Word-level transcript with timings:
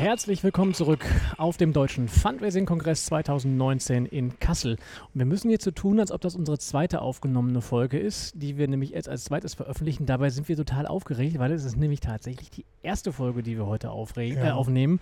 Herzlich 0.00 0.42
willkommen 0.42 0.72
zurück 0.72 1.04
auf 1.36 1.58
dem 1.58 1.74
Deutschen 1.74 2.08
Fundraising-Kongress 2.08 3.04
2019 3.04 4.06
in 4.06 4.38
Kassel. 4.38 4.76
Und 5.12 5.18
wir 5.18 5.26
müssen 5.26 5.50
jetzt 5.50 5.64
so 5.64 5.72
tun, 5.72 6.00
als 6.00 6.10
ob 6.10 6.22
das 6.22 6.36
unsere 6.36 6.56
zweite 6.56 7.02
aufgenommene 7.02 7.60
Folge 7.60 7.98
ist, 7.98 8.32
die 8.34 8.56
wir 8.56 8.66
nämlich 8.66 8.92
jetzt 8.92 9.10
als 9.10 9.24
zweites 9.24 9.52
veröffentlichen. 9.52 10.06
Dabei 10.06 10.30
sind 10.30 10.48
wir 10.48 10.56
total 10.56 10.86
aufgeregt, 10.86 11.38
weil 11.38 11.52
es 11.52 11.66
ist 11.66 11.76
nämlich 11.76 12.00
tatsächlich 12.00 12.48
die 12.48 12.64
erste 12.82 13.12
Folge, 13.12 13.42
die 13.42 13.58
wir 13.58 13.66
heute 13.66 13.88
ja. 13.88 14.46
äh, 14.46 14.50
aufnehmen. 14.52 15.00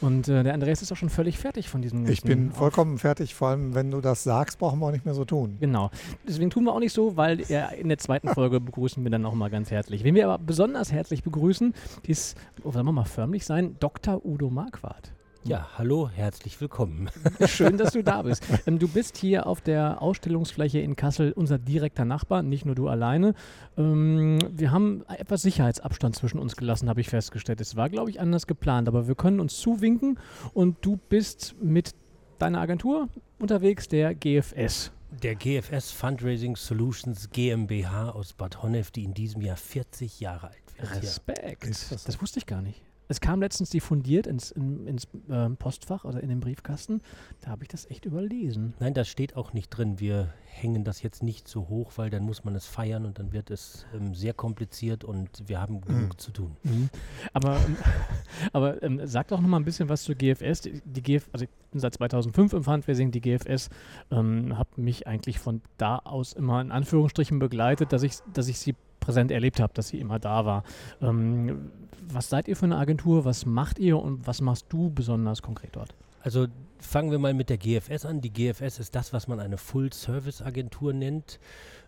Und 0.00 0.26
äh, 0.26 0.42
der 0.42 0.52
Andreas 0.52 0.82
ist 0.82 0.90
auch 0.90 0.96
schon 0.96 1.10
völlig 1.10 1.38
fertig 1.38 1.68
von 1.68 1.80
diesem 1.80 2.08
Ich 2.08 2.22
bin 2.22 2.50
vollkommen 2.50 2.98
fertig, 2.98 3.36
vor 3.36 3.50
allem 3.50 3.76
wenn 3.76 3.92
du 3.92 4.00
das 4.00 4.24
sagst, 4.24 4.58
brauchen 4.58 4.80
wir 4.80 4.86
auch 4.86 4.90
nicht 4.90 5.04
mehr 5.04 5.14
so 5.14 5.24
tun. 5.24 5.58
Genau. 5.60 5.92
Deswegen 6.26 6.50
tun 6.50 6.64
wir 6.64 6.74
auch 6.74 6.80
nicht 6.80 6.92
so, 6.92 7.16
weil 7.16 7.40
äh, 7.48 7.80
in 7.80 7.88
der 7.88 7.98
zweiten 7.98 8.26
Folge 8.26 8.58
begrüßen 8.58 9.04
wir 9.04 9.12
dann 9.12 9.24
auch 9.26 9.34
mal 9.34 9.48
ganz 9.48 9.70
herzlich. 9.70 10.02
Wen 10.02 10.16
wir 10.16 10.28
aber 10.28 10.42
besonders 10.42 10.90
herzlich 10.90 11.22
begrüßen, 11.22 11.72
ist, 12.02 12.36
oh, 12.64 12.72
sollen 12.72 12.86
wir 12.86 12.90
mal 12.90 13.04
förmlich 13.04 13.46
sein, 13.46 13.76
Dr. 13.78 14.20
Udo 14.26 14.39
Marquardt. 14.48 15.12
Ja, 15.42 15.70
hallo, 15.78 16.10
herzlich 16.10 16.60
willkommen. 16.60 17.08
Schön, 17.46 17.78
dass 17.78 17.94
du 17.94 18.02
da 18.02 18.20
bist. 18.22 18.44
Ähm, 18.66 18.78
du 18.78 18.88
bist 18.88 19.16
hier 19.16 19.46
auf 19.46 19.62
der 19.62 20.02
Ausstellungsfläche 20.02 20.80
in 20.80 20.96
Kassel 20.96 21.32
unser 21.32 21.58
direkter 21.58 22.04
Nachbar, 22.04 22.42
nicht 22.42 22.66
nur 22.66 22.74
du 22.74 22.88
alleine. 22.88 23.34
Ähm, 23.78 24.38
wir 24.50 24.70
haben 24.70 25.02
etwas 25.08 25.40
Sicherheitsabstand 25.42 26.14
zwischen 26.14 26.38
uns 26.38 26.56
gelassen, 26.56 26.90
habe 26.90 27.00
ich 27.00 27.08
festgestellt. 27.08 27.60
Es 27.62 27.74
war, 27.74 27.88
glaube 27.88 28.10
ich, 28.10 28.20
anders 28.20 28.46
geplant, 28.46 28.86
aber 28.86 29.08
wir 29.08 29.14
können 29.14 29.40
uns 29.40 29.58
zuwinken 29.58 30.18
und 30.52 30.76
du 30.82 30.98
bist 31.08 31.54
mit 31.60 31.94
deiner 32.38 32.60
Agentur 32.60 33.08
unterwegs, 33.38 33.88
der 33.88 34.14
GFS. 34.14 34.92
Der 35.22 35.34
GFS 35.36 35.90
Fundraising 35.90 36.54
Solutions 36.54 37.30
GmbH 37.30 38.10
aus 38.10 38.34
Bad 38.34 38.62
Honnef, 38.62 38.90
die 38.90 39.04
in 39.04 39.14
diesem 39.14 39.40
Jahr 39.40 39.56
40 39.56 40.20
Jahre 40.20 40.48
alt 40.48 40.76
wird. 40.76 41.02
Respekt. 41.02 41.68
Das, 41.68 42.04
das 42.04 42.22
wusste 42.22 42.38
ich 42.38 42.46
gar 42.46 42.60
nicht. 42.60 42.82
Es 43.10 43.20
kam 43.20 43.40
letztens 43.40 43.70
diffundiert 43.70 44.28
ins, 44.28 44.52
in, 44.52 44.86
ins 44.86 45.08
äh, 45.28 45.50
Postfach 45.50 46.04
oder 46.04 46.22
in 46.22 46.28
den 46.28 46.38
Briefkasten. 46.38 47.02
Da 47.40 47.50
habe 47.50 47.64
ich 47.64 47.68
das 47.68 47.90
echt 47.90 48.04
überlesen. 48.04 48.74
Nein, 48.78 48.94
das 48.94 49.08
steht 49.08 49.34
auch 49.34 49.52
nicht 49.52 49.68
drin. 49.70 49.98
Wir 49.98 50.32
hängen 50.44 50.84
das 50.84 51.02
jetzt 51.02 51.20
nicht 51.20 51.48
so 51.48 51.68
hoch, 51.68 51.90
weil 51.96 52.08
dann 52.10 52.22
muss 52.22 52.44
man 52.44 52.54
es 52.54 52.66
feiern 52.66 53.06
und 53.06 53.18
dann 53.18 53.32
wird 53.32 53.50
es 53.50 53.84
ähm, 53.96 54.14
sehr 54.14 54.32
kompliziert 54.32 55.02
und 55.02 55.28
wir 55.48 55.60
haben 55.60 55.80
genug 55.80 56.12
mhm. 56.12 56.18
zu 56.18 56.30
tun. 56.30 56.56
Mhm. 56.62 56.88
Aber, 57.32 57.56
ähm, 57.56 57.76
aber 58.52 58.80
ähm, 58.84 59.00
sag 59.04 59.26
doch 59.26 59.40
noch 59.40 59.48
mal 59.48 59.56
ein 59.56 59.64
bisschen 59.64 59.88
was 59.88 60.04
zur 60.04 60.14
GFS. 60.14 60.60
Die, 60.60 60.80
die 60.84 61.02
GF, 61.02 61.28
also 61.32 61.46
ich 61.46 61.50
bin 61.72 61.80
seit 61.80 61.94
2005 61.94 62.52
im 62.52 62.62
Fundraising, 62.62 63.10
die 63.10 63.20
GFS 63.20 63.70
ähm, 64.12 64.56
hat 64.56 64.78
mich 64.78 65.08
eigentlich 65.08 65.40
von 65.40 65.62
da 65.78 65.96
aus 65.96 66.32
immer 66.32 66.60
in 66.60 66.70
Anführungsstrichen 66.70 67.40
begleitet, 67.40 67.92
dass 67.92 68.04
ich, 68.04 68.18
dass 68.32 68.46
ich 68.46 68.60
sie 68.60 68.76
präsent 69.10 69.32
erlebt 69.32 69.58
habe, 69.60 69.72
dass 69.74 69.88
sie 69.88 69.98
immer 69.98 70.18
da 70.18 70.44
war. 70.44 70.62
Ähm, 71.02 71.70
was 72.12 72.28
seid 72.28 72.48
ihr 72.48 72.56
für 72.56 72.66
eine 72.66 72.76
Agentur? 72.76 73.24
Was 73.24 73.44
macht 73.44 73.78
ihr 73.78 73.98
und 73.98 74.26
was 74.26 74.40
machst 74.40 74.66
du 74.68 74.90
besonders 74.90 75.42
konkret 75.42 75.74
dort? 75.74 75.94
Also 76.22 76.46
fangen 76.78 77.10
wir 77.10 77.18
mal 77.18 77.34
mit 77.34 77.50
der 77.50 77.58
GFS 77.58 78.04
an. 78.04 78.20
Die 78.20 78.32
GFS 78.32 78.78
ist 78.78 78.94
das, 78.94 79.12
was 79.12 79.26
man 79.26 79.40
eine 79.40 79.56
Full-Service-Agentur 79.56 80.92
nennt. 80.92 81.40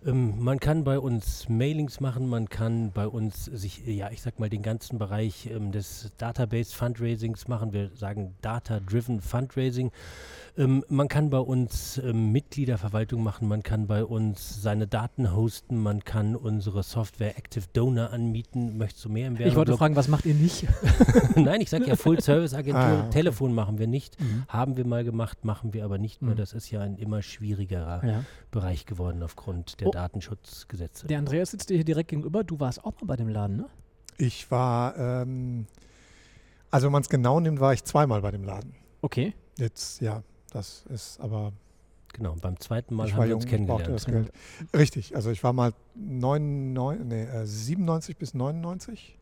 Ähm, 0.04 0.34
man 0.38 0.58
kann 0.58 0.84
bei 0.84 0.98
uns 0.98 1.48
Mailings 1.48 2.00
machen, 2.00 2.28
man 2.28 2.48
kann 2.48 2.90
bei 2.92 3.06
uns 3.06 3.44
sich, 3.44 3.86
ja, 3.86 4.10
ich 4.10 4.22
sag 4.22 4.40
mal, 4.40 4.50
den 4.50 4.62
ganzen 4.62 4.98
Bereich 4.98 5.46
ähm, 5.46 5.72
des 5.72 6.10
Database-Fundraisings 6.18 7.48
machen. 7.48 7.72
Wir 7.72 7.90
sagen 7.94 8.34
Data-Driven 8.40 9.20
Fundraising. 9.20 9.92
Ähm, 10.58 10.84
man 10.88 11.08
kann 11.08 11.30
bei 11.30 11.38
uns 11.38 11.98
ähm, 12.04 12.30
Mitgliederverwaltung 12.30 13.22
machen, 13.22 13.48
man 13.48 13.62
kann 13.62 13.86
bei 13.86 14.04
uns 14.04 14.60
seine 14.60 14.86
Daten 14.86 15.34
hosten, 15.34 15.78
man 15.78 16.04
kann 16.04 16.36
unsere 16.36 16.82
Software 16.82 17.38
Active 17.38 17.64
Donor 17.72 18.10
anmieten. 18.10 18.76
Möchtest 18.76 19.06
du 19.06 19.08
mehr 19.08 19.28
im 19.28 19.40
Ich 19.40 19.54
wollte 19.54 19.76
fragen, 19.78 19.96
was 19.96 20.08
macht 20.08 20.26
ihr 20.26 20.34
nicht? 20.34 20.66
Nein, 21.36 21.62
ich 21.62 21.70
sage 21.70 21.86
ja 21.86 21.96
Full-Service-Agentur. 21.96 22.82
Ah, 22.82 23.00
okay. 23.00 23.10
Telefon 23.10 23.54
machen 23.54 23.78
wir 23.78 23.86
nicht. 23.86 24.20
Mhm. 24.20 24.44
Haben 24.48 24.76
wir 24.76 24.84
mal 24.84 25.04
gemacht, 25.04 25.44
machen 25.44 25.72
wir 25.72 25.86
aber 25.86 25.96
nicht 25.96 26.20
mehr. 26.20 26.34
Mhm. 26.34 26.38
Das 26.38 26.52
ist 26.52 26.70
ja 26.70 26.80
ein 26.80 26.96
immer 26.98 27.22
schwierigerer 27.22 28.06
ja. 28.06 28.24
Bereich 28.50 28.84
geworden 28.84 29.22
aufgrund 29.22 29.80
der. 29.80 29.91
Datenschutzgesetze. 29.92 31.06
Der 31.06 31.18
Andreas 31.18 31.52
sitzt 31.52 31.70
dir 31.70 31.74
hier 31.74 31.84
direkt 31.84 32.10
gegenüber. 32.10 32.44
Du 32.44 32.58
warst 32.60 32.84
auch 32.84 32.92
mal 33.00 33.06
bei 33.06 33.16
dem 33.16 33.28
Laden, 33.28 33.56
ne? 33.56 33.66
Ich 34.18 34.50
war, 34.50 34.96
ähm, 34.98 35.66
also 36.70 36.86
wenn 36.86 36.92
man 36.92 37.02
es 37.02 37.08
genau 37.08 37.40
nimmt, 37.40 37.60
war 37.60 37.72
ich 37.72 37.84
zweimal 37.84 38.20
bei 38.20 38.30
dem 38.30 38.44
Laden. 38.44 38.74
Okay. 39.00 39.34
Jetzt, 39.58 40.00
ja, 40.00 40.22
das 40.50 40.84
ist 40.86 41.20
aber. 41.20 41.52
Genau, 42.14 42.36
beim 42.40 42.60
zweiten 42.60 42.94
Mal 42.94 43.10
haben 43.10 43.28
wir 43.28 43.36
uns 43.36 43.46
kennengelernt. 43.46 43.88
Das 43.88 44.04
Geld. 44.04 44.30
Richtig, 44.76 45.16
also 45.16 45.30
ich 45.30 45.42
war 45.42 45.54
mal 45.54 45.72
99, 45.94 47.06
nee, 47.06 47.26
97 47.44 48.14
äh, 48.14 48.18
bis 48.18 48.34
99 48.34 49.18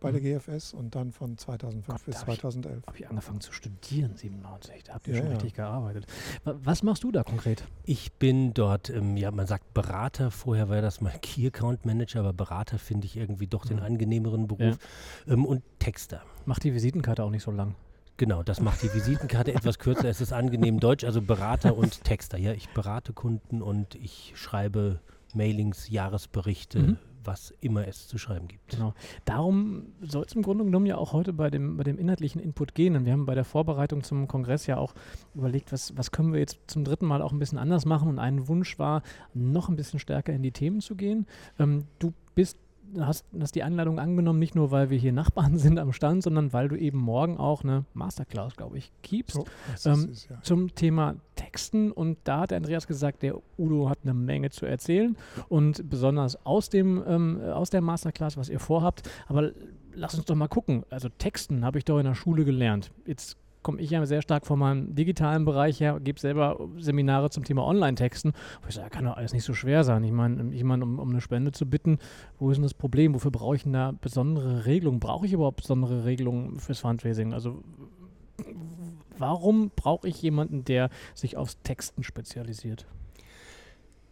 bei 0.00 0.12
der 0.12 0.20
mhm. 0.20 0.38
GFS 0.38 0.74
und 0.74 0.94
dann 0.94 1.12
von 1.12 1.38
2005 1.38 1.86
Gott, 1.86 2.04
bis 2.04 2.18
2011. 2.18 2.86
Habe 2.86 2.98
ich 2.98 3.08
angefangen 3.08 3.40
zu 3.40 3.52
studieren, 3.52 4.16
97. 4.16 4.84
Da 4.84 4.94
habt 4.94 5.08
ihr 5.08 5.14
ja, 5.14 5.20
schon 5.20 5.30
ja. 5.30 5.34
richtig 5.34 5.54
gearbeitet. 5.54 6.06
Was 6.44 6.82
machst 6.82 7.04
du 7.04 7.12
da 7.12 7.22
konkret? 7.22 7.64
Ich 7.84 8.12
bin 8.12 8.52
dort, 8.54 8.90
ähm, 8.90 9.16
ja, 9.16 9.30
man 9.30 9.46
sagt 9.46 9.72
Berater. 9.74 10.30
Vorher 10.30 10.68
war 10.68 10.80
das 10.82 11.00
mal 11.00 11.14
Key 11.22 11.46
Account 11.46 11.86
Manager, 11.86 12.20
aber 12.20 12.32
Berater 12.32 12.78
finde 12.78 13.06
ich 13.06 13.16
irgendwie 13.16 13.46
doch 13.46 13.64
den 13.64 13.78
mhm. 13.78 13.84
angenehmeren 13.84 14.46
Beruf. 14.46 14.78
Ja. 15.26 15.32
Ähm, 15.32 15.46
und 15.46 15.62
Texter. 15.78 16.22
Macht 16.44 16.64
die 16.64 16.74
Visitenkarte 16.74 17.24
auch 17.24 17.30
nicht 17.30 17.42
so 17.42 17.50
lang? 17.50 17.74
Genau, 18.18 18.42
das 18.42 18.60
macht 18.60 18.82
die 18.82 18.92
Visitenkarte 18.92 19.52
etwas 19.54 19.78
kürzer. 19.78 20.08
Es 20.08 20.20
ist 20.20 20.32
angenehm 20.32 20.80
Deutsch, 20.80 21.04
also 21.04 21.20
Berater 21.20 21.76
und 21.76 22.04
Texter. 22.04 22.38
Ja, 22.38 22.52
ich 22.52 22.68
berate 22.70 23.12
Kunden 23.12 23.62
und 23.62 23.94
ich 23.94 24.32
schreibe 24.36 25.00
Mailings, 25.34 25.88
Jahresberichte, 25.90 26.78
mhm. 26.78 26.98
Was 27.26 27.54
immer 27.60 27.86
es 27.86 28.08
zu 28.08 28.18
schreiben 28.18 28.48
gibt. 28.48 28.68
Genau. 28.68 28.94
Darum 29.24 29.92
soll 30.00 30.24
es 30.26 30.34
im 30.34 30.42
Grunde 30.42 30.64
genommen 30.64 30.86
ja 30.86 30.96
auch 30.96 31.12
heute 31.12 31.32
bei 31.32 31.50
dem, 31.50 31.76
bei 31.76 31.84
dem 31.84 31.98
inhaltlichen 31.98 32.40
Input 32.40 32.74
gehen. 32.74 32.96
Und 32.96 33.04
wir 33.04 33.12
haben 33.12 33.26
bei 33.26 33.34
der 33.34 33.44
Vorbereitung 33.44 34.02
zum 34.02 34.28
Kongress 34.28 34.66
ja 34.66 34.76
auch 34.78 34.94
überlegt, 35.34 35.72
was, 35.72 35.96
was 35.96 36.10
können 36.10 36.32
wir 36.32 36.40
jetzt 36.40 36.58
zum 36.66 36.84
dritten 36.84 37.06
Mal 37.06 37.22
auch 37.22 37.32
ein 37.32 37.38
bisschen 37.38 37.58
anders 37.58 37.84
machen. 37.84 38.08
Und 38.08 38.18
ein 38.18 38.48
Wunsch 38.48 38.78
war, 38.78 39.02
noch 39.34 39.68
ein 39.68 39.76
bisschen 39.76 39.98
stärker 39.98 40.32
in 40.32 40.42
die 40.42 40.52
Themen 40.52 40.80
zu 40.80 40.96
gehen. 40.96 41.26
Ähm, 41.58 41.84
du 41.98 42.12
bist 42.34 42.58
hast, 43.00 43.24
hast 43.38 43.54
die 43.54 43.62
Einladung 43.62 43.98
angenommen, 43.98 44.38
nicht 44.38 44.54
nur, 44.54 44.70
weil 44.70 44.90
wir 44.90 44.98
hier 44.98 45.12
Nachbarn 45.12 45.58
sind 45.58 45.78
am 45.78 45.92
Stand, 45.92 46.22
sondern 46.22 46.52
weil 46.52 46.68
du 46.68 46.76
eben 46.76 46.98
morgen 46.98 47.36
auch 47.38 47.64
eine 47.64 47.84
Masterclass, 47.94 48.56
glaube 48.56 48.78
ich, 48.78 48.92
gibst 49.02 49.40
so, 49.76 49.90
ähm, 49.90 50.08
ist, 50.10 50.28
ja. 50.28 50.40
zum 50.42 50.74
Thema 50.74 51.16
Texten. 51.34 51.90
Und 51.90 52.18
da 52.24 52.40
hat 52.40 52.50
der 52.50 52.58
Andreas 52.58 52.86
gesagt, 52.86 53.22
der 53.22 53.36
Udo 53.58 53.88
hat 53.88 53.98
eine 54.02 54.14
Menge 54.14 54.50
zu 54.50 54.66
erzählen 54.66 55.16
und 55.48 55.88
besonders 55.90 56.44
aus, 56.46 56.68
dem, 56.68 57.02
ähm, 57.06 57.40
aus 57.40 57.70
der 57.70 57.80
Masterclass, 57.80 58.36
was 58.36 58.48
ihr 58.48 58.60
vorhabt. 58.60 59.08
Aber 59.26 59.52
lass 59.94 60.14
uns 60.14 60.24
doch 60.24 60.34
mal 60.34 60.48
gucken. 60.48 60.84
Also 60.90 61.08
Texten 61.08 61.64
habe 61.64 61.78
ich 61.78 61.84
doch 61.84 61.98
in 61.98 62.04
der 62.04 62.14
Schule 62.14 62.44
gelernt. 62.44 62.92
Jetzt 63.06 63.36
komme 63.66 63.80
ich 63.80 63.90
ja 63.90 64.06
sehr 64.06 64.22
stark 64.22 64.46
von 64.46 64.60
meinem 64.60 64.94
digitalen 64.94 65.44
Bereich 65.44 65.80
her, 65.80 65.98
gebe 65.98 66.20
selber 66.20 66.68
Seminare 66.78 67.30
zum 67.30 67.42
Thema 67.42 67.66
Online-Texten. 67.66 68.32
Ich 68.68 68.76
sage, 68.76 68.90
kann 68.90 69.06
doch 69.06 69.16
alles 69.16 69.32
nicht 69.32 69.42
so 69.42 69.54
schwer 69.54 69.82
sein. 69.82 70.04
Ich 70.04 70.12
meine, 70.12 70.54
jemanden 70.54 70.84
um, 70.84 70.98
um 71.00 71.10
eine 71.10 71.20
Spende 71.20 71.50
zu 71.50 71.66
bitten, 71.68 71.98
wo 72.38 72.48
ist 72.48 72.58
denn 72.58 72.62
das 72.62 72.74
Problem? 72.74 73.12
Wofür 73.12 73.32
brauche 73.32 73.56
ich 73.56 73.64
denn 73.64 73.72
da 73.72 73.92
besondere 74.00 74.66
Regelungen? 74.66 75.00
Brauche 75.00 75.26
ich 75.26 75.32
überhaupt 75.32 75.56
besondere 75.56 76.04
Regelungen 76.04 76.60
fürs 76.60 76.78
Fundraising? 76.78 77.32
Also 77.32 77.64
warum 79.18 79.72
brauche 79.74 80.06
ich 80.06 80.22
jemanden, 80.22 80.64
der 80.64 80.88
sich 81.16 81.36
aufs 81.36 81.60
Texten 81.64 82.04
spezialisiert? 82.04 82.86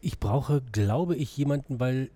Ich 0.00 0.18
brauche, 0.18 0.62
glaube 0.72 1.14
ich, 1.14 1.36
jemanden, 1.36 1.78
weil 1.78 2.10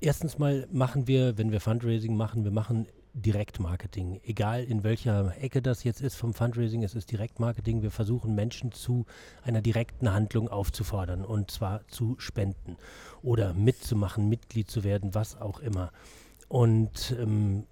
erstens 0.00 0.38
mal 0.38 0.68
machen 0.70 1.08
wir, 1.08 1.36
wenn 1.36 1.50
wir 1.50 1.60
Fundraising 1.60 2.16
machen, 2.16 2.44
wir 2.44 2.52
machen 2.52 2.86
Direktmarketing. 3.16 4.20
Egal 4.24 4.62
in 4.64 4.84
welcher 4.84 5.34
Ecke 5.40 5.62
das 5.62 5.84
jetzt 5.84 6.02
ist 6.02 6.16
vom 6.16 6.34
Fundraising, 6.34 6.82
es 6.82 6.94
ist 6.94 7.10
Direktmarketing. 7.10 7.82
Wir 7.82 7.90
versuchen 7.90 8.34
Menschen 8.34 8.72
zu 8.72 9.06
einer 9.42 9.62
direkten 9.62 10.12
Handlung 10.12 10.48
aufzufordern 10.48 11.24
und 11.24 11.50
zwar 11.50 11.86
zu 11.88 12.16
spenden 12.18 12.76
oder 13.22 13.54
mitzumachen, 13.54 14.28
Mitglied 14.28 14.70
zu 14.70 14.84
werden, 14.84 15.14
was 15.14 15.40
auch 15.40 15.60
immer. 15.60 15.92
Und 16.48 17.16
ähm, 17.18 17.64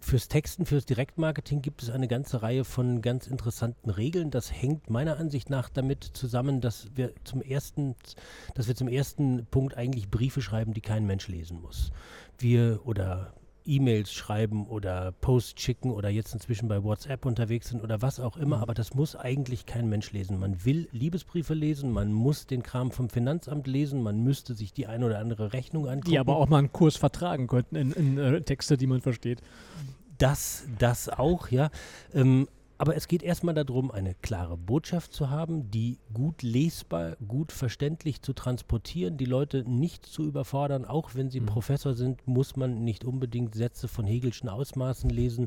fürs 0.00 0.28
Texten, 0.28 0.66
fürs 0.66 0.86
Direktmarketing 0.86 1.62
gibt 1.62 1.82
es 1.82 1.90
eine 1.90 2.08
ganze 2.08 2.42
Reihe 2.42 2.64
von 2.64 3.02
ganz 3.02 3.26
interessanten 3.26 3.90
Regeln. 3.90 4.30
Das 4.30 4.50
hängt 4.50 4.90
meiner 4.90 5.18
Ansicht 5.18 5.50
nach 5.50 5.68
damit 5.68 6.02
zusammen, 6.04 6.60
dass 6.60 6.88
wir 6.94 7.12
zum 7.24 7.40
ersten, 7.42 7.94
dass 8.54 8.68
wir 8.68 8.74
zum 8.74 8.88
ersten 8.88 9.46
Punkt 9.50 9.76
eigentlich 9.76 10.10
Briefe 10.10 10.42
schreiben, 10.42 10.74
die 10.74 10.80
kein 10.80 11.06
Mensch 11.06 11.28
lesen 11.28 11.60
muss. 11.60 11.92
Wir 12.38 12.80
oder 12.84 13.34
E-Mails 13.64 14.12
schreiben 14.12 14.66
oder 14.66 15.12
Posts 15.12 15.60
schicken 15.60 15.90
oder 15.90 16.08
jetzt 16.08 16.34
inzwischen 16.34 16.68
bei 16.68 16.82
WhatsApp 16.82 17.26
unterwegs 17.26 17.68
sind 17.68 17.82
oder 17.82 18.02
was 18.02 18.20
auch 18.20 18.36
immer, 18.36 18.56
mhm. 18.56 18.62
aber 18.62 18.74
das 18.74 18.94
muss 18.94 19.16
eigentlich 19.16 19.66
kein 19.66 19.88
Mensch 19.88 20.12
lesen. 20.12 20.38
Man 20.38 20.64
will 20.64 20.88
Liebesbriefe 20.92 21.54
lesen, 21.54 21.92
man 21.92 22.12
muss 22.12 22.46
den 22.46 22.62
Kram 22.62 22.90
vom 22.90 23.08
Finanzamt 23.08 23.66
lesen, 23.66 24.02
man 24.02 24.22
müsste 24.22 24.54
sich 24.54 24.72
die 24.72 24.86
ein 24.86 25.04
oder 25.04 25.18
andere 25.18 25.52
Rechnung 25.52 25.88
angucken. 25.88 26.10
Die 26.10 26.18
aber 26.18 26.36
auch 26.36 26.48
mal 26.48 26.58
einen 26.58 26.72
Kurs 26.72 26.96
vertragen 26.96 27.46
könnten 27.46 27.76
in, 27.76 27.92
in 27.92 28.18
äh, 28.18 28.40
Texte, 28.42 28.76
die 28.76 28.86
man 28.86 29.00
versteht. 29.00 29.40
Das, 30.18 30.64
das 30.78 31.08
auch, 31.08 31.48
ja. 31.48 31.70
Ähm, 32.14 32.46
Aber 32.82 32.96
es 32.96 33.06
geht 33.06 33.22
erstmal 33.22 33.54
darum, 33.54 33.92
eine 33.92 34.12
klare 34.12 34.56
Botschaft 34.56 35.12
zu 35.12 35.30
haben, 35.30 35.70
die 35.70 36.00
gut 36.12 36.42
lesbar, 36.42 37.14
gut 37.28 37.52
verständlich 37.52 38.22
zu 38.22 38.32
transportieren, 38.32 39.16
die 39.16 39.24
Leute 39.24 39.62
nicht 39.70 40.04
zu 40.04 40.24
überfordern. 40.24 40.84
Auch 40.84 41.14
wenn 41.14 41.30
sie 41.30 41.38
mhm. 41.38 41.46
Professor 41.46 41.94
sind, 41.94 42.26
muss 42.26 42.56
man 42.56 42.82
nicht 42.82 43.04
unbedingt 43.04 43.54
Sätze 43.54 43.86
von 43.86 44.04
Hegelschen 44.04 44.48
Ausmaßen 44.48 45.08
lesen, 45.10 45.46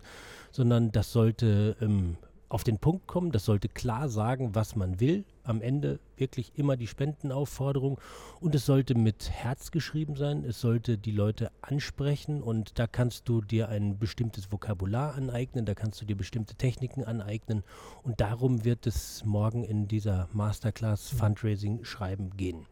sondern 0.49 0.93
das 0.93 1.11
sollte 1.11 1.75
ähm, 1.81 2.15
auf 2.47 2.63
den 2.63 2.77
Punkt 2.77 3.05
kommen, 3.05 3.33
das 3.33 3.43
sollte 3.43 3.67
klar 3.67 4.07
sagen, 4.07 4.55
was 4.55 4.77
man 4.77 5.01
will. 5.01 5.25
Am 5.45 5.61
Ende 5.61 5.99
wirklich 6.17 6.51
immer 6.55 6.75
die 6.75 6.87
Spendenaufforderung 6.87 7.99
und 8.39 8.55
es 8.55 8.65
sollte 8.65 8.95
mit 8.95 9.29
Herz 9.29 9.71
geschrieben 9.71 10.15
sein. 10.15 10.43
Es 10.43 10.59
sollte 10.59 10.97
die 10.97 11.11
Leute 11.11 11.51
ansprechen 11.61 12.41
und 12.41 12.77
da 12.79 12.87
kannst 12.87 13.29
du 13.29 13.41
dir 13.41 13.69
ein 13.69 13.97
bestimmtes 13.97 14.51
Vokabular 14.51 15.15
aneignen, 15.15 15.65
da 15.65 15.73
kannst 15.73 16.01
du 16.01 16.05
dir 16.05 16.17
bestimmte 16.17 16.55
Techniken 16.55 17.03
aneignen 17.03 17.63
und 18.03 18.19
darum 18.21 18.65
wird 18.65 18.87
es 18.87 19.23
morgen 19.23 19.63
in 19.63 19.87
dieser 19.87 20.27
Masterclass 20.33 21.09
Fundraising 21.09 21.83
Schreiben 21.85 22.31
gehen. 22.35 22.65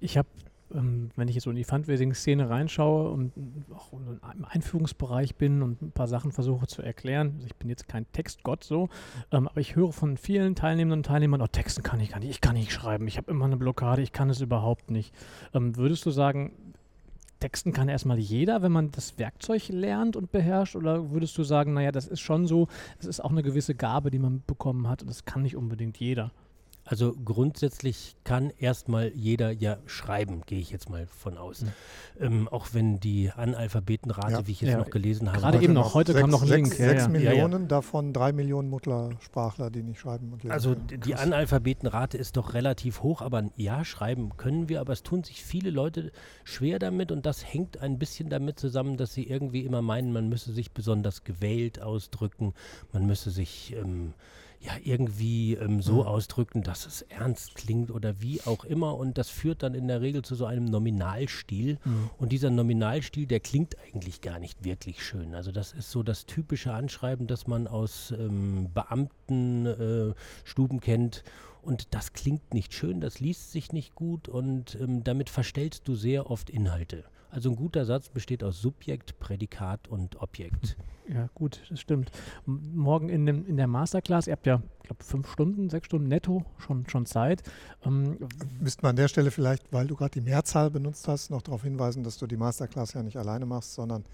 Ich 0.00 0.16
habe 0.16 0.28
ähm, 0.74 1.10
wenn 1.16 1.28
ich 1.28 1.34
jetzt 1.34 1.44
so 1.44 1.50
in 1.50 1.56
die 1.56 1.64
Fundraising-Szene 1.64 2.48
reinschaue 2.48 3.10
und 3.10 3.32
auch 3.74 3.92
im 3.92 4.44
Einführungsbereich 4.44 5.36
bin 5.36 5.62
und 5.62 5.82
ein 5.82 5.92
paar 5.92 6.08
Sachen 6.08 6.32
versuche 6.32 6.66
zu 6.66 6.82
erklären, 6.82 7.32
also 7.36 7.46
ich 7.46 7.56
bin 7.56 7.68
jetzt 7.68 7.88
kein 7.88 8.10
Textgott 8.12 8.64
so, 8.64 8.88
ähm, 9.32 9.48
aber 9.48 9.60
ich 9.60 9.76
höre 9.76 9.92
von 9.92 10.16
vielen 10.16 10.54
Teilnehmenden 10.54 11.00
und 11.00 11.06
Teilnehmern, 11.06 11.42
oh, 11.42 11.46
Texten 11.46 11.82
kann 11.82 12.00
ich 12.00 12.10
gar 12.10 12.18
nicht, 12.20 12.30
ich 12.30 12.40
kann 12.40 12.54
nicht 12.54 12.72
schreiben, 12.72 13.06
ich 13.08 13.16
habe 13.16 13.30
immer 13.30 13.44
eine 13.44 13.56
Blockade, 13.56 14.02
ich 14.02 14.12
kann 14.12 14.30
es 14.30 14.40
überhaupt 14.40 14.90
nicht. 14.90 15.14
Ähm, 15.54 15.76
würdest 15.76 16.04
du 16.06 16.10
sagen, 16.10 16.52
Texten 17.40 17.72
kann 17.72 17.88
erstmal 17.88 18.18
jeder, 18.18 18.62
wenn 18.62 18.72
man 18.72 18.90
das 18.90 19.18
Werkzeug 19.18 19.68
lernt 19.68 20.16
und 20.16 20.32
beherrscht? 20.32 20.76
Oder 20.76 21.12
würdest 21.12 21.38
du 21.38 21.44
sagen, 21.44 21.72
naja, 21.72 21.92
das 21.92 22.08
ist 22.08 22.20
schon 22.20 22.46
so, 22.46 22.66
es 22.98 23.06
ist 23.06 23.20
auch 23.20 23.30
eine 23.30 23.42
gewisse 23.42 23.74
Gabe, 23.74 24.10
die 24.10 24.18
man 24.18 24.42
bekommen 24.46 24.88
hat 24.88 25.02
und 25.02 25.08
das 25.08 25.24
kann 25.24 25.42
nicht 25.42 25.56
unbedingt 25.56 25.98
jeder? 25.98 26.32
Also 26.90 27.12
grundsätzlich 27.22 28.16
kann 28.24 28.50
erstmal 28.58 29.12
jeder 29.14 29.50
ja 29.50 29.76
schreiben, 29.84 30.40
gehe 30.46 30.58
ich 30.58 30.70
jetzt 30.70 30.88
mal 30.88 31.06
von 31.06 31.36
aus. 31.36 31.60
Mhm. 31.60 31.68
Ähm, 32.18 32.48
auch 32.48 32.68
wenn 32.72 32.98
die 32.98 33.30
Analphabetenrate, 33.30 34.32
ja. 34.32 34.46
wie 34.46 34.52
ich 34.52 34.62
jetzt 34.62 34.70
ja. 34.70 34.78
noch 34.78 34.88
gelesen 34.88 35.28
habe. 35.28 35.38
Gerade 35.38 35.62
eben 35.62 35.74
noch, 35.74 35.92
heute 35.92 36.12
sechs, 36.12 36.22
kam 36.22 36.30
noch 36.30 36.42
ein 36.42 36.48
Link. 36.48 36.68
Sechs, 36.68 36.78
sechs 36.78 37.02
ja, 37.02 37.08
Millionen, 37.08 37.68
davon 37.68 38.14
drei 38.14 38.32
Millionen 38.32 38.70
Muttersprachler, 38.70 39.70
die 39.70 39.82
nicht 39.82 40.00
schreiben 40.00 40.32
und 40.32 40.42
lesen. 40.42 40.52
Also 40.52 40.74
können. 40.74 41.02
die 41.02 41.14
Analphabetenrate 41.14 42.16
ist 42.16 42.38
doch 42.38 42.54
relativ 42.54 43.02
hoch, 43.02 43.20
aber 43.20 43.44
ja, 43.56 43.84
schreiben 43.84 44.38
können 44.38 44.70
wir, 44.70 44.80
aber 44.80 44.94
es 44.94 45.02
tun 45.02 45.24
sich 45.24 45.42
viele 45.44 45.68
Leute 45.68 46.10
schwer 46.44 46.78
damit 46.78 47.12
und 47.12 47.26
das 47.26 47.44
hängt 47.44 47.82
ein 47.82 47.98
bisschen 47.98 48.30
damit 48.30 48.58
zusammen, 48.58 48.96
dass 48.96 49.12
sie 49.12 49.24
irgendwie 49.24 49.60
immer 49.60 49.82
meinen, 49.82 50.10
man 50.10 50.30
müsse 50.30 50.52
sich 50.54 50.72
besonders 50.72 51.22
gewählt 51.24 51.82
ausdrücken, 51.82 52.54
man 52.92 53.06
müsse 53.06 53.30
sich 53.30 53.74
ähm, 53.76 54.14
ja 54.60 54.72
irgendwie 54.82 55.54
ähm, 55.54 55.80
so 55.80 56.02
mhm. 56.02 56.08
ausdrücken, 56.08 56.62
dass 56.62 56.86
es 56.86 57.02
ernst 57.02 57.54
klingt 57.54 57.90
oder 57.90 58.20
wie 58.20 58.40
auch 58.42 58.64
immer. 58.64 58.96
Und 58.96 59.18
das 59.18 59.30
führt 59.30 59.62
dann 59.62 59.74
in 59.74 59.88
der 59.88 60.00
Regel 60.00 60.22
zu 60.22 60.34
so 60.34 60.46
einem 60.46 60.64
Nominalstil. 60.64 61.78
Mhm. 61.84 62.10
Und 62.18 62.32
dieser 62.32 62.50
Nominalstil, 62.50 63.26
der 63.26 63.40
klingt 63.40 63.76
eigentlich 63.80 64.20
gar 64.20 64.38
nicht 64.38 64.64
wirklich 64.64 65.04
schön. 65.04 65.34
Also 65.34 65.52
das 65.52 65.72
ist 65.72 65.90
so 65.90 66.02
das 66.02 66.26
typische 66.26 66.72
Anschreiben, 66.72 67.26
das 67.26 67.46
man 67.46 67.68
aus 67.68 68.10
ähm, 68.10 68.70
Beamtenstuben 68.74 70.78
äh, 70.78 70.82
kennt. 70.82 71.22
Und 71.62 71.94
das 71.94 72.12
klingt 72.12 72.54
nicht 72.54 72.72
schön, 72.72 73.00
das 73.00 73.20
liest 73.20 73.52
sich 73.52 73.72
nicht 73.72 73.94
gut 73.94 74.28
und 74.28 74.76
ähm, 74.80 75.04
damit 75.04 75.28
verstellst 75.28 75.86
du 75.86 75.96
sehr 75.96 76.30
oft 76.30 76.50
Inhalte. 76.50 77.04
Also 77.30 77.50
ein 77.50 77.56
guter 77.56 77.84
Satz 77.84 78.08
besteht 78.08 78.42
aus 78.42 78.60
Subjekt, 78.60 79.18
Prädikat 79.18 79.88
und 79.88 80.20
Objekt. 80.20 80.76
Ja, 81.08 81.28
gut, 81.34 81.60
das 81.70 81.80
stimmt. 81.80 82.10
Morgen 82.46 83.08
in, 83.08 83.24
dem, 83.26 83.46
in 83.46 83.56
der 83.56 83.66
Masterclass, 83.66 84.26
ihr 84.26 84.32
habt 84.32 84.46
ja, 84.46 84.62
ich 84.82 84.88
glaube, 84.88 85.04
fünf 85.04 85.30
Stunden, 85.30 85.70
sechs 85.70 85.86
Stunden 85.86 86.08
netto 86.08 86.44
schon, 86.58 86.86
schon 86.88 87.06
Zeit. 87.06 87.42
Ähm, 87.84 88.18
Müsste 88.60 88.82
man 88.82 88.90
an 88.90 88.96
der 88.96 89.08
Stelle 89.08 89.30
vielleicht, 89.30 89.72
weil 89.72 89.86
du 89.86 89.96
gerade 89.96 90.10
die 90.10 90.20
Mehrzahl 90.20 90.70
benutzt 90.70 91.08
hast, 91.08 91.30
noch 91.30 91.42
darauf 91.42 91.62
hinweisen, 91.62 92.02
dass 92.02 92.18
du 92.18 92.26
die 92.26 92.36
Masterclass 92.36 92.92
ja 92.92 93.02
nicht 93.02 93.16
alleine 93.16 93.46
machst, 93.46 93.74
sondern 93.74 94.04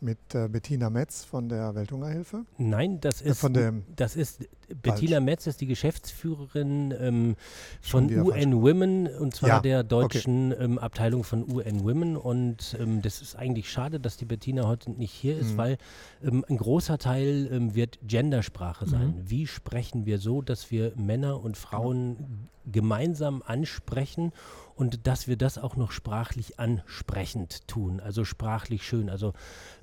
mit 0.00 0.34
äh, 0.34 0.48
Bettina 0.48 0.90
Metz 0.90 1.24
von 1.24 1.48
der 1.48 1.74
Welthungerhilfe? 1.74 2.44
Nein, 2.58 3.00
das 3.00 3.22
äh, 3.22 3.30
ist, 3.30 3.38
äh, 3.38 3.40
von 3.40 3.84
das 3.96 4.16
ist 4.16 4.46
Bettina 4.68 5.16
falsch. 5.16 5.24
Metz 5.24 5.46
ist 5.46 5.60
die 5.60 5.66
Geschäftsführerin 5.66 6.94
ähm, 6.98 7.36
von 7.80 8.10
UN 8.10 8.62
Women 8.62 9.06
und 9.06 9.34
zwar 9.34 9.48
ja, 9.48 9.60
der 9.60 9.82
deutschen 9.82 10.52
okay. 10.52 10.64
ähm, 10.64 10.78
Abteilung 10.78 11.24
von 11.24 11.50
UN 11.50 11.84
Women 11.84 12.16
und 12.16 12.76
ähm, 12.80 13.02
das 13.02 13.22
ist 13.22 13.36
eigentlich 13.36 13.70
schade, 13.70 14.00
dass 14.00 14.16
die 14.16 14.24
Bettina 14.24 14.66
heute 14.66 14.90
nicht 14.90 15.12
hier 15.12 15.38
ist, 15.38 15.52
mhm. 15.52 15.56
weil 15.56 15.78
ähm, 16.22 16.44
ein 16.48 16.56
großer 16.56 16.98
Teil 16.98 17.48
ähm, 17.50 17.74
wird 17.74 17.98
Gendersprache 18.02 18.86
sein. 18.86 19.16
Mhm. 19.16 19.30
Wie 19.30 19.46
sprechen 19.46 20.06
wir 20.06 20.18
so, 20.18 20.42
dass 20.42 20.70
wir 20.70 20.92
Männer 20.96 21.42
und 21.42 21.56
Frauen 21.56 22.48
gemeinsam 22.70 23.42
ansprechen 23.44 24.32
und 24.74 25.06
dass 25.06 25.28
wir 25.28 25.36
das 25.36 25.58
auch 25.58 25.76
noch 25.76 25.92
sprachlich 25.92 26.58
ansprechend 26.58 27.66
tun, 27.68 28.00
also 28.00 28.24
sprachlich 28.24 28.82
schön. 28.86 29.10
Also 29.10 29.34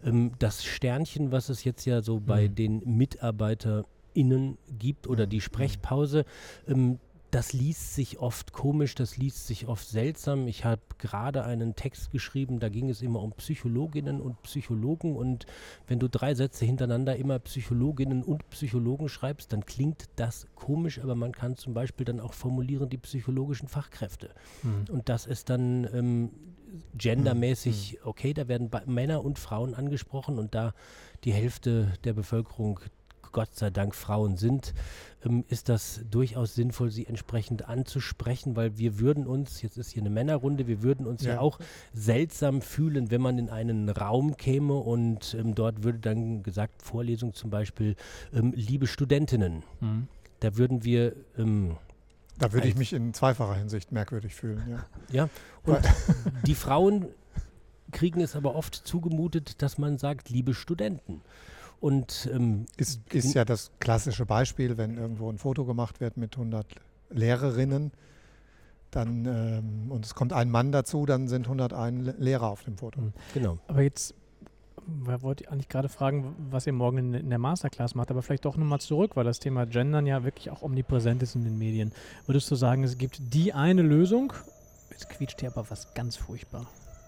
ähm, 0.04 0.34
das 0.40 0.64
Sternchen, 0.64 1.32
was 1.32 1.50
es 1.50 1.64
jetzt 1.64 1.86
ja 1.86 2.02
so 2.02 2.20
bei 2.20 2.48
mhm. 2.48 2.56
den 2.56 2.98
MitarbeiterInnen 4.16 4.58
gibt 4.80 5.08
oder 5.08 5.28
die 5.28 5.42
Sprechpause, 5.42 6.26
ähm, 6.68 7.00
das 7.32 7.54
liest 7.54 7.96
sich 7.96 8.20
oft 8.20 8.52
komisch, 8.52 8.94
das 8.94 9.16
liest 9.16 9.48
sich 9.48 9.66
oft 9.70 9.88
seltsam. 9.88 10.50
Ich 10.50 10.66
habe 10.66 10.82
gerade 10.98 11.46
einen 11.46 11.76
Text 11.78 12.12
geschrieben, 12.12 12.60
da 12.60 12.68
ging 12.68 12.90
es 12.90 13.02
immer 13.02 13.22
um 13.22 13.32
Psychologinnen 13.32 14.20
und 14.20 14.42
Psychologen 14.42 15.16
und 15.16 15.46
wenn 15.88 15.98
du 15.98 16.10
drei 16.10 16.36
Sätze 16.36 16.66
hintereinander 16.66 17.16
immer 17.16 17.40
Psychologinnen 17.40 18.22
und 18.24 18.50
Psychologen 18.50 19.08
schreibst, 19.08 19.54
dann 19.54 19.66
klingt 19.66 20.10
das 20.18 20.46
komisch, 20.56 21.00
aber 21.00 21.16
man 21.16 21.32
kann 21.32 21.56
zum 21.56 21.74
Beispiel 21.74 22.06
dann 22.06 22.20
auch 22.20 22.34
formulieren 22.34 22.90
die 22.90 22.98
psychologischen 22.98 23.70
Fachkräfte. 23.70 24.32
Mhm. 24.62 24.94
Und 24.94 25.08
das 25.08 25.26
ist 25.26 25.50
dann 25.50 25.88
ähm, 25.94 26.32
gendermäßig 26.98 27.94
mhm. 27.94 28.10
okay, 28.10 28.34
da 28.34 28.50
werden 28.50 28.70
Männer 28.88 29.24
und 29.24 29.40
Frauen 29.40 29.74
angesprochen 29.74 30.38
und 30.38 30.54
da 30.54 30.74
die 31.24 31.32
Hälfte 31.32 31.94
der 32.04 32.12
Bevölkerung 32.12 32.82
Gott 33.32 33.56
sei 33.56 33.70
Dank 33.70 33.96
Frauen 33.96 34.38
sind, 34.38 34.74
ähm, 35.26 35.44
ist 35.50 35.70
das 35.70 36.02
durchaus 36.10 36.56
sinnvoll, 36.56 36.92
sie 36.92 37.06
entsprechend 37.06 37.68
anzusprechen, 37.68 38.56
weil 38.56 38.78
wir 38.78 39.00
würden 39.00 39.28
uns, 39.28 39.62
jetzt 39.62 39.78
ist 39.78 39.92
hier 39.92 40.04
eine 40.04 40.10
Männerrunde, 40.10 40.68
wir 40.68 40.82
würden 40.82 41.06
uns 41.06 41.24
ja, 41.24 41.34
ja 41.34 41.40
auch 41.40 41.60
seltsam 41.94 42.62
fühlen, 42.62 43.12
wenn 43.12 43.22
man 43.22 43.38
in 43.38 43.50
einen 43.50 43.90
Raum 43.90 44.38
käme 44.38 44.74
und 44.74 45.36
ähm, 45.40 45.56
dort 45.56 45.84
würde 45.84 46.00
dann 46.00 46.44
gesagt, 46.44 46.82
Vorlesung 46.82 47.34
zum 47.34 47.50
Beispiel, 47.50 47.96
ähm, 48.34 48.54
liebe 48.56 48.88
Studentinnen. 48.88 49.64
Mhm. 49.80 50.08
Da 50.40 50.58
würden 50.58 50.84
wir 50.84 51.16
ähm, 51.38 51.78
da 52.40 52.52
würde 52.54 52.68
ich 52.68 52.76
mich 52.76 52.92
in 52.94 53.14
zweifacher 53.14 53.54
Hinsicht 53.54 53.92
merkwürdig 53.92 54.34
fühlen, 54.34 54.64
ja. 54.68 54.86
Ja, 55.12 55.30
und 55.64 55.80
die 56.48 56.56
Frauen 56.56 57.06
kriegen 57.92 58.22
es 58.22 58.36
aber 58.36 58.56
oft 58.56 58.76
zugemutet, 58.76 59.62
dass 59.62 59.78
man 59.78 59.98
sagt, 59.98 60.30
liebe 60.30 60.54
Studenten. 60.54 61.22
Und 61.82 62.30
ähm, 62.32 62.68
ist, 62.78 63.02
ist 63.12 63.34
ja 63.34 63.44
das 63.44 63.72
klassische 63.80 64.26
Beispiel, 64.26 64.78
wenn 64.78 64.98
irgendwo 64.98 65.30
ein 65.30 65.40
Foto 65.40 65.66
gemacht 65.66 66.00
wird 66.00 66.16
mit 66.16 66.36
100 66.36 66.66
Lehrerinnen, 67.10 67.92
dann 68.92 69.26
ähm, 69.26 69.92
und 69.92 70.06
es 70.06 70.14
kommt 70.14 70.32
ein 70.32 70.52
Mann 70.52 70.72
dazu, 70.72 71.08
dann 71.08 71.28
sind 71.28 71.48
101 71.48 72.20
Lehrer 72.20 72.50
auf 72.50 72.64
dem 72.64 72.78
Foto. 72.78 73.02
Mhm. 73.02 73.14
Genau. 73.34 73.58
Aber 73.68 73.82
jetzt 73.82 74.14
wollte 74.86 75.44
ich 75.44 75.52
eigentlich 75.52 75.70
gerade 75.70 75.90
fragen, 75.90 76.36
was 76.52 76.68
ihr 76.68 76.74
morgen 76.74 76.98
in, 76.98 77.14
in 77.16 77.30
der 77.30 77.40
Masterclass 77.40 77.96
macht, 77.96 78.12
aber 78.12 78.22
vielleicht 78.22 78.46
doch 78.46 78.58
nochmal 78.58 78.80
zurück, 78.80 79.16
weil 79.16 79.24
das 79.24 79.40
Thema 79.40 79.66
Gendern 79.66 80.06
ja 80.06 80.24
wirklich 80.24 80.52
auch 80.52 80.62
omnipräsent 80.62 81.24
ist 81.24 81.36
in 81.36 81.44
den 81.44 81.58
Medien. 81.58 81.94
Würdest 82.28 82.50
du 82.52 82.56
sagen, 82.56 82.84
es 82.84 82.98
gibt 82.98 83.34
die 83.34 83.54
eine 83.54 83.82
Lösung? 83.82 84.34
Jetzt 84.92 85.10
quietscht 85.10 85.40
hier 85.40 85.50
aber 85.50 85.70
was 85.70 85.94
ganz 85.96 86.16
furchtbar. 86.16 86.68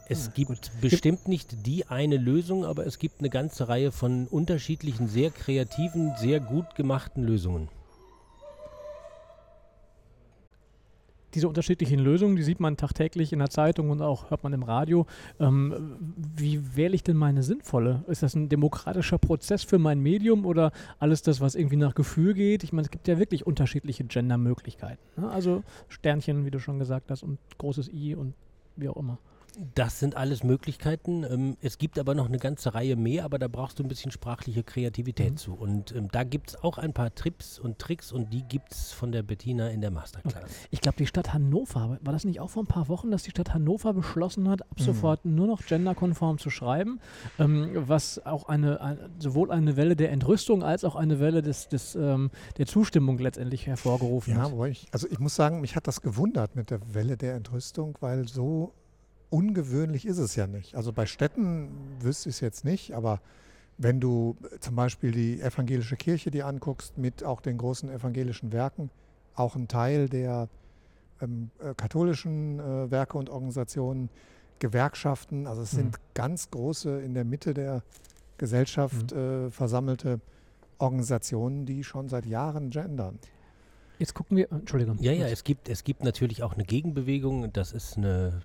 Es 0.09 0.27
ja, 0.27 0.31
gibt 0.33 0.47
gut. 0.47 0.71
bestimmt 0.81 1.27
nicht 1.27 1.65
die 1.65 1.87
eine 1.87 2.17
Lösung, 2.17 2.65
aber 2.65 2.85
es 2.85 2.99
gibt 2.99 3.19
eine 3.19 3.29
ganze 3.29 3.69
Reihe 3.69 3.91
von 3.91 4.27
unterschiedlichen, 4.27 5.07
sehr 5.07 5.31
kreativen, 5.31 6.13
sehr 6.17 6.39
gut 6.39 6.75
gemachten 6.75 7.23
Lösungen. 7.23 7.69
Diese 11.33 11.47
unterschiedlichen 11.47 11.97
Lösungen, 11.97 12.35
die 12.35 12.43
sieht 12.43 12.59
man 12.59 12.77
tagtäglich 12.77 13.33
in 13.33 13.39
der 13.39 13.49
Zeitung 13.49 13.89
und 13.89 14.03
auch 14.03 14.29
hört 14.29 14.43
man 14.43 14.53
im 14.53 14.61
Radio. 14.61 15.07
Ähm, 15.39 15.97
wie 16.35 16.75
wähle 16.75 16.93
ich 16.93 17.01
denn 17.01 17.17
meine 17.17 17.41
sinnvolle? 17.41 18.03
Ist 18.07 18.21
das 18.21 18.35
ein 18.35 18.49
demokratischer 18.49 19.17
Prozess 19.17 19.63
für 19.63 19.79
mein 19.79 19.99
Medium 19.99 20.45
oder 20.45 20.71
alles 20.99 21.23
das, 21.23 21.41
was 21.41 21.55
irgendwie 21.55 21.77
nach 21.77 21.95
Gefühl 21.95 22.35
geht? 22.35 22.63
Ich 22.63 22.71
meine, 22.71 22.85
es 22.85 22.91
gibt 22.91 23.07
ja 23.07 23.17
wirklich 23.17 23.47
unterschiedliche 23.47 24.03
Gender-Möglichkeiten. 24.03 25.01
Ne? 25.19 25.31
Also 25.31 25.63
Sternchen, 25.87 26.45
wie 26.45 26.51
du 26.51 26.59
schon 26.59 26.77
gesagt 26.77 27.09
hast, 27.09 27.23
und 27.23 27.39
großes 27.57 27.89
I 27.91 28.13
und 28.13 28.35
wie 28.75 28.89
auch 28.89 28.97
immer. 28.97 29.17
Das 29.75 29.99
sind 29.99 30.15
alles 30.15 30.43
Möglichkeiten. 30.43 31.23
Ähm, 31.23 31.57
es 31.61 31.77
gibt 31.77 31.99
aber 31.99 32.15
noch 32.15 32.27
eine 32.27 32.39
ganze 32.39 32.73
Reihe 32.73 32.95
mehr, 32.95 33.23
aber 33.25 33.37
da 33.39 33.47
brauchst 33.47 33.79
du 33.79 33.83
ein 33.83 33.87
bisschen 33.87 34.11
sprachliche 34.11 34.63
Kreativität 34.63 35.31
mhm. 35.31 35.37
zu. 35.37 35.53
Und 35.53 35.95
ähm, 35.95 36.09
da 36.11 36.23
gibt 36.23 36.49
es 36.49 36.63
auch 36.63 36.77
ein 36.77 36.93
paar 36.93 37.13
Trips 37.13 37.59
und 37.59 37.79
Tricks 37.79 38.11
und 38.11 38.33
die 38.33 38.43
gibt 38.43 38.71
es 38.71 38.91
von 38.91 39.11
der 39.11 39.23
Bettina 39.23 39.69
in 39.69 39.81
der 39.81 39.91
Masterclass. 39.91 40.43
Okay. 40.43 40.67
Ich 40.71 40.81
glaube, 40.81 40.97
die 40.97 41.07
Stadt 41.07 41.33
Hannover, 41.33 41.99
war 42.01 42.13
das 42.13 42.25
nicht 42.25 42.39
auch 42.39 42.49
vor 42.49 42.63
ein 42.63 42.67
paar 42.67 42.87
Wochen, 42.87 43.11
dass 43.11 43.23
die 43.23 43.31
Stadt 43.31 43.53
Hannover 43.53 43.93
beschlossen 43.93 44.49
hat, 44.49 44.63
ab 44.63 44.79
mhm. 44.79 44.83
sofort 44.83 45.25
nur 45.25 45.47
noch 45.47 45.61
genderkonform 45.65 46.37
zu 46.37 46.49
schreiben, 46.49 46.99
ähm, 47.39 47.71
was 47.73 48.25
auch 48.25 48.49
eine, 48.49 48.81
ein, 48.81 48.97
sowohl 49.19 49.51
eine 49.51 49.77
Welle 49.77 49.95
der 49.95 50.11
Entrüstung 50.11 50.63
als 50.63 50.83
auch 50.83 50.95
eine 50.95 51.19
Welle 51.19 51.41
des, 51.41 51.67
des, 51.67 51.95
ähm, 51.95 52.31
der 52.57 52.65
Zustimmung 52.65 53.17
letztendlich 53.19 53.67
hervorgerufen 53.67 54.35
ja, 54.35 54.41
hat. 54.43 54.53
Ja, 54.53 54.65
ich, 54.65 54.87
also 54.91 55.07
ich 55.09 55.19
muss 55.19 55.35
sagen, 55.35 55.61
mich 55.61 55.75
hat 55.75 55.87
das 55.87 56.01
gewundert 56.01 56.55
mit 56.55 56.71
der 56.71 56.79
Welle 56.93 57.17
der 57.17 57.35
Entrüstung, 57.35 57.97
weil 58.01 58.27
so 58.27 58.73
ungewöhnlich 59.33 60.05
ist 60.05 60.19
es 60.19 60.35
ja 60.35 60.45
nicht. 60.45 60.75
Also 60.75 60.93
bei 60.93 61.07
Städten 61.07 61.71
wüsste 61.99 62.29
ich 62.29 62.35
es 62.35 62.41
jetzt 62.41 62.63
nicht, 62.63 62.93
aber 62.93 63.19
wenn 63.79 63.99
du 63.99 64.37
zum 64.59 64.75
Beispiel 64.75 65.11
die 65.11 65.41
evangelische 65.41 65.95
Kirche 65.95 66.29
dir 66.29 66.45
anguckst, 66.45 66.99
mit 66.99 67.23
auch 67.23 67.41
den 67.41 67.57
großen 67.57 67.89
evangelischen 67.89 68.51
Werken, 68.51 68.91
auch 69.33 69.55
ein 69.55 69.67
Teil 69.67 70.07
der 70.07 70.49
ähm, 71.19 71.49
äh, 71.59 71.73
katholischen 71.73 72.59
äh, 72.59 72.91
Werke 72.91 73.17
und 73.17 73.31
Organisationen, 73.31 74.09
Gewerkschaften, 74.59 75.47
also 75.47 75.63
es 75.63 75.73
mhm. 75.73 75.77
sind 75.77 75.99
ganz 76.13 76.51
große 76.51 77.01
in 77.01 77.15
der 77.15 77.25
Mitte 77.25 77.55
der 77.55 77.81
Gesellschaft 78.37 79.13
mhm. 79.13 79.17
äh, 79.47 79.49
versammelte 79.49 80.21
Organisationen, 80.77 81.65
die 81.65 81.83
schon 81.83 82.07
seit 82.07 82.27
Jahren 82.27 82.69
gendern. 82.69 83.17
Jetzt 83.97 84.13
gucken 84.13 84.37
wir, 84.37 84.51
Entschuldigung. 84.51 84.97
Ja, 84.99 85.11
ja, 85.11 85.25
es 85.27 85.43
gibt, 85.43 85.69
es 85.69 85.83
gibt 85.83 86.03
natürlich 86.03 86.43
auch 86.43 86.53
eine 86.53 86.65
Gegenbewegung. 86.65 87.51
Das 87.51 87.71
ist 87.71 87.97
eine 87.97 88.41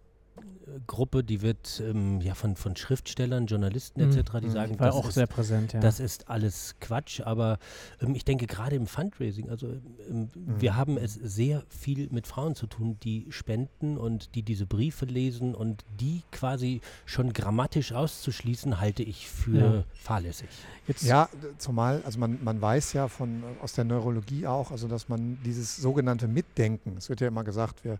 Gruppe, 0.86 1.24
die 1.24 1.42
wird 1.42 1.82
ähm, 1.84 2.20
ja 2.20 2.34
von, 2.34 2.56
von 2.56 2.76
Schriftstellern, 2.76 3.46
Journalisten 3.46 4.00
etc., 4.00 4.32
die 4.40 4.46
mhm. 4.46 4.50
sagen, 4.50 4.78
War 4.78 4.88
das, 4.88 4.96
auch 4.96 5.08
ist, 5.08 5.14
sehr 5.14 5.26
präsent, 5.26 5.72
ja. 5.72 5.80
das 5.80 6.00
ist 6.00 6.28
alles 6.28 6.76
Quatsch, 6.80 7.20
aber 7.20 7.58
ähm, 8.00 8.14
ich 8.14 8.24
denke 8.24 8.46
gerade 8.46 8.76
im 8.76 8.86
Fundraising, 8.86 9.50
also 9.50 9.68
ähm, 9.68 10.28
mhm. 10.34 10.60
wir 10.60 10.76
haben 10.76 10.96
es 10.96 11.14
sehr 11.14 11.62
viel 11.68 12.08
mit 12.10 12.26
Frauen 12.26 12.54
zu 12.54 12.66
tun, 12.66 12.98
die 13.02 13.26
spenden 13.30 13.98
und 13.98 14.34
die 14.34 14.42
diese 14.42 14.66
Briefe 14.66 15.04
lesen 15.04 15.54
und 15.54 15.84
die 16.00 16.22
quasi 16.32 16.80
schon 17.06 17.32
grammatisch 17.32 17.92
auszuschließen, 17.92 18.80
halte 18.80 19.02
ich 19.02 19.28
für 19.28 19.58
ja. 19.58 19.84
fahrlässig. 19.94 20.48
Jetzt 20.86 21.02
ja, 21.02 21.28
zumal, 21.58 22.02
also 22.04 22.18
man, 22.18 22.38
man 22.42 22.60
weiß 22.60 22.92
ja 22.92 23.08
von 23.08 23.42
aus 23.62 23.72
der 23.72 23.84
Neurologie 23.84 24.46
auch, 24.46 24.70
also 24.70 24.88
dass 24.88 25.08
man 25.08 25.38
dieses 25.44 25.76
sogenannte 25.76 26.28
Mitdenken, 26.28 26.96
es 26.96 27.08
wird 27.08 27.20
ja 27.20 27.28
immer 27.28 27.44
gesagt, 27.44 27.84
wir 27.84 27.98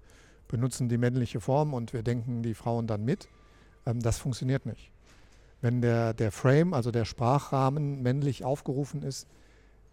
benutzen 0.49 0.89
die 0.89 0.99
männliche 0.99 1.41
Form 1.41 1.75
und 1.75 1.93
wir 1.93 2.03
denken 2.03 2.43
die 2.43 2.55
Frauen 2.55 2.87
dann 2.87 3.05
mit. 3.05 3.29
Ähm, 3.87 4.01
das 4.01 4.19
funktioniert 4.19 4.67
nicht. 4.67 4.91
Wenn 5.61 5.81
der, 5.81 6.15
der 6.15 6.33
Frame, 6.33 6.73
also 6.75 6.91
der 6.91 7.05
Sprachrahmen 7.05 8.03
männlich 8.03 8.45
aufgerufen 8.45 9.03
ist, 9.03 9.27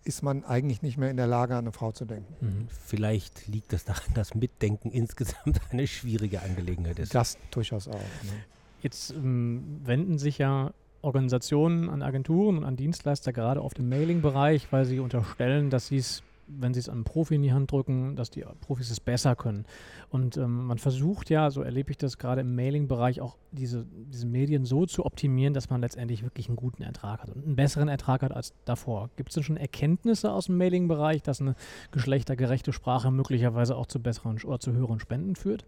ist 0.04 0.22
man 0.22 0.44
eigentlich 0.44 0.84
nicht 0.84 0.98
mehr 0.98 1.10
in 1.10 1.18
der 1.18 1.26
Lage, 1.26 1.56
an 1.56 1.66
eine 1.66 1.72
Frau 1.72 1.92
zu 1.92 2.06
denken. 2.06 2.36
Mhm. 2.40 2.68
Vielleicht 2.70 3.48
liegt 3.48 3.74
es 3.74 3.86
daran, 3.86 4.14
dass 4.14 4.36
Mitdenken 4.36 4.92
insgesamt 4.92 5.60
eine 5.72 5.88
schwierige 5.88 6.42
Angelegenheit 6.42 7.00
ist. 7.00 7.16
Das 7.16 7.38
durchaus 7.52 7.88
auch. 7.88 7.94
Ne? 7.94 8.34
Jetzt 8.82 9.12
ähm, 9.12 9.82
wenden 9.84 10.20
sich 10.20 10.38
ja 10.38 10.72
Organisationen 11.02 11.90
an 11.90 12.04
Agenturen 12.04 12.58
und 12.58 12.64
an 12.64 12.76
Dienstleister 12.76 13.34
gerade 13.34 13.62
auf 13.62 13.74
dem 13.74 13.90
Mailing-Bereich, 13.90 14.72
weil 14.72 14.86
sie 14.86 15.00
unterstellen, 15.00 15.72
dass 15.72 15.88
sie 15.88 15.98
es 15.98 16.24
wenn 16.48 16.74
sie 16.74 16.80
es 16.80 16.90
einem 16.90 17.04
Profi 17.04 17.36
in 17.36 17.42
die 17.42 17.54
Hand 17.54 17.72
drücken, 17.72 18.16
dass 18.16 18.30
die 18.30 18.46
Profis 18.62 18.92
es 18.92 19.00
besser 19.00 19.36
können. 19.36 19.66
Und 20.10 20.38
ähm, 20.38 20.66
man 20.66 20.78
versucht 20.78 21.30
ja, 21.30 21.50
so 21.52 21.62
erlebe 21.62 21.92
ich 21.92 21.98
das 21.98 22.18
gerade 22.18 22.42
im 22.42 22.56
Mailing-Bereich, 22.56 23.22
auch 23.22 23.38
diese, 23.52 23.86
diese 24.12 24.28
Medien 24.28 24.66
so 24.66 24.86
zu 24.86 25.06
optimieren, 25.06 25.54
dass 25.54 25.70
man 25.70 25.82
letztendlich 25.82 26.24
wirklich 26.24 26.48
einen 26.48 26.58
guten 26.58 26.84
Ertrag 26.84 27.22
hat 27.22 27.30
und 27.30 27.44
einen 27.46 27.56
besseren 27.56 27.88
Ertrag 27.88 28.22
hat 28.22 28.32
als 28.32 28.54
davor. 28.66 29.10
Gibt 29.16 29.30
es 29.30 29.36
denn 29.36 29.44
schon 29.44 29.58
Erkenntnisse 29.58 30.32
aus 30.32 30.46
dem 30.46 30.58
Mailing-Bereich, 30.58 31.22
dass 31.24 31.42
eine 31.42 31.56
geschlechtergerechte 31.92 32.74
Sprache 32.74 33.12
möglicherweise 33.12 33.76
auch 33.76 33.88
zu 33.88 34.00
besseren 34.00 34.42
oder 34.44 34.60
zu 34.60 34.74
höheren 34.74 35.00
Spenden 35.00 35.36
führt? 35.36 35.66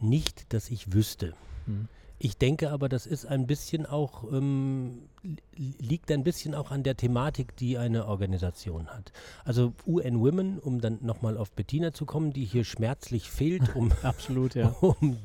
Nicht, 0.00 0.52
dass 0.52 0.70
ich 0.70 0.92
wüsste. 0.92 1.34
Hm. 1.66 1.88
Ich 2.24 2.38
denke 2.38 2.70
aber, 2.70 2.88
das 2.88 3.04
ist 3.04 3.26
ein 3.26 3.48
bisschen 3.48 3.84
auch, 3.84 4.32
ähm, 4.32 5.08
liegt 5.56 6.08
ein 6.12 6.22
bisschen 6.22 6.54
auch 6.54 6.70
an 6.70 6.84
der 6.84 6.96
Thematik, 6.96 7.56
die 7.56 7.78
eine 7.78 8.06
Organisation 8.06 8.86
hat. 8.86 9.10
Also 9.44 9.72
UN 9.88 10.20
Women, 10.20 10.60
um 10.60 10.80
dann 10.80 11.00
nochmal 11.02 11.36
auf 11.36 11.50
Bettina 11.50 11.92
zu 11.92 12.06
kommen, 12.06 12.32
die 12.32 12.44
hier 12.44 12.62
schmerzlich 12.62 13.28
fehlt, 13.28 13.74
um, 13.74 13.90
Absolut, 14.04 14.54
ja. 14.54 14.68
um 14.80 15.16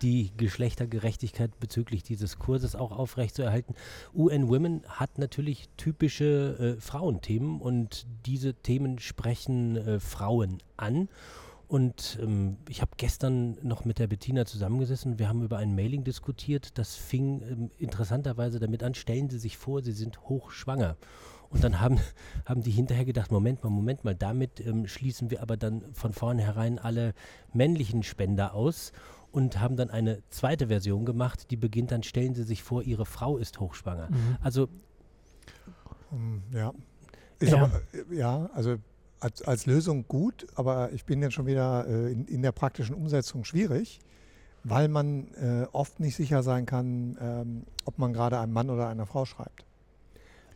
die 0.00 0.32
Geschlechtergerechtigkeit 0.38 1.60
bezüglich 1.60 2.02
dieses 2.02 2.38
Kurses 2.38 2.74
auch 2.74 2.92
aufrechtzuerhalten. 2.92 3.74
UN 4.14 4.48
Women 4.48 4.82
hat 4.88 5.18
natürlich 5.18 5.68
typische 5.76 6.76
äh, 6.78 6.80
Frauenthemen 6.80 7.60
und 7.60 8.06
diese 8.24 8.54
Themen 8.54 8.98
sprechen 8.98 9.76
äh, 9.76 10.00
Frauen 10.00 10.62
an. 10.78 11.10
Und 11.68 12.18
ähm, 12.22 12.58
ich 12.68 12.80
habe 12.80 12.92
gestern 12.96 13.58
noch 13.62 13.84
mit 13.84 13.98
der 13.98 14.06
Bettina 14.06 14.44
zusammengesessen. 14.46 15.18
Wir 15.18 15.28
haben 15.28 15.42
über 15.42 15.58
ein 15.58 15.74
Mailing 15.74 16.04
diskutiert. 16.04 16.78
Das 16.78 16.94
fing 16.94 17.42
ähm, 17.42 17.70
interessanterweise 17.78 18.60
damit 18.60 18.82
an, 18.82 18.94
stellen 18.94 19.28
Sie 19.28 19.38
sich 19.38 19.56
vor, 19.56 19.82
Sie 19.82 19.92
sind 19.92 20.20
hochschwanger. 20.28 20.96
Und 21.50 21.64
dann 21.64 21.80
haben, 21.80 21.98
haben 22.44 22.62
die 22.62 22.70
hinterher 22.70 23.04
gedacht, 23.04 23.32
Moment 23.32 23.64
mal, 23.64 23.70
Moment 23.70 24.04
mal, 24.04 24.14
damit 24.14 24.60
ähm, 24.60 24.86
schließen 24.86 25.30
wir 25.30 25.42
aber 25.42 25.56
dann 25.56 25.82
von 25.92 26.12
vornherein 26.12 26.78
alle 26.78 27.14
männlichen 27.52 28.04
Spender 28.04 28.54
aus 28.54 28.92
und 29.32 29.58
haben 29.60 29.76
dann 29.76 29.90
eine 29.90 30.22
zweite 30.30 30.68
Version 30.68 31.04
gemacht, 31.04 31.50
die 31.50 31.56
beginnt 31.56 31.90
dann, 31.90 32.04
stellen 32.04 32.34
Sie 32.34 32.44
sich 32.44 32.62
vor, 32.62 32.82
Ihre 32.82 33.06
Frau 33.06 33.38
ist 33.38 33.58
hochschwanger. 33.58 34.08
Mhm. 34.10 34.36
Also 34.40 34.68
um, 36.10 36.42
ja. 36.52 36.72
Ist 37.38 37.52
ja. 37.52 37.64
Aber, 37.64 37.82
äh, 37.92 38.16
ja, 38.16 38.46
also 38.54 38.76
als, 39.26 39.42
als 39.42 39.66
Lösung 39.66 40.06
gut, 40.06 40.46
aber 40.54 40.92
ich 40.92 41.04
bin 41.04 41.20
jetzt 41.20 41.34
schon 41.34 41.46
wieder 41.46 41.84
äh, 41.88 42.12
in, 42.12 42.26
in, 42.26 42.42
der 42.42 42.52
praktischen 42.52 42.94
Umsetzung 42.94 43.44
schwierig, 43.44 43.98
weil 44.62 44.86
man 44.86 45.34
äh, 45.34 45.66
oft 45.72 45.98
nicht 45.98 46.14
sicher 46.14 46.44
sein 46.44 46.64
kann, 46.64 47.18
ähm, 47.20 47.64
ob 47.84 47.98
man 47.98 48.12
gerade 48.12 48.38
einem 48.38 48.52
Mann 48.52 48.70
oder 48.70 48.88
einer 48.88 49.04
Frau 49.04 49.24
schreibt. 49.24 49.64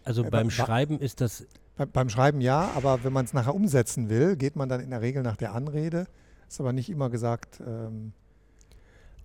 Also 0.05 0.23
äh, 0.23 0.31
beim 0.31 0.51
Schreiben 0.51 1.01
ist 1.01 1.21
das. 1.21 1.47
Bei, 1.77 1.85
beim 1.85 2.09
Schreiben 2.11 2.41
ja, 2.41 2.71
aber 2.77 3.03
wenn 3.03 3.13
man 3.13 3.25
es 3.25 3.33
nachher 3.33 3.57
umsetzen 3.57 4.09
will, 4.09 4.37
geht 4.37 4.55
man 4.55 4.69
dann 4.69 4.81
in 4.81 4.91
der 4.91 5.01
Regel 5.01 5.25
nach 5.25 5.37
der 5.37 5.53
Anrede. 5.53 6.07
Ist 6.49 6.61
aber 6.61 6.73
nicht 6.73 6.91
immer 6.91 7.11
gesagt, 7.11 7.61
ähm, 7.67 8.13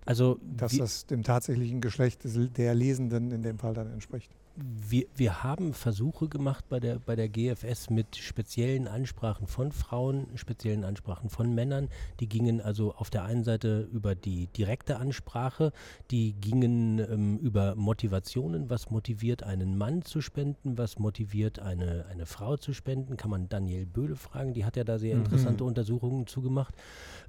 also 0.04 0.40
dass 0.42 0.76
das 0.76 1.06
dem 1.06 1.22
tatsächlichen 1.22 1.80
Geschlecht 1.80 2.24
des, 2.24 2.36
der 2.52 2.74
Lesenden 2.74 3.30
in 3.30 3.42
dem 3.42 3.60
Fall 3.60 3.74
dann 3.74 3.92
entspricht 3.92 4.32
wir, 4.56 5.06
wir 5.14 5.42
haben 5.42 5.74
Versuche 5.74 6.28
gemacht 6.28 6.64
bei 6.68 6.80
der, 6.80 6.98
bei 6.98 7.14
der 7.14 7.28
GFS 7.28 7.90
mit 7.90 8.16
speziellen 8.16 8.88
Ansprachen 8.88 9.46
von 9.46 9.72
Frauen, 9.72 10.26
speziellen 10.36 10.84
Ansprachen 10.84 11.28
von 11.28 11.54
Männern. 11.54 11.88
Die 12.20 12.28
gingen 12.28 12.60
also 12.60 12.94
auf 12.94 13.10
der 13.10 13.24
einen 13.24 13.44
Seite 13.44 13.88
über 13.92 14.14
die 14.14 14.46
direkte 14.48 14.96
Ansprache, 14.96 15.72
die 16.10 16.32
gingen 16.32 16.98
ähm, 16.98 17.38
über 17.38 17.74
Motivationen, 17.74 18.70
was 18.70 18.90
motiviert 18.90 19.42
einen 19.42 19.76
Mann 19.76 20.02
zu 20.02 20.20
spenden, 20.20 20.78
was 20.78 20.98
motiviert 20.98 21.58
eine, 21.58 22.06
eine 22.10 22.26
Frau 22.26 22.56
zu 22.56 22.72
spenden, 22.72 23.16
kann 23.16 23.30
man 23.30 23.48
Daniel 23.48 23.86
Böhle 23.86 24.16
fragen, 24.16 24.54
die 24.54 24.64
hat 24.64 24.76
ja 24.76 24.84
da 24.84 24.98
sehr 24.98 25.16
mhm. 25.16 25.24
interessante 25.24 25.64
mhm. 25.64 25.68
Untersuchungen 25.68 26.26
zugemacht. 26.26 26.74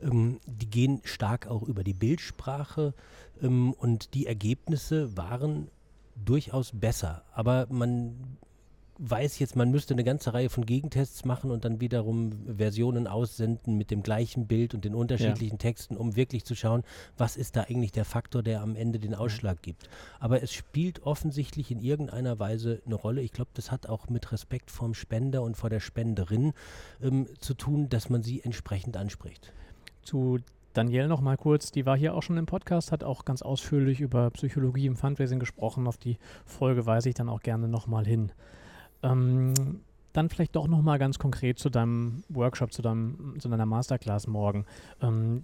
Ähm, 0.02 0.40
die 0.46 0.70
gehen 0.70 1.02
stark 1.04 1.48
auch 1.48 1.64
über 1.64 1.84
die 1.84 1.94
Bildsprache 1.94 2.94
ähm, 3.42 3.74
und 3.74 4.14
die 4.14 4.28
Ergebnisse 4.28 5.18
waren 5.18 5.70
durchaus 6.26 6.72
besser. 6.74 7.24
Aber 7.34 7.68
man 7.70 8.38
weiß 9.00 9.40
jetzt, 9.40 9.56
man 9.56 9.70
müsste 9.70 9.94
eine 9.94 10.04
ganze 10.04 10.34
Reihe 10.34 10.50
von 10.50 10.66
Gegentests 10.66 11.26
machen 11.26 11.52
und 11.52 11.66
dann 11.66 11.80
wiederum 11.80 12.32
Versionen 12.58 13.08
aussenden 13.08 13.78
mit 13.78 13.92
dem 13.92 14.02
gleichen 14.02 14.48
Bild 14.48 14.74
und 14.74 14.86
den 14.86 14.96
unterschiedlichen 14.96 15.56
ja. 15.56 15.60
Texten, 15.60 15.98
um 15.98 16.16
wirklich 16.16 16.46
zu 16.46 16.56
schauen, 16.56 16.84
was 17.18 17.38
ist 17.38 17.56
da 17.56 17.64
eigentlich 17.64 17.92
der 17.92 18.06
Faktor, 18.06 18.42
der 18.42 18.62
am 18.62 18.76
Ende 18.76 19.00
den 19.00 19.14
Ausschlag 19.14 19.62
gibt. 19.62 19.90
Aber 20.20 20.42
es 20.42 20.52
spielt 20.52 21.04
offensichtlich 21.04 21.72
in 21.72 21.80
irgendeiner 21.80 22.40
Weise 22.40 22.82
eine 22.86 22.96
Rolle. 22.96 23.22
Ich 23.22 23.34
glaube, 23.34 23.52
das 23.54 23.72
hat 23.72 23.88
auch 23.88 24.10
mit 24.10 24.32
Respekt 24.32 24.72
vorm 24.72 24.94
Spender 24.94 25.44
und 25.44 25.58
vor 25.58 25.70
der 25.70 25.80
Spenderin 25.80 26.54
ähm, 27.02 27.28
zu 27.40 27.54
tun, 27.54 27.90
dass 27.90 28.10
man 28.10 28.24
sie 28.24 28.42
entsprechend 28.42 28.98
anspricht. 28.98 29.54
Zu 30.02 30.40
Danielle 30.78 31.08
noch 31.08 31.22
mal 31.22 31.38
kurz, 31.38 31.72
die 31.72 31.88
war 31.88 31.98
hier 31.98 32.14
auch 32.14 32.22
schon 32.22 32.38
im 32.38 32.46
Podcast, 32.46 32.92
hat 32.92 33.04
auch 33.04 33.26
ganz 33.26 33.42
ausführlich 33.42 34.00
über 34.00 34.30
Psychologie 34.30 34.86
im 34.86 34.96
Fundraising 34.96 35.40
gesprochen. 35.40 35.88
Auf 35.88 35.98
die 35.98 36.20
Folge 36.46 36.86
weise 36.86 37.10
ich 37.10 37.16
dann 37.16 37.30
auch 37.30 37.42
gerne 37.42 37.68
noch 37.68 37.88
mal 37.88 38.06
hin. 38.06 38.32
Ähm, 39.02 39.54
dann 40.14 40.30
vielleicht 40.30 40.56
doch 40.56 40.68
noch 40.68 40.84
mal 40.84 41.00
ganz 41.00 41.18
konkret 41.18 41.58
zu 41.58 41.72
deinem 41.72 42.24
Workshop, 42.30 42.72
zu, 42.72 42.84
deinem, 42.84 43.40
zu 43.40 43.50
deiner 43.50 43.66
Masterclass 43.66 44.28
morgen. 44.28 44.66
Ähm, 45.02 45.42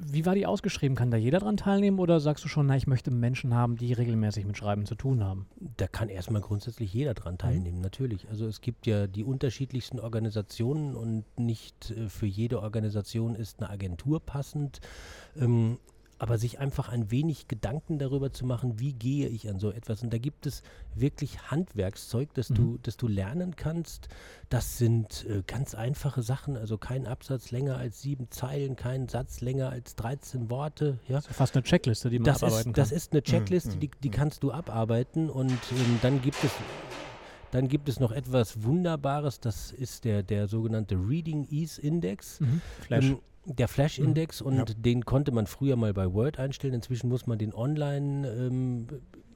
wie 0.00 0.24
war 0.26 0.34
die 0.34 0.46
ausgeschrieben? 0.46 0.96
Kann 0.96 1.10
da 1.10 1.16
jeder 1.16 1.40
dran 1.40 1.56
teilnehmen 1.56 1.98
oder 1.98 2.20
sagst 2.20 2.44
du 2.44 2.48
schon, 2.48 2.66
na, 2.66 2.76
ich 2.76 2.86
möchte 2.86 3.10
Menschen 3.10 3.54
haben, 3.54 3.76
die 3.76 3.92
regelmäßig 3.92 4.46
mit 4.46 4.56
Schreiben 4.56 4.86
zu 4.86 4.94
tun 4.94 5.24
haben? 5.24 5.46
Da 5.76 5.88
kann 5.88 6.08
erstmal 6.08 6.40
grundsätzlich 6.40 6.92
jeder 6.92 7.14
dran 7.14 7.34
mhm. 7.34 7.38
teilnehmen, 7.38 7.76
mhm. 7.78 7.82
natürlich. 7.82 8.28
Also 8.28 8.46
es 8.46 8.60
gibt 8.60 8.86
ja 8.86 9.06
die 9.06 9.24
unterschiedlichsten 9.24 9.98
Organisationen 9.98 10.94
und 10.94 11.24
nicht 11.36 11.90
äh, 11.90 12.08
für 12.08 12.26
jede 12.26 12.62
Organisation 12.62 13.34
ist 13.34 13.60
eine 13.60 13.70
Agentur 13.70 14.20
passend. 14.20 14.80
Ähm, 15.36 15.78
aber 16.18 16.38
sich 16.38 16.58
einfach 16.58 16.88
ein 16.88 17.10
wenig 17.10 17.48
Gedanken 17.48 17.98
darüber 17.98 18.32
zu 18.32 18.44
machen, 18.44 18.78
wie 18.80 18.92
gehe 18.92 19.28
ich 19.28 19.48
an 19.48 19.58
so 19.58 19.70
etwas. 19.70 20.02
Und 20.02 20.12
da 20.12 20.18
gibt 20.18 20.46
es 20.46 20.62
wirklich 20.94 21.50
Handwerkszeug, 21.50 22.34
das, 22.34 22.50
mhm. 22.50 22.54
du, 22.54 22.78
das 22.82 22.96
du 22.96 23.06
lernen 23.06 23.56
kannst. 23.56 24.08
Das 24.48 24.78
sind 24.78 25.26
äh, 25.28 25.42
ganz 25.46 25.74
einfache 25.74 26.22
Sachen, 26.22 26.56
also 26.56 26.76
kein 26.76 27.06
Absatz 27.06 27.50
länger 27.50 27.76
als 27.76 28.02
sieben 28.02 28.30
Zeilen, 28.30 28.74
kein 28.76 29.08
Satz 29.08 29.40
länger 29.40 29.70
als 29.70 29.94
13 29.96 30.50
Worte. 30.50 30.98
Ja. 31.08 31.16
Das 31.16 31.28
ist 31.28 31.36
fast 31.36 31.56
eine 31.56 31.62
Checkliste, 31.62 32.10
die 32.10 32.18
man 32.18 32.26
das 32.26 32.42
abarbeiten 32.42 32.58
ist, 32.58 32.64
kann. 32.64 32.72
Das 32.74 32.92
ist 32.92 33.12
eine 33.12 33.22
Checkliste, 33.22 33.76
mhm. 33.76 33.80
die, 33.80 33.90
die 34.02 34.08
mhm. 34.08 34.12
kannst 34.12 34.42
du 34.42 34.52
abarbeiten 34.52 35.30
und 35.30 35.50
ähm, 35.50 35.98
dann 36.02 36.20
gibt 36.20 36.42
es 36.42 36.50
dann 37.50 37.68
gibt 37.68 37.88
es 37.88 37.98
noch 37.98 38.12
etwas 38.12 38.62
Wunderbares, 38.62 39.40
das 39.40 39.72
ist 39.72 40.04
der, 40.04 40.22
der 40.22 40.48
sogenannte 40.48 40.96
Reading 40.96 41.46
Ease 41.50 41.80
Index. 41.80 42.40
Mhm. 42.40 42.60
Flash. 42.82 43.04
Ähm, 43.06 43.18
der 43.56 43.68
Flash-Index 43.68 44.40
mhm. 44.40 44.46
und 44.46 44.56
ja. 44.56 44.64
den 44.76 45.04
konnte 45.04 45.32
man 45.32 45.46
früher 45.46 45.76
mal 45.76 45.94
bei 45.94 46.12
Word 46.12 46.38
einstellen. 46.38 46.74
Inzwischen 46.74 47.08
muss 47.08 47.26
man 47.26 47.38
den 47.38 47.54
online 47.54 48.28
ähm, 48.28 48.86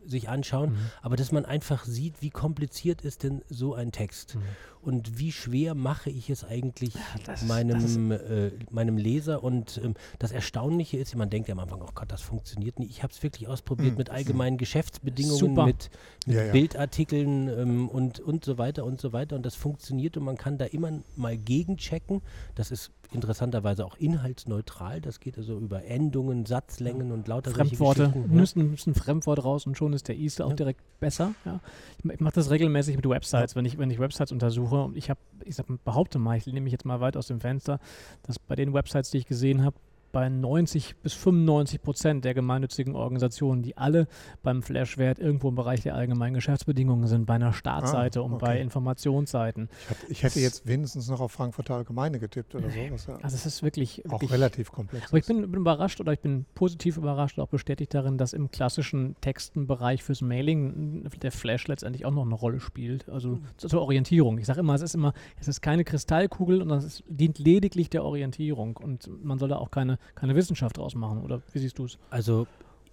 sich 0.05 0.29
anschauen, 0.29 0.73
mhm. 0.73 0.79
aber 1.01 1.17
dass 1.17 1.33
man 1.33 1.45
einfach 1.45 1.85
sieht, 1.85 2.23
wie 2.23 2.31
kompliziert 2.31 3.03
ist 3.03 3.23
denn 3.23 3.43
so 3.49 3.75
ein 3.75 3.93
Text 3.93 4.35
mhm. 4.35 4.43
Und 4.83 5.19
wie 5.19 5.31
schwer 5.31 5.75
mache 5.75 6.11
ich 6.11 6.29
es 6.29 6.45
eigentlich 6.45 6.95
das, 7.25 7.45
meinem, 7.45 7.81
das 7.81 7.97
äh, 7.97 8.51
meinem 8.71 8.97
Leser. 8.97 9.45
Und 9.45 9.81
ähm, 9.83 9.95
das 10.19 10.33
Erstaunliche 10.33 10.99
ist, 10.99 11.15
man 11.15 11.31
denkt 11.31 11.49
ja 11.49 11.55
am 11.55 11.61
Anfang, 11.61 11.81
oh 11.83 11.91
Gott, 11.95 12.11
das 12.11 12.21
funktioniert 12.21 12.79
nicht. 12.79 12.91
Ich 12.91 13.03
habe 13.03 13.13
es 13.13 13.23
wirklich 13.23 13.49
ausprobiert 13.49 13.93
mhm. 13.93 13.99
mit 13.99 14.11
allgemeinen 14.11 14.59
Geschäftsbedingungen, 14.59 15.39
Super. 15.39 15.67
mit, 15.67 15.91
mit 16.27 16.37
ja, 16.37 16.45
ja. 16.45 16.53
Bildartikeln 16.53 17.49
ähm, 17.49 17.89
und, 17.89 18.19
und 18.21 18.45
so 18.45 18.59
weiter 18.59 18.85
und 18.85 19.01
so 19.01 19.13
weiter. 19.13 19.37
Und 19.37 19.47
das 19.47 19.55
funktioniert 19.55 20.17
und 20.17 20.25
man 20.25 20.37
kann 20.37 20.59
da 20.59 20.65
immer 20.65 20.91
mal 21.17 21.39
gegenchecken. 21.39 22.21
Das 22.55 22.71
ist 22.71 22.91
interessanterweise 23.13 23.85
auch 23.85 23.97
inhaltsneutral. 23.99 25.01
Das 25.01 25.21
geht 25.21 25.39
also 25.39 25.59
über 25.59 25.85
Endungen, 25.85 26.47
Satzlängen 26.47 27.13
und 27.13 27.29
lauter 27.29 27.51
Fremdworte. 27.51 28.13
Müssen, 28.29 28.71
müssen 28.71 28.95
Fremdwort 28.95 29.45
raus 29.45 29.67
und 29.67 29.77
schon 29.77 29.93
ist 29.93 30.09
der 30.09 30.17
Easter 30.17 30.47
auch 30.47 30.51
ja. 30.51 30.57
direkt 30.57 30.81
besser. 31.01 31.35
Ja. 31.45 31.61
Ich, 31.99 32.11
ich 32.11 32.21
mache 32.21 32.35
das 32.35 32.51
regelmäßig 32.51 32.97
mit 32.97 33.09
Websites, 33.09 33.55
wenn, 33.55 33.65
ich, 33.65 33.79
wenn 33.79 33.91
ich 33.91 33.99
Websites 33.99 34.33
untersuche. 34.33 34.72
Und 34.81 34.97
ich 34.97 35.11
habe, 35.11 35.21
ich 35.45 35.57
sag, 35.57 35.67
behaupte 35.85 36.19
mal, 36.19 36.37
ich 36.37 36.47
nehme 36.47 36.63
mich 36.63 36.73
jetzt 36.73 36.85
mal 36.85 37.01
weit 37.01 37.17
aus 37.17 37.27
dem 37.27 37.41
Fenster, 37.41 37.79
dass 38.23 38.39
bei 38.39 38.55
den 38.55 38.73
Websites, 38.73 39.11
die 39.11 39.19
ich 39.19 39.27
gesehen 39.27 39.65
habe, 39.65 39.77
bei 40.13 40.29
90 40.29 40.97
bis 41.03 41.15
95 41.15 41.83
Prozent 41.83 42.25
der 42.25 42.35
gemeinnützigen 42.35 42.95
Organisationen, 42.95 43.63
die 43.63 43.77
alle 43.77 44.07
beim 44.43 44.63
Flashwert 44.63 45.19
irgendwo 45.19 45.49
im 45.49 45.55
Bereich 45.55 45.81
der 45.81 45.95
allgemeinen 45.95 46.35
Geschäftsbedingungen 46.35 47.07
sind, 47.07 47.27
bei 47.27 47.35
einer 47.35 47.53
Startseite 47.53 48.21
ah, 48.21 48.23
okay. 48.23 48.33
und 48.33 48.39
bei 48.39 48.61
Informationsseiten. 48.61 49.69
Ich, 49.73 49.91
hab, 49.91 50.11
ich 50.11 50.23
hätte 50.23 50.41
jetzt 50.41 50.67
wenigstens 50.67 51.09
noch 51.09 51.21
auf 51.21 51.33
Frankfurter 51.33 51.75
Allgemeine 51.75 52.19
getippt 52.19 52.55
oder 52.55 52.71
so. 52.71 52.79
Ja 52.79 52.93
also 53.23 53.35
es 53.35 53.47
ist 53.47 53.63
wirklich, 53.63 54.05
auch 54.07 54.13
wirklich, 54.13 54.33
relativ 54.33 54.71
komplex. 54.71 55.09
Aber 55.09 55.19
ich 55.19 55.27
bin, 55.27 55.51
bin, 55.51 55.61
überrascht 55.61 56.01
oder 56.01 56.13
ich 56.13 56.21
bin 56.21 56.45
positiv 56.55 56.99
überrascht, 56.99 57.39
auch 57.39 57.49
bestätigt 57.49 57.95
darin, 57.95 58.19
dass 58.19 58.35
im 58.35 58.51
klassischen 58.51 59.17
Textenbereich 59.23 60.03
fürs 60.03 60.21
Mailing 60.21 61.09
der 61.23 61.33
Flash 61.33 61.69
letztendlich 61.69 62.05
auch 62.05 62.11
noch 62.11 62.25
eine 62.25 62.35
Rolle 62.35 62.61
spielt. 62.61 63.09
Also 63.09 63.31
mhm. 63.31 63.45
zur 63.57 63.81
Orientierung. 63.81 64.39
Ich 64.39 64.47
sage 64.47 64.61
immer, 64.61 64.75
es 64.75 64.83
ist 64.83 64.95
immer, 64.95 65.15
es 65.41 65.49
ist 65.49 65.63
keine 65.63 65.85
Kristallkugel 65.85 66.61
und 66.61 66.71
es 66.71 67.03
dient 67.09 67.39
lediglich 67.39 67.89
der 67.89 68.05
Orientierung 68.05 68.77
und 68.77 69.09
man 69.25 69.39
soll 69.39 69.49
da 69.49 69.57
auch 69.57 69.71
keine 69.71 69.99
keine 70.15 70.35
Wissenschaft 70.35 70.77
draus 70.77 70.95
machen. 70.95 71.23
Oder 71.23 71.43
wie 71.53 71.59
siehst 71.59 71.79
du 71.79 71.85
es? 71.85 71.99
Also 72.11 72.47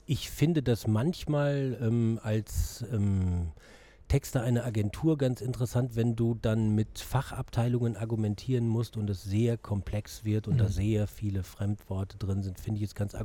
ich 0.06 0.30
finde 0.30 0.64
das 0.64 0.88
manchmal 0.88 1.78
ähm, 1.82 2.20
als 2.24 2.84
ähm, 2.92 3.52
Texter 4.10 4.42
einer 4.42 4.66
Agentur 4.66 5.18
ganz 5.18 5.40
interessant, 5.40 5.96
wenn 5.96 6.16
du 6.16 6.34
dann 6.34 6.74
mit 6.74 7.00
Fachabteilungen 7.00 7.96
argumentieren 7.96 8.68
musst 8.68 8.98
und 8.98 9.08
es 9.10 9.24
sehr 9.24 9.56
komplex 9.56 10.26
wird 10.26 10.48
und 10.48 10.56
mhm. 10.56 10.58
da 10.58 10.68
sehr 10.68 11.08
viele 11.08 11.44
Fremdworte 11.44 12.18
drin 12.18 12.42
sind, 12.42 12.60
finde 12.60 12.80
ich 12.80 12.88
es 12.88 12.96
ganz, 12.96 13.16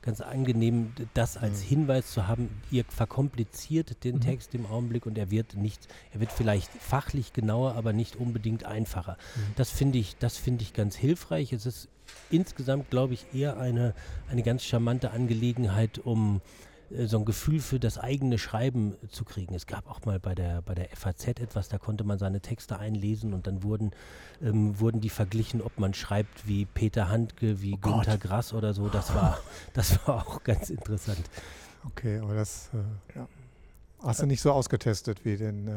ganz 0.00 0.20
angenehm, 0.22 0.92
das 1.12 1.36
als 1.36 1.62
mhm. 1.64 1.68
Hinweis 1.68 2.10
zu 2.10 2.26
haben, 2.26 2.48
ihr 2.70 2.84
verkompliziert 2.84 4.02
den 4.04 4.16
mhm. 4.16 4.20
Text 4.22 4.54
im 4.54 4.64
Augenblick 4.66 5.04
und 5.04 5.18
er 5.18 5.30
wird 5.30 5.54
nicht, 5.54 5.86
er 6.12 6.20
wird 6.20 6.32
vielleicht 6.32 6.70
fachlich 6.70 7.34
genauer, 7.34 7.74
aber 7.74 7.92
nicht 7.92 8.16
unbedingt 8.16 8.64
einfacher. 8.64 9.18
Mhm. 9.36 9.40
Das 9.56 9.70
finde 9.70 9.98
ich, 9.98 10.16
das 10.16 10.38
finde 10.38 10.62
ich 10.62 10.72
ganz 10.72 10.96
hilfreich. 10.96 11.52
Es 11.52 11.66
ist 11.66 11.88
insgesamt, 12.30 12.90
glaube 12.90 13.14
ich, 13.14 13.26
eher 13.34 13.58
eine, 13.58 13.94
eine 14.30 14.42
ganz 14.42 14.64
charmante 14.64 15.10
Angelegenheit, 15.10 15.98
um 15.98 16.40
äh, 16.90 17.06
so 17.06 17.18
ein 17.18 17.24
Gefühl 17.24 17.60
für 17.60 17.78
das 17.78 17.98
eigene 17.98 18.38
Schreiben 18.38 18.94
zu 19.10 19.24
kriegen. 19.24 19.54
Es 19.54 19.66
gab 19.66 19.88
auch 19.88 20.04
mal 20.04 20.18
bei 20.18 20.34
der, 20.34 20.62
bei 20.62 20.74
der 20.74 20.88
FAZ 20.94 21.28
etwas, 21.28 21.68
da 21.68 21.78
konnte 21.78 22.04
man 22.04 22.18
seine 22.18 22.40
Texte 22.40 22.78
einlesen 22.78 23.34
und 23.34 23.46
dann 23.46 23.62
wurden, 23.62 23.92
ähm, 24.42 24.78
wurden 24.80 25.00
die 25.00 25.10
verglichen, 25.10 25.60
ob 25.60 25.78
man 25.78 25.94
schreibt 25.94 26.46
wie 26.46 26.64
Peter 26.64 27.08
Handke, 27.08 27.62
wie 27.62 27.74
oh 27.74 27.78
Günter 27.78 28.18
Grass 28.18 28.52
oder 28.52 28.74
so. 28.74 28.88
Das 28.88 29.14
war, 29.14 29.38
das 29.72 30.06
war 30.06 30.26
auch 30.26 30.42
ganz 30.42 30.70
interessant. 30.70 31.22
Okay, 31.84 32.18
aber 32.18 32.34
das 32.34 32.70
äh, 32.74 33.18
ja. 33.18 33.28
hast 34.02 34.22
du 34.22 34.26
nicht 34.26 34.40
so 34.40 34.52
ausgetestet 34.52 35.24
wie 35.24 35.36
den 35.36 35.68
äh, 35.68 35.72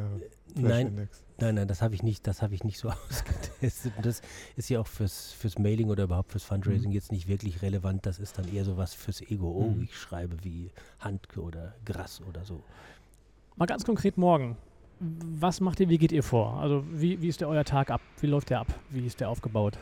Flash-Index? 0.59 1.19
Nein, 1.19 1.24
nein, 1.39 1.67
das 1.67 1.81
habe 1.81 1.95
ich 1.95 2.03
nicht, 2.03 2.27
das 2.27 2.41
habe 2.41 2.53
ich 2.53 2.63
nicht 2.63 2.79
so 2.79 2.89
ausgetestet. 3.09 3.93
Und 3.97 4.05
das 4.05 4.21
ist 4.55 4.69
ja 4.69 4.79
auch 4.79 4.87
fürs, 4.87 5.33
fürs 5.33 5.57
Mailing 5.57 5.89
oder 5.89 6.03
überhaupt 6.05 6.31
fürs 6.31 6.43
Fundraising 6.43 6.89
mhm. 6.89 6.95
jetzt 6.95 7.11
nicht 7.11 7.27
wirklich 7.27 7.61
relevant. 7.61 8.05
Das 8.05 8.19
ist 8.19 8.37
dann 8.37 8.53
eher 8.53 8.65
so 8.65 8.77
was 8.77 8.93
fürs 8.93 9.21
Ego. 9.21 9.51
Oh, 9.51 9.69
mhm. 9.69 9.83
ich 9.83 9.97
schreibe 9.97 10.43
wie 10.43 10.71
Handke 10.99 11.41
oder 11.41 11.75
Grass 11.85 12.21
oder 12.21 12.43
so. 12.45 12.63
Mal 13.55 13.65
ganz 13.65 13.85
konkret 13.85 14.17
morgen. 14.17 14.57
Was 14.99 15.59
macht 15.59 15.79
ihr, 15.81 15.89
wie 15.89 15.97
geht 15.97 16.11
ihr 16.11 16.23
vor? 16.23 16.59
Also 16.59 16.85
wie, 16.89 17.21
wie 17.21 17.27
ist 17.27 17.41
der 17.41 17.49
euer 17.49 17.65
Tag 17.65 17.91
ab? 17.91 18.01
Wie 18.21 18.27
läuft 18.27 18.49
der 18.49 18.61
ab? 18.61 18.67
Wie 18.89 19.05
ist 19.05 19.19
der 19.19 19.29
aufgebaut? 19.29 19.77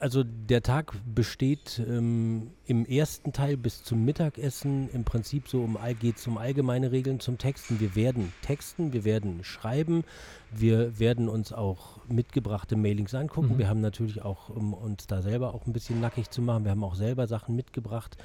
Also 0.00 0.22
der 0.22 0.62
Tag 0.62 0.92
besteht 1.12 1.82
ähm, 1.84 2.52
im 2.66 2.86
ersten 2.86 3.32
Teil 3.32 3.56
bis 3.56 3.82
zum 3.82 4.04
Mittagessen 4.04 4.88
im 4.92 5.02
Prinzip 5.02 5.48
so 5.48 5.60
um 5.60 5.76
geht 5.98 6.18
es 6.18 6.26
um 6.28 6.38
allgemeine 6.38 6.92
Regeln 6.92 7.18
zum 7.18 7.36
Texten. 7.36 7.80
Wir 7.80 7.96
werden 7.96 8.32
texten, 8.42 8.92
wir 8.92 9.04
werden 9.04 9.42
schreiben, 9.42 10.04
wir 10.52 11.00
werden 11.00 11.28
uns 11.28 11.52
auch 11.52 11.98
mitgebrachte 12.06 12.76
Mailings 12.76 13.12
angucken. 13.12 13.54
Mhm. 13.54 13.58
Wir 13.58 13.68
haben 13.68 13.80
natürlich 13.80 14.22
auch, 14.22 14.50
um 14.50 14.72
uns 14.72 15.08
da 15.08 15.20
selber 15.20 15.52
auch 15.52 15.66
ein 15.66 15.72
bisschen 15.72 16.00
nackig 16.00 16.30
zu 16.30 16.42
machen, 16.42 16.62
wir 16.62 16.70
haben 16.70 16.84
auch 16.84 16.94
selber 16.94 17.26
Sachen 17.26 17.56
mitgebracht, 17.56 18.16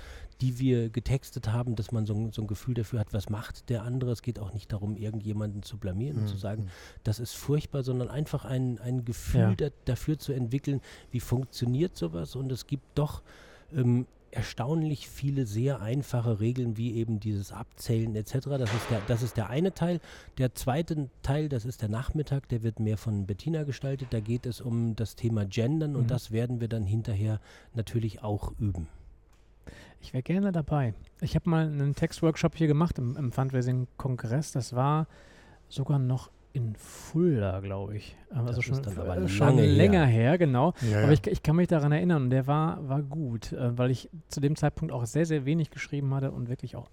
die 0.43 0.60
wir 0.60 0.89
getextet 0.89 1.53
haben, 1.53 1.77
dass 1.77 1.93
man 1.93 2.06
so, 2.06 2.29
so, 2.34 2.41
ein 2.41 2.47
Gefühl 2.47 2.73
dafür 2.73 2.99
hat, 2.99 3.13
was 3.13 3.29
macht 3.29 3.69
der 3.69 3.84
andere. 3.84 4.12
Es 4.12 4.21
geht 4.21 4.39
auch 4.39 4.51
nicht 4.51 4.73
darum, 4.73 4.97
irgendjemanden 4.97 5.63
zu 5.63 5.77
blamieren 5.77 6.17
mhm. 6.17 6.23
und 6.23 6.27
zu 6.27 6.36
sagen, 6.36 6.63
mhm. 6.63 6.69
das 7.06 7.19
ist 7.19 7.34
furchtbar, 7.34 7.82
sondern 7.84 8.10
einfach 8.10 8.43
ein, 8.43 8.77
ein 8.79 9.06
Gefühl 9.06 9.56
ja. 9.58 9.69
da, 9.69 9.69
dafür 9.86 10.19
zu 10.19 10.34
entwickeln, 10.34 10.82
wie 11.12 11.21
funktioniert 11.21 11.95
sowas. 11.95 12.36
Und 12.36 12.51
es 12.51 12.67
gibt 12.67 12.84
doch 12.95 13.21
ähm, 13.73 14.06
erstaunlich 14.32 15.08
viele 15.08 15.45
sehr 15.45 15.82
einfache 15.82 16.41
Regeln, 16.41 16.75
wie 16.75 16.93
eben 16.95 17.21
dieses 17.21 17.53
Abzählen 17.53 18.13
etc. 18.13 18.34
Das 18.34 18.73
ist, 18.73 18.89
der, 18.91 19.01
das 19.08 19.23
ist 19.23 19.38
der 19.38 19.49
eine 19.49 19.73
Teil. 19.73 20.01
Der 20.39 20.56
zweite 20.56 21.10
Teil, 21.21 21.47
das 21.47 21.63
ist 21.63 21.82
der 21.82 21.89
Nachmittag, 21.89 22.49
der 22.49 22.63
wird 22.63 22.82
mehr 22.82 22.97
von 22.97 23.25
Bettina 23.27 23.63
gestaltet. 23.63 24.10
Da 24.12 24.19
geht 24.19 24.45
es 24.45 24.60
um 24.60 24.97
das 24.97 25.15
Thema 25.15 25.45
Gendern 25.45 25.91
mhm. 25.91 25.99
und 25.99 26.12
das 26.12 26.32
werden 26.32 26.60
wir 26.60 26.67
dann 26.67 26.84
hinterher 26.84 27.39
natürlich 27.73 28.21
auch 28.21 28.51
üben. 28.60 28.89
Ich 30.04 30.13
wäre 30.13 30.22
gerne 30.22 30.52
dabei. 30.52 30.94
Ich 31.22 31.34
habe 31.36 31.50
mal 31.50 31.66
einen 31.66 31.96
Textworkshop 31.96 32.58
hier 32.58 32.68
gemacht 32.68 33.00
im, 33.00 33.16
im 33.16 33.32
Fundraising-Kongress. 33.32 34.52
Das 34.52 34.76
war 34.76 35.08
sogar 35.70 35.98
noch 35.98 36.30
in 36.52 36.76
Fulda, 36.76 37.62
glaube 37.62 37.96
ich. 37.96 38.18
Also 38.30 38.48
das 38.48 38.63
schon, 38.63 38.84
äh, 38.84 39.28
schon 39.30 39.58
länger 39.58 40.06
her, 40.06 40.32
her 40.32 40.38
genau. 40.38 40.74
Ja, 40.82 41.00
aber 41.00 41.08
ja. 41.08 41.13
Ich, 41.13 41.26
ich, 41.26 41.42
kann 41.42 41.56
mich 41.56 41.70
daran 41.70 41.94
erinnern 41.94 42.24
und 42.24 42.30
der 42.32 42.48
war, 42.48 42.88
war 42.88 43.02
gut, 43.02 43.54
äh, 43.54 43.78
weil 43.78 43.92
ich 43.92 44.10
zu 44.28 44.42
dem 44.42 44.58
Zeitpunkt 44.58 44.94
auch 44.94 45.06
sehr, 45.06 45.26
sehr 45.26 45.46
wenig 45.46 45.72
geschrieben 45.72 46.13
hatte 46.13 46.32
und 46.32 46.50
wirklich 46.50 46.76
auch 46.76 46.89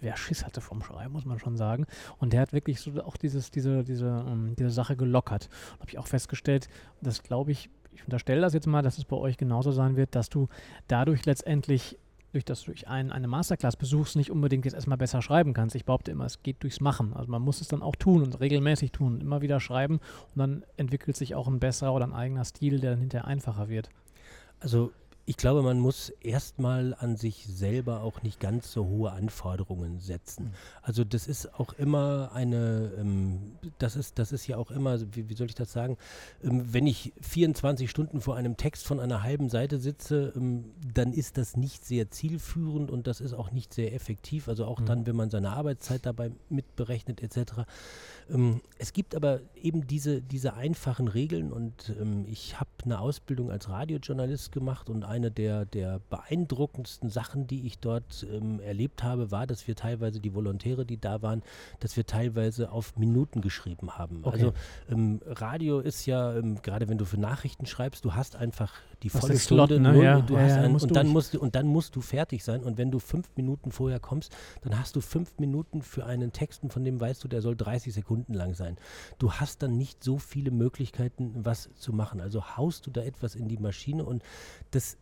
wer 0.00 0.16
Schiss 0.16 0.44
hatte 0.44 0.60
vom 0.60 0.82
Schreiben, 0.82 1.12
muss 1.12 1.24
man 1.24 1.40
schon 1.40 1.56
sagen. 1.56 1.86
Und 2.18 2.32
der 2.32 2.40
hat 2.40 2.52
wirklich 2.52 2.80
so 2.80 2.92
auch 3.02 3.16
dieses, 3.16 3.50
diese, 3.50 3.82
diese, 3.82 4.08
um, 4.20 4.48
ähm, 4.48 4.56
diese 4.56 4.70
Sache 4.70 4.96
gelockert. 4.96 5.48
Habe 5.80 5.88
ich 5.88 5.98
auch 5.98 6.06
festgestellt, 6.06 6.68
dass 7.00 7.24
glaube 7.24 7.50
ich, 7.50 7.70
ich 7.92 8.04
unterstelle 8.04 8.40
das 8.40 8.54
jetzt 8.54 8.66
mal, 8.66 8.82
dass 8.82 8.98
es 8.98 9.04
bei 9.04 9.16
euch 9.16 9.36
genauso 9.36 9.72
sein 9.72 9.96
wird, 9.96 10.14
dass 10.14 10.28
du 10.28 10.48
dadurch 10.86 11.26
letztendlich 11.26 11.98
durch 12.32 12.44
das 12.44 12.62
du 12.62 12.66
durch 12.66 12.88
ein, 12.88 13.12
eine 13.12 13.28
Masterclass 13.28 13.76
besuchst, 13.76 14.16
nicht 14.16 14.30
unbedingt 14.30 14.64
jetzt 14.64 14.74
erstmal 14.74 14.98
besser 14.98 15.22
schreiben 15.22 15.52
kannst. 15.52 15.76
Ich 15.76 15.84
behaupte 15.84 16.10
immer, 16.10 16.24
es 16.24 16.42
geht 16.42 16.62
durchs 16.62 16.80
Machen. 16.80 17.12
Also 17.14 17.30
man 17.30 17.42
muss 17.42 17.60
es 17.60 17.68
dann 17.68 17.82
auch 17.82 17.96
tun 17.96 18.22
und 18.22 18.40
regelmäßig 18.40 18.92
tun, 18.92 19.20
immer 19.20 19.42
wieder 19.42 19.60
schreiben 19.60 20.00
und 20.34 20.38
dann 20.38 20.64
entwickelt 20.76 21.16
sich 21.16 21.34
auch 21.34 21.46
ein 21.46 21.60
besserer 21.60 21.94
oder 21.94 22.06
ein 22.06 22.14
eigener 22.14 22.44
Stil, 22.44 22.80
der 22.80 22.92
dann 22.92 23.00
hinterher 23.00 23.26
einfacher 23.26 23.68
wird. 23.68 23.90
Also 24.60 24.92
ich 25.24 25.36
glaube, 25.36 25.62
man 25.62 25.78
muss 25.78 26.10
erstmal 26.20 26.94
an 26.94 27.16
sich 27.16 27.46
selber 27.46 28.02
auch 28.02 28.22
nicht 28.22 28.40
ganz 28.40 28.72
so 28.72 28.86
hohe 28.86 29.12
Anforderungen 29.12 30.00
setzen. 30.00 30.46
Mhm. 30.46 30.50
Also 30.82 31.04
das 31.04 31.28
ist 31.28 31.54
auch 31.54 31.74
immer 31.74 32.30
eine, 32.34 32.92
ähm, 32.98 33.52
das 33.78 33.94
ist, 33.94 34.18
das 34.18 34.32
ist 34.32 34.48
ja 34.48 34.56
auch 34.56 34.72
immer, 34.72 34.98
wie, 35.14 35.28
wie 35.28 35.34
soll 35.34 35.46
ich 35.46 35.54
das 35.54 35.72
sagen, 35.72 35.96
ähm, 36.42 36.72
wenn 36.72 36.88
ich 36.88 37.12
24 37.20 37.88
Stunden 37.88 38.20
vor 38.20 38.34
einem 38.34 38.56
Text 38.56 38.84
von 38.84 38.98
einer 38.98 39.22
halben 39.22 39.48
Seite 39.48 39.78
sitze, 39.78 40.32
ähm, 40.34 40.64
dann 40.92 41.12
ist 41.12 41.38
das 41.38 41.56
nicht 41.56 41.84
sehr 41.84 42.10
zielführend 42.10 42.90
und 42.90 43.06
das 43.06 43.20
ist 43.20 43.32
auch 43.32 43.52
nicht 43.52 43.72
sehr 43.72 43.94
effektiv. 43.94 44.48
Also 44.48 44.64
auch 44.64 44.80
mhm. 44.80 44.86
dann, 44.86 45.06
wenn 45.06 45.16
man 45.16 45.30
seine 45.30 45.50
Arbeitszeit 45.50 46.04
dabei 46.04 46.32
mitberechnet 46.48 47.22
etc. 47.22 47.62
Ähm, 48.28 48.60
es 48.78 48.92
gibt 48.92 49.14
aber 49.14 49.38
eben 49.54 49.86
diese, 49.86 50.20
diese 50.20 50.54
einfachen 50.54 51.06
Regeln 51.06 51.52
und 51.52 51.94
ähm, 52.00 52.24
ich 52.26 52.58
habe 52.58 52.70
eine 52.84 52.98
Ausbildung 52.98 53.52
als 53.52 53.68
Radiojournalist 53.68 54.50
gemacht 54.50 54.90
und 54.90 55.11
eine 55.12 55.30
der, 55.30 55.64
der 55.66 56.00
beeindruckendsten 56.10 57.10
Sachen, 57.10 57.46
die 57.46 57.66
ich 57.66 57.78
dort 57.78 58.26
ähm, 58.32 58.60
erlebt 58.60 59.02
habe, 59.02 59.30
war, 59.30 59.46
dass 59.46 59.68
wir 59.68 59.76
teilweise 59.76 60.20
die 60.20 60.34
Volontäre, 60.34 60.84
die 60.84 61.00
da 61.00 61.22
waren, 61.22 61.42
dass 61.80 61.96
wir 61.96 62.06
teilweise 62.06 62.72
auf 62.72 62.96
Minuten 62.96 63.40
geschrieben 63.40 63.98
haben. 63.98 64.20
Okay. 64.22 64.32
Also 64.32 64.52
ähm, 64.90 65.20
Radio 65.26 65.80
ist 65.80 66.06
ja, 66.06 66.34
ähm, 66.34 66.60
gerade 66.62 66.88
wenn 66.88 66.98
du 66.98 67.04
für 67.04 67.20
Nachrichten 67.20 67.66
schreibst, 67.66 68.04
du 68.04 68.14
hast 68.14 68.36
einfach 68.36 68.72
die 69.02 69.12
Was 69.12 69.20
volle 69.20 69.36
Slot, 69.38 69.68
Stunde, 69.70 69.80
ne? 69.82 69.92
null, 69.94 70.04
Ja, 70.04 70.20
du 70.20 70.34
ja, 70.34 70.40
hast 70.40 70.50
ja, 70.56 70.62
ein, 70.62 70.72
musst 70.72 70.84
und, 70.84 70.96
dann 70.96 71.06
durch. 71.06 71.12
musst 71.14 71.34
du, 71.34 71.40
und 71.40 71.54
dann 71.54 71.66
musst 71.66 71.96
du 71.96 72.00
fertig 72.00 72.44
sein. 72.44 72.62
Und 72.62 72.78
wenn 72.78 72.90
du 72.90 72.98
fünf 72.98 73.28
Minuten 73.36 73.72
vorher 73.72 74.00
kommst, 74.00 74.34
dann 74.62 74.78
hast 74.78 74.96
du 74.96 75.00
fünf 75.00 75.38
Minuten 75.38 75.82
für 75.82 76.06
einen 76.06 76.32
Text, 76.32 76.62
und 76.62 76.72
von 76.72 76.84
dem 76.84 77.00
weißt 77.00 77.22
du, 77.24 77.28
der 77.28 77.42
soll 77.42 77.56
30 77.56 77.92
Sekunden 77.92 78.34
lang 78.34 78.54
sein. 78.54 78.76
Du 79.18 79.32
hast 79.32 79.62
dann 79.62 79.76
nicht 79.76 80.02
so 80.04 80.18
viele 80.18 80.50
Möglichkeiten, 80.50 81.32
was 81.34 81.70
zu 81.76 81.92
machen. 81.92 82.20
Also 82.20 82.56
haust 82.56 82.86
du 82.86 82.90
da 82.90 83.02
etwas 83.02 83.34
in 83.34 83.48
die 83.48 83.58
Maschine 83.58 84.04
und 84.04 84.22
das 84.70 84.96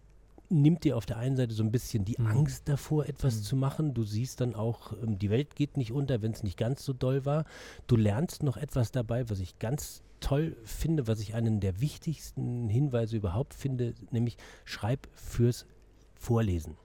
nimmt 0.53 0.83
dir 0.83 0.97
auf 0.97 1.07
der 1.07 1.17
einen 1.19 1.37
Seite 1.37 1.55
so 1.55 1.63
ein 1.63 1.71
bisschen 1.71 2.05
die 2.05 2.17
Mhm. 2.19 2.27
Angst 2.27 2.69
davor, 2.69 3.07
etwas 3.07 3.37
Mhm. 3.37 3.43
zu 3.43 3.57
machen. 3.57 3.95
Du 3.95 4.03
siehst 4.03 4.41
dann 4.41 4.57
auch, 4.57 4.93
ähm, 5.01 5.17
die 5.19 5.31
Welt 5.31 5.55
geht 5.55 5.77
nicht 5.77 5.93
unter, 5.93 6.23
wenn 6.23 6.33
es 6.33 6.43
nicht 6.43 6.57
ganz 6.57 6.85
so 6.85 6.93
doll 6.93 7.25
war. 7.25 7.45
Du 7.87 7.95
lernst 7.97 8.43
noch 8.43 8.57
etwas 8.57 8.91
dabei, 8.91 9.31
was 9.31 9.39
ich 9.39 9.61
ganz 9.61 10.03
toll 10.21 10.57
finde, 10.65 11.07
was 11.07 11.21
ich 11.21 11.35
einen 11.35 11.61
der 11.61 11.81
wichtigsten 11.81 12.69
Hinweise 12.69 13.17
überhaupt 13.17 13.55
finde, 13.55 13.95
nämlich 14.11 14.37
schreib 14.65 15.09
fürs 15.13 15.67
Vorlesen. 16.15 16.77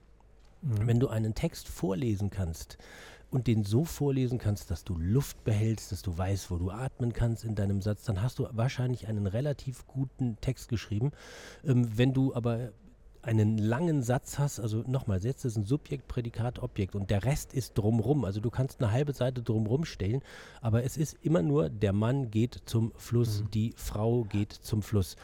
Mhm. 0.62 0.86
Wenn 0.86 1.00
du 1.00 1.08
einen 1.08 1.34
Text 1.34 1.68
vorlesen 1.68 2.30
kannst 2.30 2.78
und 3.30 3.46
den 3.46 3.64
so 3.64 3.84
vorlesen 3.84 4.38
kannst, 4.38 4.70
dass 4.70 4.84
du 4.84 4.96
Luft 4.96 5.44
behältst, 5.44 5.92
dass 5.92 6.02
du 6.02 6.16
weißt, 6.16 6.50
wo 6.50 6.56
du 6.56 6.70
atmen 6.70 7.12
kannst 7.12 7.44
in 7.44 7.54
deinem 7.54 7.82
Satz, 7.82 8.04
dann 8.04 8.22
hast 8.22 8.38
du 8.38 8.48
wahrscheinlich 8.52 9.08
einen 9.08 9.26
relativ 9.26 9.86
guten 9.86 10.36
Text 10.40 10.68
geschrieben. 10.68 11.12
Ähm, 11.64 11.96
wenn 11.96 12.12
du 12.12 12.34
aber 12.34 12.72
einen 13.26 13.58
langen 13.58 14.02
Satz 14.02 14.38
hast, 14.38 14.60
also 14.60 14.84
nochmal, 14.86 15.20
Sätze 15.20 15.50
sind 15.50 15.66
Subjekt, 15.66 16.06
Prädikat, 16.06 16.60
Objekt 16.60 16.94
und 16.94 17.10
der 17.10 17.24
Rest 17.24 17.52
ist 17.52 17.76
drumrum. 17.76 18.24
Also 18.24 18.40
du 18.40 18.50
kannst 18.50 18.80
eine 18.80 18.92
halbe 18.92 19.12
Seite 19.12 19.42
drumrum 19.42 19.84
stellen, 19.84 20.22
aber 20.60 20.84
es 20.84 20.96
ist 20.96 21.18
immer 21.22 21.42
nur, 21.42 21.68
der 21.68 21.92
Mann 21.92 22.30
geht 22.30 22.62
zum 22.66 22.92
Fluss, 22.96 23.42
Mhm. 23.42 23.50
die 23.50 23.74
Frau 23.76 24.24
geht 24.24 24.52
zum 24.52 24.80
Fluss. 24.82 25.16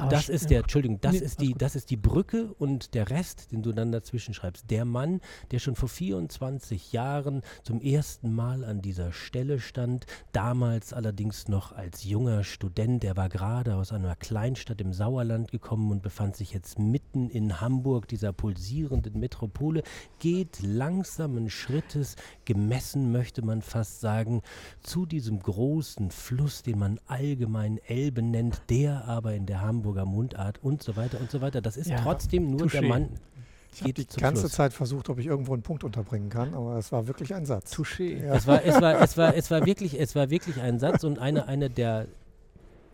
Aber 0.00 0.10
das 0.10 0.28
ist 0.28 0.42
ja. 0.44 0.48
der, 0.48 0.60
Entschuldigung, 0.60 1.00
das 1.00 1.12
Nee, 1.12 1.18
ist 1.18 1.40
die, 1.40 1.54
das 1.54 1.76
ist 1.76 1.90
die 1.90 1.96
Brücke 1.96 2.52
und 2.58 2.94
der 2.94 3.10
Rest, 3.10 3.52
den 3.52 3.62
du 3.62 3.72
dann 3.72 3.92
dazwischen 3.92 4.34
schreibst. 4.34 4.70
Der 4.70 4.84
Mann, 4.84 5.20
der 5.50 5.58
schon 5.58 5.76
vor 5.76 5.88
24 5.88 6.92
Jahren 6.92 7.42
zum 7.62 7.80
ersten 7.80 8.34
Mal 8.34 8.64
an 8.64 8.82
dieser 8.82 9.12
Stelle 9.12 9.60
stand, 9.60 10.06
damals 10.32 10.92
allerdings 10.92 11.48
noch 11.48 11.72
als 11.72 12.04
junger 12.04 12.44
Student, 12.44 13.02
der 13.02 13.16
war 13.16 13.28
gerade 13.28 13.76
aus 13.76 13.92
einer 13.92 14.16
Kleinstadt 14.16 14.80
im 14.80 14.92
Sauerland 14.92 15.50
gekommen 15.50 15.90
und 15.90 16.02
befand 16.02 16.36
sich 16.36 16.52
jetzt 16.52 16.78
mitten 16.78 17.28
in 17.28 17.60
Hamburg, 17.60 18.08
dieser 18.08 18.32
pulsierenden 18.32 19.18
Metropole, 19.18 19.82
geht 20.18 20.60
langsamen 20.62 21.50
Schrittes, 21.50 22.16
gemessen 22.44 23.12
möchte 23.12 23.42
man 23.42 23.62
fast 23.62 24.00
sagen, 24.00 24.42
zu 24.82 25.06
diesem 25.06 25.40
großen 25.40 26.10
Fluss, 26.10 26.62
den 26.62 26.78
man 26.78 27.00
allgemein 27.06 27.78
Elbe 27.86 28.22
nennt, 28.22 28.62
der 28.70 29.04
aber 29.04 29.34
in 29.34 29.46
der 29.46 29.60
Hamburger 29.90 30.04
Mundart 30.06 30.58
und 30.62 30.82
so 30.82 30.96
weiter 30.96 31.20
und 31.20 31.30
so 31.30 31.40
weiter. 31.40 31.60
Das 31.60 31.76
ist 31.76 31.88
Ja, 31.88 32.00
trotzdem 32.02 32.50
nur 32.50 32.66
der 32.68 32.82
touché. 32.82 32.88
Mann. 32.88 33.08
Ich 33.72 33.82
habe 33.82 33.92
die 33.92 34.06
ganze 34.06 34.42
Schluss. 34.42 34.52
Zeit 34.52 34.72
versucht, 34.72 35.08
ob 35.10 35.18
ich 35.18 35.26
irgendwo 35.26 35.52
einen 35.52 35.62
Punkt 35.62 35.84
unterbringen 35.84 36.28
kann, 36.28 36.54
aber 36.54 36.76
es 36.76 36.90
war 36.90 37.06
wirklich 37.06 37.34
ein 37.34 37.46
Satz. 37.46 37.72
Touché. 37.72 38.20
Ja. 38.24 38.34
Es 38.34 38.46
war, 38.46 38.64
es 38.64 38.80
war, 38.80 39.00
es 39.00 39.16
war, 39.16 39.36
es 39.36 39.50
war 39.50 39.64
wirklich, 39.66 39.98
es 39.98 40.14
war 40.16 40.30
wirklich 40.30 40.60
ein 40.60 40.78
Satz 40.80 41.04
und 41.04 41.18
eine, 41.18 41.46
eine 41.46 41.70
der 41.70 42.06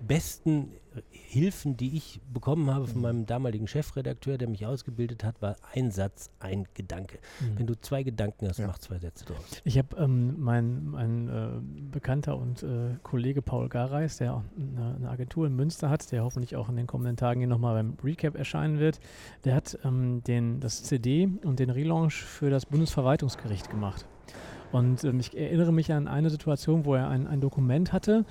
besten 0.01 0.71
Hilfen, 1.11 1.77
die 1.77 1.97
ich 1.97 2.21
bekommen 2.33 2.71
habe 2.73 2.87
von 2.87 3.01
meinem 3.01 3.27
damaligen 3.27 3.67
Chefredakteur, 3.67 4.39
der 4.39 4.49
mich 4.49 4.67
ausgebildet 4.67 5.25
hat, 5.25 5.41
war 5.43 5.57
ein 5.75 5.91
Satz, 5.91 6.31
ein 6.41 6.67
Gedanke. 6.75 7.19
Mhm. 7.41 7.59
Wenn 7.59 7.67
du 7.67 7.75
zwei 7.81 8.03
Gedanken 8.03 8.49
hast, 8.49 8.59
Ja. 8.59 8.67
mach 8.67 8.79
zwei 8.79 8.99
Sätze 8.99 9.25
draus. 9.25 9.61
Ich 9.65 9.79
habe 9.79 9.97
ähm, 9.97 10.37
mein, 10.39 10.87
mein 10.89 11.29
äh, 11.29 11.49
Bekannter 11.93 12.37
und 12.39 12.63
äh, 12.63 12.97
Kollege 13.03 13.43
Paul 13.43 13.69
Gareis, 13.69 14.19
der 14.19 14.35
auch 14.35 14.43
eine, 14.59 14.95
eine 14.97 15.11
Agentur 15.11 15.47
in 15.47 15.55
Münster 15.57 15.91
hat, 15.91 16.11
der 16.13 16.25
hoffentlich 16.25 16.57
auch 16.57 16.69
in 16.69 16.77
den 16.77 16.87
kommenden 16.87 17.17
Tagen 17.17 17.41
hier 17.41 17.49
nochmal 17.49 17.75
beim 17.75 17.97
Recap 18.03 18.37
erscheinen 18.37 18.79
wird, 18.79 19.01
der 19.45 19.55
hat 19.55 19.79
ähm, 19.85 20.23
den, 20.25 20.61
das 20.61 20.83
CD 20.85 21.29
und 21.45 21.59
den 21.59 21.71
Relaunch 21.71 22.15
für 22.15 22.51
das 22.51 22.67
Bundesverwaltungsgericht 22.67 23.71
gemacht. 23.71 24.07
Und 24.73 25.05
ähm, 25.05 25.21
ich 25.21 25.37
erinnere 25.37 25.73
mich 25.73 25.93
an 25.93 26.09
eine 26.09 26.29
Situation, 26.29 26.85
wo 26.85 26.95
er 26.97 27.09
ein, 27.09 27.27
ein 27.29 27.41
Dokument 27.41 27.93
hatte 27.93 28.25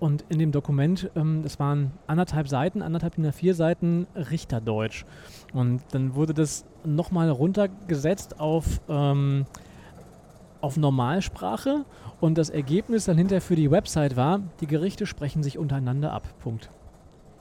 und 0.00 0.24
in 0.28 0.38
dem 0.38 0.52
Dokument, 0.52 1.10
ähm, 1.16 1.42
das 1.42 1.58
waren 1.58 1.92
anderthalb 2.06 2.48
Seiten, 2.48 2.82
anderthalb 2.82 3.16
DIN 3.16 3.26
A4 3.26 3.54
Seiten 3.54 4.06
Richterdeutsch. 4.14 5.04
Und 5.52 5.82
dann 5.92 6.14
wurde 6.14 6.34
das 6.34 6.64
nochmal 6.84 7.30
runtergesetzt 7.30 8.38
auf, 8.38 8.80
ähm, 8.88 9.44
auf 10.60 10.76
Normalsprache 10.76 11.84
und 12.20 12.38
das 12.38 12.50
Ergebnis 12.50 13.04
dann 13.06 13.16
hinterher 13.16 13.40
für 13.40 13.56
die 13.56 13.70
Website 13.70 14.16
war, 14.16 14.40
die 14.60 14.66
Gerichte 14.66 15.06
sprechen 15.06 15.42
sich 15.42 15.58
untereinander 15.58 16.12
ab. 16.12 16.28
Punkt. 16.40 16.70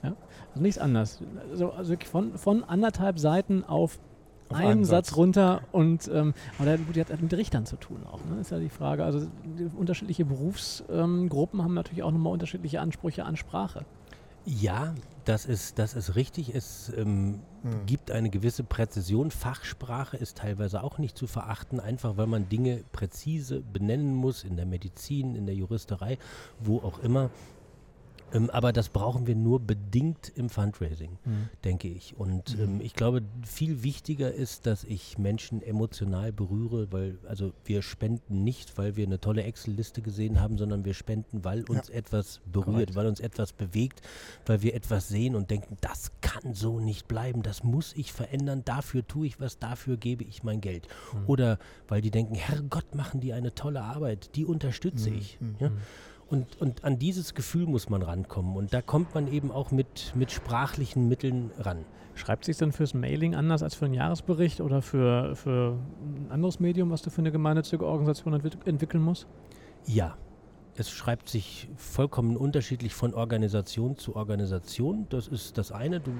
Ja? 0.04 0.14
Also 0.50 0.62
nichts 0.62 0.80
anderes. 0.80 1.20
Also, 1.52 1.72
also 1.72 1.96
von, 2.06 2.38
von 2.38 2.64
anderthalb 2.64 3.20
Seiten 3.20 3.64
auf, 3.64 4.00
Auf 4.50 4.58
einen 4.58 4.68
einen 4.70 4.86
Satz, 4.86 5.10
Satz. 5.10 5.18
runter 5.18 5.62
und 5.72 6.10
ähm, 6.14 6.34
aber 6.58 6.66
der, 6.66 6.78
gut, 6.78 6.96
die 6.96 7.02
hat 7.02 7.22
mit 7.22 7.34
Richtern 7.34 7.66
zu 7.66 7.76
tun 7.76 8.06
auch, 8.06 8.20
ne? 8.26 8.40
Ist 8.42 8.52
ja 8.52 8.60
die 8.60 8.70
Frage. 8.70 9.04
Also 9.04 9.28
die 9.44 9.70
unterschiedliche 9.78 10.26
Berufsgruppen 10.26 11.60
ähm, 11.60 11.64
haben 11.64 11.74
natürlich 11.74 12.04
auch 12.04 12.12
nochmal 12.12 12.34
unterschiedliche 12.34 12.82
Ansprüche 12.82 13.26
an 13.26 13.36
Sprache. 13.38 13.86
Ja, 14.46 14.96
das 15.26 15.46
ist, 15.46 15.78
das 15.78 15.94
ist 15.94 16.16
richtig. 16.16 16.56
Es 16.56 16.90
ähm, 16.96 17.42
Hm. 17.64 17.86
gibt 17.86 18.12
eine 18.12 18.30
gewisse 18.30 18.64
Präzision. 18.64 19.32
Fachsprache 19.32 20.16
ist 20.16 20.38
teilweise 20.38 20.84
auch 20.84 21.00
nicht 21.00 21.18
zu 21.18 21.28
verachten, 21.28 21.80
einfach 21.80 22.16
weil 22.16 22.28
man 22.28 22.48
Dinge 22.48 22.84
präzise 22.94 23.62
benennen 23.62 24.16
muss, 24.16 24.44
in 24.44 24.56
der 24.56 24.66
Medizin, 24.66 25.36
in 25.36 25.46
der 25.46 25.56
Juristerei, 25.56 26.18
wo 26.60 26.78
auch 26.78 27.00
immer. 27.00 27.30
Ähm, 28.34 28.50
aber 28.50 28.74
das 28.74 28.90
brauchen 28.90 29.26
wir 29.26 29.36
nur 29.36 29.60
bedingt 29.60 30.32
im 30.36 30.50
Fundraising, 30.50 31.18
denke 31.64 31.88
ich. 31.88 32.18
Und 32.18 32.58
Mhm. 32.58 32.64
ähm, 32.64 32.82
ich 32.82 32.94
glaube, 32.94 33.22
viel 33.46 33.84
wichtiger 33.84 34.34
ist, 34.34 34.66
dass 34.66 34.84
ich 34.84 35.18
Menschen 35.18 35.62
emotional 35.62 36.34
berühre, 36.34 36.92
weil, 36.92 37.18
also 37.28 37.54
wir 37.64 37.82
spenden 37.82 38.44
nicht, 38.44 38.78
weil 38.78 38.96
wir 38.98 39.06
eine 39.06 39.20
tolle 39.22 39.44
Excel-Liste 39.44 40.02
gesehen 40.02 40.42
haben, 40.42 40.58
sondern 40.58 40.84
wir 40.84 40.94
spenden, 40.94 41.46
weil 41.46 41.64
uns 41.70 41.90
etwas 41.90 42.42
berührt, 42.52 42.66
Korrekt. 42.66 42.96
weil 42.96 43.08
uns 43.08 43.20
etwas 43.22 43.54
bewegt, 43.54 44.02
weil 44.46 44.62
wir 44.62 44.74
etwas 44.76 45.08
sehen 45.08 45.34
und 45.36 45.50
denken, 45.50 45.78
das 45.80 46.12
kann 46.22 46.54
so 46.54 46.80
nicht 46.82 47.08
bleiben, 47.08 47.44
das 47.44 47.64
muss 47.64 47.94
ich 47.96 48.12
verändern, 48.12 48.64
dafür 48.66 49.08
tue 49.08 49.28
ich 49.28 49.40
was, 49.40 49.58
dafür 49.60 49.96
gebe 49.96 50.24
ich 50.26 50.44
mein 50.44 50.60
Geld. 50.60 50.88
Mhm. 51.14 51.20
Oder 51.28 51.60
weil 51.88 52.02
die 52.02 52.12
denken, 52.12 52.36
Herrgott, 52.36 52.94
machen 52.94 53.22
die 53.22 53.32
eine 53.32 53.56
tolle 53.56 53.82
Arbeit, 53.84 54.36
die 54.36 54.44
unterstütze 54.46 55.12
Mhm. 55.12 55.18
ich. 55.18 55.38
Mhm. 55.40 55.56
Ja? 55.60 55.72
Und, 56.30 56.60
und 56.60 56.84
an 56.84 57.00
dieses 57.00 57.34
Gefühl 57.36 57.66
muss 57.66 57.90
man 57.90 58.02
rankommen. 58.02 58.58
Und 58.58 58.74
da 58.74 58.82
kommt 58.82 59.16
man 59.16 59.32
eben 59.32 59.52
auch 59.52 59.72
mit, 59.72 60.14
mit 60.16 60.32
sprachlichen 60.32 61.08
Mitteln 61.08 61.52
ran. 61.58 61.86
Schreibt 62.16 62.46
sich 62.46 62.58
dann 62.58 62.72
fürs 62.72 62.94
Mailing 62.94 63.36
anders 63.36 63.64
als 63.64 63.76
für 63.76 63.86
einen 63.86 63.94
Jahresbericht 63.94 64.60
oder 64.60 64.82
für, 64.82 65.36
für 65.36 65.78
ein 66.02 66.32
anderes 66.32 66.60
Medium, 66.60 66.90
was 66.90 67.02
du 67.02 67.10
für 67.10 67.22
eine 67.22 67.32
gemeinnützige 67.32 67.86
Organisation 67.86 68.34
entwick 68.34 68.54
entwickeln 68.66 69.04
musst? 69.04 69.28
Ja, 69.86 70.18
es 70.80 70.90
schreibt 70.90 71.28
sich 71.30 71.68
vollkommen 71.76 72.38
unterschiedlich 72.38 72.94
von 72.94 73.14
Organisation 73.14 73.98
zu 73.98 74.16
Organisation. 74.16 75.08
Das 75.10 75.28
ist 75.28 75.58
das 75.58 75.72
eine. 75.72 76.00
Du, 76.00 76.12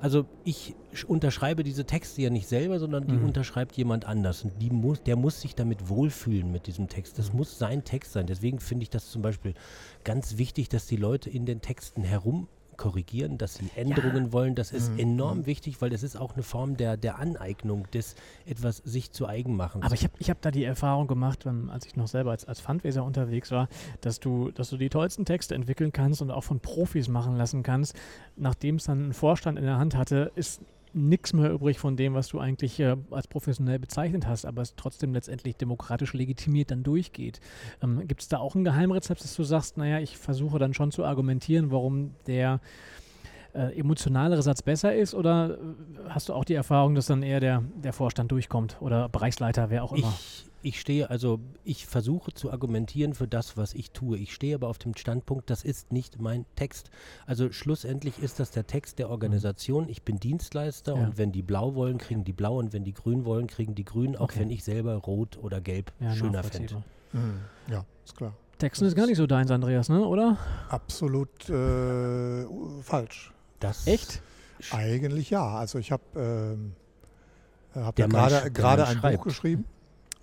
also 0.00 0.24
ich 0.44 0.74
sch- 0.94 1.04
unterschreibe 1.04 1.62
diese 1.62 1.84
Texte 1.84 2.22
ja 2.22 2.30
nicht 2.30 2.48
selber, 2.48 2.78
sondern 2.78 3.06
die 3.06 3.14
Mhm. 3.16 3.26
unterschreibt 3.26 3.76
jemand 3.76 4.04
anders. 4.06 4.44
Und 4.44 4.60
die 4.62 4.70
muss, 4.70 5.02
der 5.02 5.16
muss 5.16 5.40
sich 5.40 5.54
damit 5.54 5.88
wohlfühlen 5.88 6.50
mit 6.50 6.66
diesem 6.66 6.88
Text. 6.88 7.18
Das 7.18 7.32
Mhm. 7.32 7.38
muss 7.38 7.58
sein 7.58 7.84
Text 7.84 8.12
sein. 8.12 8.26
Deswegen 8.26 8.60
finde 8.60 8.84
ich 8.84 8.90
das 8.90 9.10
zum 9.10 9.22
Beispiel 9.22 9.54
ganz 10.04 10.38
wichtig, 10.38 10.68
dass 10.68 10.86
die 10.86 10.96
Leute 10.96 11.28
in 11.30 11.44
den 11.46 11.60
Texten 11.60 12.02
herum 12.02 12.48
korrigieren, 12.76 13.38
dass 13.38 13.54
sie 13.54 13.70
Änderungen 13.74 14.32
wollen. 14.32 14.54
Das 14.54 14.72
ist 14.72 14.92
Mhm. 14.92 14.98
enorm 14.98 15.38
Mhm. 15.38 15.46
wichtig, 15.46 15.80
weil 15.80 15.90
das 15.90 16.02
ist 16.02 16.16
auch 16.16 16.34
eine 16.34 16.42
Form 16.42 16.76
der, 16.76 16.96
der 16.96 17.18
Aneignung 17.18 17.90
des 17.92 18.14
etwas 18.44 18.78
sich 18.78 19.12
zu 19.12 19.26
eigen 19.26 19.56
machen. 19.56 19.82
Aber 19.82 19.94
ich 19.94 20.04
habe 20.04 20.14
ich 20.18 20.30
hab 20.30 20.40
da 20.42 20.50
die 20.50 20.64
Erfahrung 20.64 21.06
gemacht, 21.06 21.44
ähm, 21.46 21.70
als 21.70 21.86
ich 21.86 21.96
noch 21.96 22.08
selber 22.08 22.30
als, 22.30 22.44
als 22.44 22.60
Fundraiser 22.60 23.04
unterwegs 23.04 23.50
war, 23.50 23.68
dass 24.00 24.20
du, 24.20 24.50
dass 24.50 24.70
du 24.70 24.76
die 24.76 24.88
tollsten 24.88 25.24
Texte 25.24 25.54
entwickeln 25.54 25.92
kannst 25.92 26.22
und 26.22 26.30
auch 26.30 26.44
von 26.44 26.60
Profis 26.60 27.08
machen 27.08 27.36
lassen 27.36 27.62
kannst. 27.62 27.94
Nachdem 28.36 28.76
es 28.76 28.84
dann 28.84 29.04
einen 29.04 29.12
Vorstand 29.14 29.58
in 29.58 29.64
der 29.64 29.78
Hand 29.78 29.96
hatte, 29.96 30.32
ist 30.34 30.60
nichts 30.96 31.32
mehr 31.32 31.52
übrig 31.52 31.78
von 31.78 31.96
dem, 31.96 32.14
was 32.14 32.28
du 32.28 32.40
eigentlich 32.40 32.80
äh, 32.80 32.96
als 33.10 33.28
professionell 33.28 33.78
bezeichnet 33.78 34.26
hast, 34.26 34.46
aber 34.46 34.62
es 34.62 34.74
trotzdem 34.74 35.12
letztendlich 35.12 35.56
demokratisch 35.56 36.14
legitimiert 36.14 36.70
dann 36.70 36.82
durchgeht. 36.82 37.40
Ähm, 37.82 38.06
Gibt 38.08 38.22
es 38.22 38.28
da 38.28 38.38
auch 38.38 38.54
ein 38.54 38.64
Geheimrezept, 38.64 39.22
dass 39.22 39.36
du 39.36 39.44
sagst, 39.44 39.76
naja, 39.76 40.00
ich 40.00 40.16
versuche 40.16 40.58
dann 40.58 40.74
schon 40.74 40.90
zu 40.90 41.04
argumentieren, 41.04 41.70
warum 41.70 42.14
der 42.26 42.60
äh, 43.54 43.78
emotionalere 43.78 44.42
Satz 44.42 44.62
besser 44.62 44.94
ist 44.94 45.14
oder 45.14 45.58
äh, 45.58 46.08
hast 46.08 46.28
du 46.28 46.34
auch 46.34 46.44
die 46.44 46.54
Erfahrung, 46.54 46.94
dass 46.94 47.06
dann 47.06 47.22
eher 47.22 47.40
der, 47.40 47.62
der 47.76 47.92
Vorstand 47.92 48.32
durchkommt 48.32 48.76
oder 48.80 49.08
Bereichsleiter, 49.08 49.70
wer 49.70 49.84
auch 49.84 49.92
immer? 49.92 50.12
Ich, 50.18 50.44
ich 50.66 50.80
stehe, 50.80 51.08
also 51.10 51.38
ich 51.62 51.86
versuche 51.86 52.32
zu 52.34 52.50
argumentieren 52.50 53.14
für 53.14 53.28
das, 53.28 53.56
was 53.56 53.72
ich 53.72 53.92
tue. 53.92 54.18
Ich 54.18 54.34
stehe 54.34 54.56
aber 54.56 54.66
auf 54.66 54.78
dem 54.78 54.96
Standpunkt, 54.96 55.48
das 55.48 55.62
ist 55.62 55.92
nicht 55.92 56.20
mein 56.20 56.44
Text. 56.56 56.90
Also 57.24 57.52
schlussendlich 57.52 58.18
ist 58.20 58.40
das 58.40 58.50
der 58.50 58.66
Text 58.66 58.98
der 58.98 59.08
Organisation. 59.10 59.88
Ich 59.88 60.02
bin 60.02 60.18
Dienstleister 60.18 60.96
Ja. 60.96 61.04
und 61.06 61.18
wenn 61.18 61.30
die 61.30 61.42
blau 61.42 61.74
wollen, 61.76 61.98
kriegen 61.98 62.24
die 62.24 62.32
blau 62.32 62.58
und 62.58 62.72
wenn 62.72 62.82
die 62.82 62.94
grün 62.94 63.24
wollen, 63.24 63.46
kriegen 63.46 63.76
die 63.76 63.84
grün, 63.84 64.16
auch 64.16 64.22
Okay. 64.22 64.40
wenn 64.40 64.50
ich 64.50 64.64
selber 64.64 64.94
rot 64.96 65.38
oder 65.40 65.60
gelb 65.60 65.92
Ja, 66.00 66.12
schöner 66.14 66.42
fände. 66.42 66.82
Mhm. 67.12 67.40
Ja, 67.70 67.84
ist 68.04 68.16
klar. 68.16 68.34
Texten 68.58 68.86
ist 68.86 68.96
gar 68.96 69.06
nicht 69.06 69.18
so 69.18 69.26
deins, 69.28 69.50
Andreas, 69.52 69.88
ne? 69.88 70.04
oder? 70.04 70.36
Absolut 70.68 71.48
äh, 71.48 72.44
falsch. 72.82 73.32
Das 73.60 73.86
Echt? 73.86 74.20
Eigentlich 74.72 75.30
ja. 75.30 75.46
Also 75.46 75.78
ich 75.78 75.92
habe 75.92 76.02
ähm, 76.16 76.72
hab 77.74 77.98
ja 77.98 78.06
gerade 78.06 78.86
ein. 78.88 79.00
Buch 79.00 79.24
geschrieben, 79.24 79.64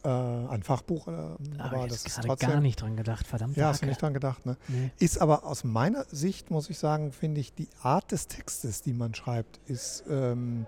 äh, 0.04 0.10
ein 0.10 0.64
Fachbuch, 0.64 1.08
äh, 1.08 1.12
Aber 1.12 1.38
aber 1.58 1.86
ich 1.86 1.92
das 1.92 2.06
ist 2.06 2.16
gerade 2.16 2.28
trotzdem. 2.28 2.50
gar 2.50 2.60
nicht 2.62 2.82
dran 2.82 2.96
gedacht, 2.98 3.26
verdammt. 3.28 3.56
ja, 3.58 3.68
hast 3.68 3.82
du 3.82 3.86
nicht 3.86 4.02
dran 4.02 4.14
gedacht, 4.14 4.46
ne? 4.46 4.58
Nee. 4.68 4.92
Ist 5.00 5.22
aber 5.22 5.46
aus 5.46 5.64
meiner 5.64 6.06
Sicht, 6.12 6.52
muss 6.52 6.70
ich 6.70 6.78
sagen, 6.78 7.12
finde 7.12 7.42
ich, 7.42 7.54
die 7.54 7.68
Art 7.82 8.12
des 8.12 8.28
Textes, 8.28 8.82
die 8.82 8.94
man 8.94 9.14
schreibt, 9.16 9.60
ist 9.66 10.04
ähm, 10.10 10.66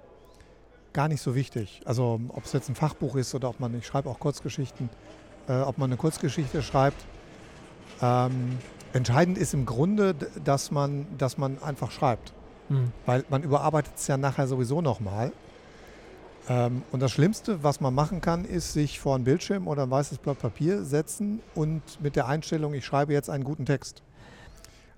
gar 0.94 1.08
nicht 1.08 1.22
so 1.22 1.36
wichtig. 1.36 1.82
Also 1.86 2.20
ob 2.30 2.46
es 2.46 2.54
jetzt 2.54 2.70
ein 2.70 2.76
Fachbuch 2.76 3.16
ist 3.16 3.36
oder 3.36 3.50
ob 3.50 3.60
man, 3.60 3.78
ich 3.78 3.86
schreibe 3.86 4.10
auch 4.10 4.20
Kurzgeschichten, 4.20 4.90
äh, 5.48 5.60
ob 5.62 5.78
man 5.78 5.90
eine 5.90 5.98
Kurzgeschichte 5.98 6.64
schreibt. 6.64 7.06
Ähm, 8.02 8.58
entscheidend 8.94 9.38
ist 9.38 9.54
im 9.54 9.66
Grunde, 9.66 10.16
dass 10.44 10.72
man, 10.72 11.06
dass 11.18 11.38
man 11.38 11.62
einfach 11.62 11.92
schreibt. 11.92 12.34
Hm. 12.70 12.92
Weil 13.06 13.26
man 13.30 13.44
überarbeitet 13.44 13.94
es 13.98 14.08
ja 14.08 14.18
nachher 14.18 14.48
sowieso 14.48 14.82
nochmal. 14.82 15.32
Ähm, 16.48 16.84
und 16.92 17.00
das 17.00 17.12
Schlimmste, 17.12 17.64
was 17.64 17.82
man 17.82 17.94
machen 17.94 18.22
kann, 18.22 18.46
ist 18.46 18.74
sich 18.74 19.00
vor 19.00 19.16
einen 19.16 19.24
Bildschirm 19.24 19.68
oder 19.68 19.84
ein 19.84 19.92
weißes 19.92 20.20
Blatt 20.20 20.40
Papier 20.40 20.84
setzen 20.84 21.42
und 21.56 21.82
mit 22.02 22.16
der 22.16 22.28
Einstellung, 22.28 22.74
ich 22.74 22.86
schreibe 22.86 23.14
jetzt 23.14 23.30
einen 23.30 23.44
guten 23.44 23.66
Text. 23.66 24.04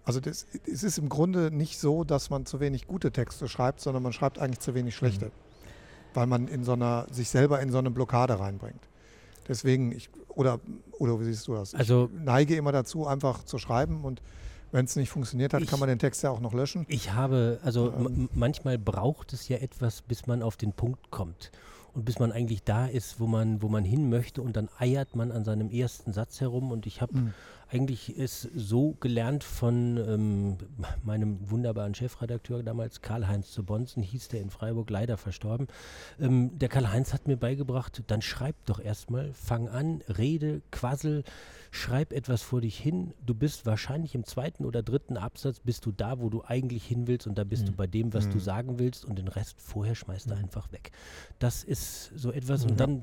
Also 0.04 0.20
das, 0.20 0.46
es 0.66 0.84
ist 0.84 0.98
im 0.98 1.10
Grunde 1.10 1.52
nicht 1.52 1.80
so, 1.80 2.04
dass 2.04 2.30
man 2.30 2.46
zu 2.46 2.60
wenig 2.60 2.88
gute 2.88 3.12
Texte 3.12 3.48
schreibt, 3.48 3.82
sondern 3.82 4.04
man 4.04 4.14
schreibt 4.14 4.40
eigentlich 4.40 4.60
zu 4.60 4.74
wenig 4.74 4.96
schlechte. 4.96 5.32
Weil 6.14 6.28
man 6.28 6.48
in 6.48 6.64
so 6.64 6.74
einer, 6.74 7.08
sich 7.12 7.30
selber 7.30 7.60
in 7.60 7.72
so 7.72 7.78
eine 7.78 7.92
Blockade 7.92 8.40
reinbringt. 8.40 8.88
Deswegen, 9.48 9.92
ich, 9.92 10.10
oder, 10.30 10.60
oder 10.98 11.20
wie 11.20 11.26
siehst 11.26 11.48
du 11.48 11.56
das? 11.56 11.74
Also- 11.76 12.10
ich 12.14 12.24
neige 12.24 12.56
immer 12.56 12.72
dazu, 12.72 13.06
einfach 13.06 13.44
zu 13.44 13.58
schreiben 13.58 14.04
und 14.04 14.22
wenn 14.72 14.86
es 14.86 14.96
nicht 14.96 15.10
funktioniert 15.10 15.54
hat, 15.54 15.62
Ich- 15.62 15.70
kann 15.70 15.80
man 15.80 15.90
den 15.90 16.00
Text 16.00 16.24
ja 16.24 16.30
auch 16.30 16.40
noch 16.40 16.54
löschen. 16.54 16.86
Ich 16.90 17.14
habe, 17.14 17.60
also 17.64 17.92
Ähm. 17.94 18.30
manchmal 18.34 18.78
braucht 18.78 19.34
es 19.34 19.48
ja 19.48 19.58
etwas, 19.58 20.02
bis 20.02 20.28
man 20.28 20.42
auf 20.44 20.58
den 20.58 20.74
Punkt 20.74 21.10
kommt. 21.12 21.52
Und 21.94 22.06
bis 22.06 22.20
man 22.20 22.32
eigentlich 22.32 22.64
da 22.64 22.86
ist, 22.86 23.20
wo 23.20 23.26
man, 23.26 23.64
wo 23.64 23.70
man 23.70 23.84
hin 23.84 24.08
möchte 24.10 24.44
und 24.44 24.56
dann 24.56 24.70
eiert 24.78 25.16
man 25.16 25.32
an 25.32 25.44
seinem 25.44 25.72
ersten 25.72 26.14
Satz 26.14 26.40
herum. 26.42 26.72
Und 26.72 26.86
ich 26.86 27.02
habe 27.02 27.18
Mhm. 27.18 27.34
eigentlich 27.72 28.16
es 28.20 28.48
so 28.56 28.96
gelernt 29.00 29.44
von 29.44 29.98
ähm, 29.98 30.58
meinem 31.04 31.50
wunderbaren 31.50 31.96
Chefredakteur 31.96 32.62
damals, 32.62 33.02
Karl-Heinz 33.02 33.50
zu 33.52 33.64
Bonzen, 33.64 34.04
hieß 34.04 34.28
der 34.28 34.42
in 34.42 34.52
Freiburg, 34.52 34.92
leider 34.92 35.18
verstorben. 35.18 35.68
Ähm, 36.20 36.52
der 36.60 36.70
Karl-Heinz 36.70 37.14
hat 37.14 37.28
mir 37.28 37.36
beigebracht, 37.38 38.04
dann 38.06 38.22
schreib 38.22 38.56
doch 38.68 38.80
erstmal, 38.80 39.34
fang 39.34 39.68
an, 39.68 40.02
rede, 40.08 40.62
quassel, 40.70 41.24
schreib 41.72 42.14
etwas 42.14 42.42
vor 42.42 42.62
dich 42.62 42.78
hin. 42.80 43.14
Du 43.26 43.34
bist 43.34 43.66
wahrscheinlich 43.66 44.16
im 44.16 44.24
zweiten 44.24 44.66
oder 44.66 44.84
dritten 44.84 45.18
Absatz, 45.18 45.60
bist 45.60 45.86
du 45.86 45.92
da, 45.92 46.20
wo 46.20 46.30
du 46.30 46.44
eigentlich 46.44 46.86
hin 46.86 47.08
willst 47.08 47.28
und 47.28 47.38
da 47.38 47.44
bist 47.44 47.68
du 47.68 47.72
Mhm. 47.72 47.76
bei 47.76 47.88
dem, 47.88 48.14
was 48.14 48.30
du 48.30 48.36
Mhm. 48.38 48.42
sagen 48.42 48.80
willst 48.80 49.06
und 49.06 49.18
den 49.18 49.28
Rest 49.28 49.62
vorher 49.62 49.96
schmeißt 49.96 50.30
du 50.30 50.36
Mhm. 50.36 50.42
einfach 50.44 50.72
weg. 50.72 50.92
Das 51.40 51.64
ist 51.64 52.12
so 52.16 52.32
etwas. 52.32 52.66
Und 52.66 52.80
dann, 52.80 53.02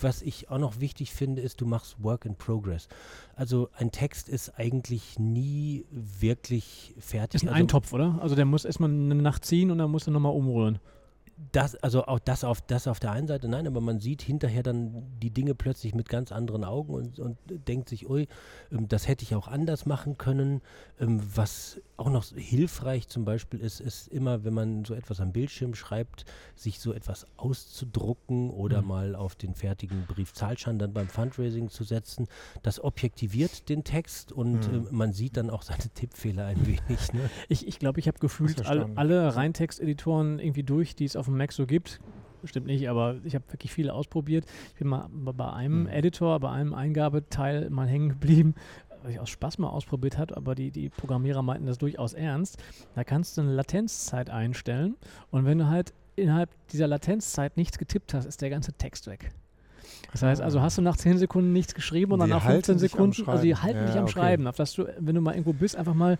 was 0.00 0.22
ich 0.22 0.50
auch 0.50 0.58
noch 0.58 0.80
wichtig 0.80 1.12
finde, 1.12 1.42
ist, 1.42 1.60
du 1.60 1.66
machst 1.66 2.02
Work 2.02 2.24
in 2.24 2.34
Progress. 2.36 2.88
Also 3.34 3.68
ein 3.76 3.90
Text 3.90 4.28
ist 4.28 4.50
eigentlich 4.58 5.18
nie 5.18 5.84
wirklich 5.90 6.94
fertig. 6.98 7.36
Ist 7.36 7.44
ein 7.44 7.48
also 7.48 7.58
Eintopf, 7.60 7.92
oder? 7.92 8.18
Also 8.20 8.34
der 8.34 8.44
muss 8.44 8.64
erstmal 8.64 8.90
eine 8.90 9.14
Nacht 9.14 9.44
ziehen 9.44 9.70
und 9.70 9.78
dann 9.78 9.90
muss 9.90 10.06
er 10.06 10.12
nochmal 10.12 10.32
umrühren. 10.32 10.78
Das, 11.52 11.74
also 11.76 12.04
auch 12.06 12.18
das 12.18 12.44
auf, 12.44 12.60
das 12.60 12.86
auf 12.86 13.00
der 13.00 13.12
einen 13.12 13.26
Seite, 13.26 13.48
nein, 13.48 13.66
aber 13.66 13.80
man 13.80 13.98
sieht 13.98 14.22
hinterher 14.22 14.62
dann 14.62 15.02
die 15.22 15.30
Dinge 15.30 15.54
plötzlich 15.54 15.94
mit 15.94 16.08
ganz 16.08 16.32
anderen 16.32 16.64
Augen 16.64 16.92
und, 16.94 17.18
und 17.18 17.38
denkt 17.48 17.88
sich, 17.88 18.08
ui, 18.08 18.28
ähm, 18.70 18.88
das 18.88 19.08
hätte 19.08 19.22
ich 19.24 19.34
auch 19.34 19.48
anders 19.48 19.86
machen 19.86 20.18
können. 20.18 20.60
Ähm, 21.00 21.20
was 21.34 21.80
auch 21.96 22.10
noch 22.10 22.24
hilfreich 22.34 23.08
zum 23.08 23.24
Beispiel 23.24 23.60
ist, 23.60 23.80
ist 23.80 24.08
immer, 24.08 24.44
wenn 24.44 24.54
man 24.54 24.84
so 24.84 24.94
etwas 24.94 25.20
am 25.20 25.32
Bildschirm 25.32 25.74
schreibt, 25.74 26.24
sich 26.56 26.78
so 26.78 26.92
etwas 26.92 27.26
auszudrucken 27.36 28.50
oder 28.50 28.82
Mhm. 28.82 28.88
mal 28.88 29.14
auf 29.14 29.34
den 29.34 29.54
fertigen 29.54 30.06
Briefzahlschein 30.06 30.78
dann 30.78 30.92
beim 30.92 31.08
Fundraising 31.08 31.68
zu 31.70 31.84
setzen. 31.84 32.26
Das 32.62 32.82
objektiviert 32.82 33.68
den 33.68 33.84
Text 33.84 34.32
und 34.32 34.66
Mhm. 34.68 34.74
ähm, 34.74 34.88
man 34.90 35.12
sieht 35.12 35.36
dann 35.36 35.50
auch 35.50 35.62
seine 35.62 35.78
Tippfehler 35.94 36.46
ein 36.46 36.66
wenig. 36.66 37.12
Ne? 37.12 37.30
Ich 37.48 37.60
glaube, 37.60 37.68
ich, 37.70 37.78
glaub, 37.78 37.98
ich 37.98 38.08
habe 38.08 38.18
gefühlt 38.18 38.58
erstaunlich. 38.58 38.98
alle 38.98 39.34
Reintexteditoren 39.36 40.38
irgendwie 40.38 40.62
durch, 40.62 40.94
die 40.94 41.04
es 41.04 41.16
auf 41.16 41.29
dem 41.30 41.38
Mac 41.38 41.52
so 41.52 41.66
gibt. 41.66 42.00
Bestimmt 42.42 42.66
nicht, 42.66 42.88
aber 42.88 43.16
ich 43.24 43.34
habe 43.34 43.44
wirklich 43.50 43.72
viele 43.72 43.92
ausprobiert. 43.92 44.46
Ich 44.72 44.78
bin 44.78 44.88
mal 44.88 45.08
bei 45.12 45.52
einem 45.52 45.82
Mhm. 45.82 45.88
Editor, 45.88 46.40
bei 46.40 46.50
einem 46.50 46.72
Eingabeteil 46.74 47.68
mal 47.70 47.86
hängen 47.86 48.08
geblieben, 48.10 48.54
weil 49.02 49.12
ich 49.12 49.20
aus 49.20 49.28
Spaß 49.30 49.58
mal 49.58 49.68
ausprobiert 49.68 50.16
habe, 50.18 50.36
aber 50.36 50.54
die, 50.54 50.70
die 50.70 50.88
Programmierer 50.88 51.42
meinten 51.42 51.66
das 51.66 51.76
durchaus 51.78 52.14
ernst. 52.14 52.56
Da 52.94 53.04
kannst 53.04 53.36
du 53.36 53.42
eine 53.42 53.52
Latenzzeit 53.52 54.30
einstellen 54.30 54.96
und 55.30 55.44
wenn 55.44 55.58
du 55.58 55.68
halt 55.68 55.92
innerhalb 56.16 56.50
dieser 56.68 56.86
Latenzzeit 56.86 57.56
nichts 57.58 57.78
getippt 57.78 58.14
hast, 58.14 58.24
ist 58.24 58.40
der 58.42 58.50
ganze 58.50 58.72
Text 58.72 59.06
weg. 59.06 59.30
Das 60.12 60.22
heißt 60.22 60.40
also, 60.40 60.58
Ah. 60.58 60.62
hast 60.62 60.78
du 60.78 60.82
nach 60.82 60.96
10 60.96 61.18
Sekunden 61.18 61.52
nichts 61.52 61.74
geschrieben 61.74 62.12
und 62.12 62.20
dann 62.20 62.28
Die 62.28 62.34
nach 62.34 62.42
15 62.42 62.52
halten 62.52 62.80
dich 62.82 62.92
am 62.98 63.12
Sekunden, 63.12 63.30
also 63.30 63.42
die 63.42 63.54
halten 63.56 63.84
dich 63.86 63.94
Ja, 63.94 64.00
am 64.00 64.04
okay. 64.04 64.12
Schreiben, 64.12 64.46
auf 64.46 64.56
dass 64.56 64.72
du, 64.74 64.86
wenn 64.98 65.14
du 65.14 65.20
mal 65.20 65.32
irgendwo 65.32 65.52
bist, 65.52 65.76
einfach 65.76 65.94
mal 65.94 66.18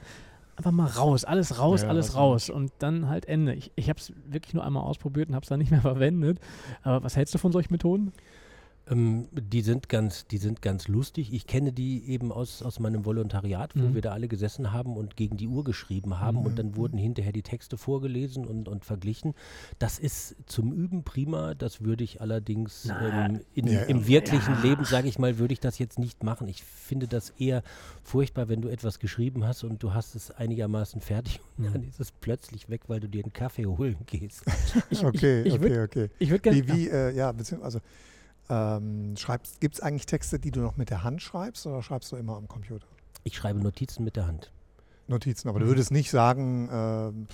einfach 0.61 0.73
mal 0.73 0.87
raus, 0.87 1.25
alles 1.25 1.59
raus, 1.59 1.83
Ja, 1.83 1.88
alles 1.88 2.14
raus 2.14 2.51
und 2.51 2.73
dann 2.79 3.09
halt 3.09 3.27
Ende. 3.27 3.55
Ich, 3.55 3.73
ich 3.77 3.88
habe 3.88 3.99
es 3.99 4.12
wirklich 4.27 4.53
nur 4.55 4.64
einmal 4.64 4.83
ausprobiert 4.83 5.29
und 5.29 5.35
habe 5.35 5.42
es 5.42 5.49
dann 5.49 5.59
nicht 5.59 5.70
mehr 5.70 5.81
verwendet. 5.83 6.38
Aber 6.83 7.03
was 7.03 7.16
hältst 7.16 7.35
du 7.35 7.38
von 7.38 7.53
solchen 7.53 7.73
Methoden? 7.73 8.12
Ähm, 8.90 9.29
die 9.33 9.62
sind 9.62 9.88
ganz, 9.88 10.26
die 10.26 10.38
sind 10.38 10.62
ganz 10.62 10.88
lustig. 10.88 11.33
Ich 11.33 11.46
kenne 11.46 11.72
die 11.72 12.05
eben 12.09 12.33
aus, 12.33 12.62
aus 12.62 12.81
meinem 12.81 13.05
Volontariat, 13.05 13.74
wo 13.76 13.88
Mhm. 13.88 13.94
wir 13.94 14.03
da 14.03 14.12
alle 14.12 14.26
gesessen 14.29 14.72
haben 14.72 14.96
und 14.96 15.16
gegen 15.16 15.37
die 15.37 15.46
Uhr 15.46 15.62
geschrieben 15.64 16.18
haben 16.18 16.38
Mhm. 16.40 16.46
und 16.46 16.59
dann 16.59 16.76
wurden 16.76 16.98
hinterher 16.98 17.33
die 17.33 17.42
Texte 17.42 17.76
vorgelesen 17.76 18.46
und, 18.46 18.68
und 18.68 18.85
verglichen. 18.85 19.35
Das 19.79 19.98
ist 19.98 20.37
zum 20.46 20.72
Üben 20.72 21.05
prima. 21.05 21.55
Das 21.55 21.83
würde 21.83 22.03
ich 22.05 22.20
allerdings 22.20 22.88
ähm, 23.00 23.40
in, 23.55 23.66
ja, 23.68 23.83
im 23.83 24.07
wirklichen 24.07 24.55
Ja. 24.55 24.62
Leben, 24.62 24.85
sage 24.85 25.09
ich 25.09 25.18
mal, 25.18 25.38
würde 25.38 25.53
ich 25.53 25.61
das 25.61 25.79
jetzt 25.79 25.98
nicht 25.98 26.22
machen. 26.24 26.48
Ich 26.48 26.64
finde 26.64 27.07
das 27.07 27.31
eher 27.38 27.62
furchtbar, 28.03 28.48
wenn 28.48 28.61
du 28.61 28.68
etwas 28.68 28.98
geschrieben 28.98 29.44
hast 29.46 29.62
und 29.64 29.83
du 29.83 29.94
hast 29.94 30.14
es 30.14 30.31
einigermaßen 30.31 31.00
fertig 31.00 31.40
und 31.59 31.68
Mhm. 31.68 31.72
dann 31.72 31.83
ist 31.85 32.00
es 32.00 32.11
plötzlich 32.12 32.68
weg, 32.68 32.83
weil 32.88 33.00
du 33.00 33.09
dir 33.09 33.22
einen 33.24 33.33
Kaffee 33.33 33.66
holen 33.66 33.96
gehst. 34.07 34.42
Ich, 34.90 35.05
Okay, 35.05 35.40
ich, 35.42 35.46
ich 35.46 35.53
okay, 35.55 35.62
würde 35.62 35.83
okay. 35.83 36.09
ich 36.18 36.31
würd 36.31 36.42
gerne. 36.42 36.68
Wie, 36.68 36.72
wie 36.72 36.88
äh, 36.88 37.14
ja, 37.14 37.33
also, 37.62 37.81
ähm, 38.50 39.14
gibt 39.60 39.74
es 39.76 39.80
eigentlich 39.80 40.06
Texte, 40.06 40.38
die 40.38 40.50
du 40.50 40.60
noch 40.60 40.76
mit 40.76 40.90
der 40.90 41.04
Hand 41.04 41.22
schreibst 41.22 41.66
oder 41.66 41.82
schreibst 41.82 42.10
du 42.12 42.16
immer 42.16 42.36
am 42.36 42.48
Computer? 42.48 42.86
Ich 43.24 43.36
schreibe 43.36 43.60
Notizen 43.60 44.04
mit 44.04 44.16
der 44.16 44.26
Hand. 44.26 44.52
Notizen, 45.06 45.48
aber 45.48 45.58
du 45.60 45.64
Mhm. 45.66 45.70
würdest 45.70 45.90
nicht 45.90 46.10
sagen, 46.10 46.68
einen 46.68 47.26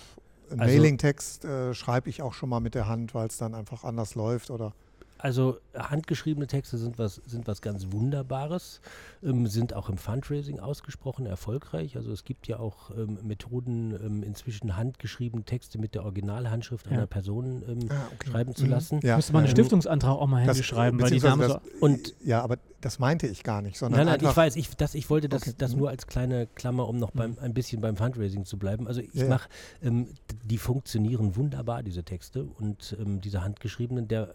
Also- 0.50 0.56
Mailing-Text 0.64 1.44
äh, 1.44 1.74
schreibe 1.74 2.08
ich 2.10 2.22
auch 2.22 2.32
schon 2.34 2.48
mal 2.48 2.60
mit 2.60 2.74
der 2.74 2.86
Hand, 2.88 3.14
weil 3.14 3.26
es 3.26 3.36
dann 3.38 3.54
einfach 3.54 3.82
anders 3.84 4.14
läuft 4.14 4.50
oder. 4.50 4.72
Also 5.18 5.58
handgeschriebene 5.74 6.46
Texte 6.46 6.76
sind 6.78 6.98
was, 6.98 7.16
sind 7.26 7.46
was 7.46 7.62
ganz 7.62 7.86
Wunderbares, 7.90 8.80
ähm, 9.22 9.46
sind 9.46 9.72
auch 9.74 9.88
im 9.88 9.96
Fundraising 9.96 10.60
ausgesprochen 10.60 11.24
erfolgreich. 11.26 11.96
Also 11.96 12.12
es 12.12 12.24
gibt 12.24 12.46
ja 12.48 12.58
auch 12.58 12.90
ähm, 12.90 13.18
Methoden, 13.22 13.92
ähm, 13.92 14.22
inzwischen 14.22 14.76
handgeschriebene 14.76 15.44
Texte 15.44 15.78
mit 15.78 15.94
der 15.94 16.04
Originalhandschrift 16.04 16.86
Ja. 16.86 16.92
einer 16.92 17.06
Person 17.06 17.62
ähm, 17.66 17.88
Ah, 17.90 17.94
okay. 18.14 18.30
schreiben 18.30 18.54
zu 18.54 18.66
lassen. 18.66 19.00
Ja, 19.02 19.16
müsste 19.16 19.32
man 19.32 19.40
einen 19.40 19.46
ja. 19.48 19.52
Stiftungsantrag 19.52 20.10
auch 20.16 20.26
mal 20.26 20.40
händisch 20.42 20.58
Das, 20.58 20.66
schreiben, 20.66 21.00
weil 21.00 21.10
die 21.10 21.20
Namen 21.20 21.48
so. 21.48 21.60
Und- 21.80 22.14
ja, 22.22 22.42
aber 22.42 22.58
das 22.82 22.98
meinte 22.98 23.26
ich 23.26 23.42
gar 23.42 23.62
nicht, 23.62 23.78
sondern 23.78 24.00
Nein, 24.00 24.06
nein, 24.06 24.14
einfach, 24.16 24.30
ich 24.30 24.36
weiß, 24.36 24.56
ich, 24.56 24.76
das, 24.76 24.94
ich 24.94 25.08
wollte 25.10 25.28
das, 25.28 25.42
Okay. 25.42 25.54
das 25.58 25.72
Mhm. 25.72 25.78
nur 25.78 25.88
als 25.88 26.06
kleine 26.06 26.46
Klammer, 26.46 26.86
um 26.88 26.98
noch 26.98 27.10
beim, 27.10 27.36
ein 27.40 27.54
bisschen 27.54 27.80
beim 27.80 27.96
Fundraising 27.96 28.44
zu 28.44 28.58
bleiben. 28.58 28.86
Also 28.86 29.00
ich 29.00 29.12
Ja, 29.14 29.28
mache, 29.28 29.48
ähm, 29.82 30.08
die 30.44 30.58
funktionieren 30.58 31.36
wunderbar, 31.36 31.82
diese 31.82 32.04
Texte 32.04 32.44
und 32.44 32.96
ähm, 33.00 33.20
diese 33.20 33.42
handgeschriebenen. 33.42 34.06
Der 34.08 34.34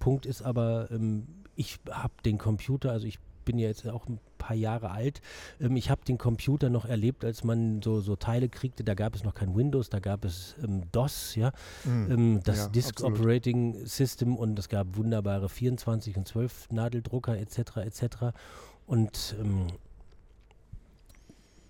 Punkt 0.00 0.21
ist 0.26 0.42
aber, 0.42 0.88
ähm, 0.90 1.26
ich 1.56 1.78
habe 1.90 2.14
den 2.24 2.38
Computer, 2.38 2.90
also 2.92 3.06
ich 3.06 3.18
bin 3.44 3.58
ja 3.58 3.68
jetzt 3.68 3.86
auch 3.88 4.06
ein 4.06 4.20
paar 4.38 4.56
Jahre 4.56 4.90
alt. 4.90 5.20
Ähm, 5.60 5.76
ich 5.76 5.90
habe 5.90 6.04
den 6.04 6.18
Computer 6.18 6.70
noch 6.70 6.84
erlebt, 6.84 7.24
als 7.24 7.44
man 7.44 7.82
so, 7.82 8.00
so 8.00 8.16
Teile 8.16 8.48
kriegte. 8.48 8.84
Da 8.84 8.94
gab 8.94 9.14
es 9.14 9.24
noch 9.24 9.34
kein 9.34 9.54
Windows, 9.56 9.90
da 9.90 9.98
gab 9.98 10.24
es 10.24 10.56
ähm, 10.62 10.82
DOS, 10.92 11.34
ja, 11.34 11.52
Mhm. 11.84 12.10
ähm, 12.10 12.40
das 12.44 12.58
Ja, 12.58 12.68
Disk 12.68 12.94
absolut. 13.00 13.18
Operating 13.18 13.86
System 13.86 14.36
und 14.36 14.58
es 14.58 14.68
gab 14.68 14.96
wunderbare 14.96 15.48
24 15.48 16.16
und 16.16 16.28
12 16.28 16.70
Nadeldrucker 16.70 17.38
etc. 17.38 17.78
etc. 17.78 18.04
Und 18.86 19.36
ähm, 19.40 19.66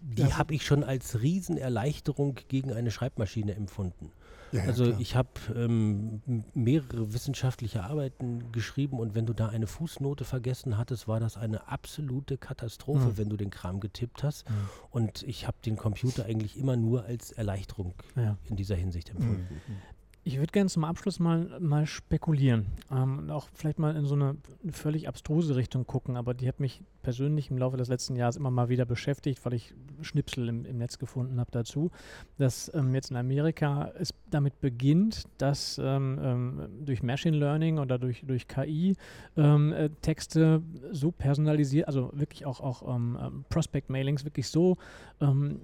die 0.01 0.23
ja. 0.23 0.38
habe 0.38 0.55
ich 0.55 0.67
schon 0.67 0.83
als 0.83 1.21
Riesenerleichterung 1.23 2.37
gegen 2.49 2.73
eine 2.73 2.91
Schreibmaschine 2.91 3.55
empfunden. 3.55 4.11
Ja, 4.53 4.65
also 4.65 4.85
ja, 4.87 4.97
ich 4.99 5.17
habe 5.17 5.31
ähm, 5.57 6.21
mehrere 6.55 7.12
wissenschaftliche 7.12 7.85
Arbeiten 7.85 8.53
geschrieben 8.53 8.99
und 8.99 9.15
wenn 9.15 9.27
du 9.27 9.33
da 9.33 9.49
eine 9.49 9.67
Fußnote 9.67 10.25
vergessen 10.25 10.77
hattest, 10.77 11.09
war 11.09 11.21
das 11.21 11.37
eine 11.37 11.69
absolute 11.69 12.37
Katastrophe, 12.37 13.07
mhm. 13.07 13.17
wenn 13.17 13.29
du 13.31 13.37
den 13.37 13.51
Kram 13.51 13.81
getippt 13.81 14.23
hast. 14.23 14.49
Mhm. 14.49 14.55
Und 14.91 15.23
ich 15.23 15.47
habe 15.47 15.57
den 15.65 15.77
Computer 15.77 16.27
eigentlich 16.27 16.59
immer 16.59 16.77
nur 16.77 17.05
als 17.05 17.33
Erleichterung 17.33 17.95
ja. 18.15 18.37
in 18.49 18.57
dieser 18.57 18.77
Hinsicht 18.77 19.11
empfunden. 19.11 19.47
Mhm. 19.67 19.77
Ich 20.25 20.39
würde 20.39 20.53
gerne 20.53 20.71
zum 20.71 20.85
Abschluss 20.85 21.19
mal, 21.19 21.59
mal 21.59 21.85
spekulieren 21.85 22.67
ähm, 22.93 23.19
und 23.19 23.31
auch 23.31 23.49
vielleicht 23.55 23.81
mal 23.81 23.97
in 23.97 24.07
so 24.07 24.15
eine 24.15 24.37
völlig 24.71 25.09
abstruse 25.09 25.57
Richtung 25.57 25.85
gucken, 25.85 26.17
aber 26.17 26.33
die 26.33 26.47
hat 26.47 26.61
mich 26.61 26.81
persönlich 27.03 27.51
im 27.51 27.59
Laufe 27.59 27.77
des 27.77 27.89
letzten 27.89 28.15
Jahres 28.15 28.37
immer 28.37 28.53
mal 28.53 28.69
wieder 28.69 28.85
beschäftigt, 28.85 29.45
weil 29.45 29.55
ich 29.55 29.75
Schnipsel 30.01 30.49
im, 30.49 30.65
im 30.65 30.79
Netz 30.79 30.99
gefunden 30.99 31.41
habe 31.41 31.51
dazu, 31.51 31.91
dass 32.39 32.71
ähm, 32.73 32.95
jetzt 32.95 33.11
in 33.11 33.17
Amerika 33.17 33.91
es 33.99 34.15
damit 34.31 34.61
beginnt, 34.61 35.25
dass 35.39 35.81
ähm, 35.83 36.21
ähm 36.23 36.69
durch 36.83 37.03
Machine 37.03 37.37
Learning 37.37 37.79
oder 37.79 37.99
durch, 37.99 38.23
durch 38.25 38.47
KI 38.47 38.95
ähm, 39.37 39.73
äh, 39.73 39.91
Texte 40.03 40.63
so 40.93 41.11
personalisiert, 41.11 41.89
also 41.89 42.11
wirklich 42.15 42.47
auch, 42.47 42.61
auch 42.61 42.95
ähm, 42.95 43.45
Prospect-Mailings 43.49 44.25
wirklich 44.25 44.49
so 44.49 44.77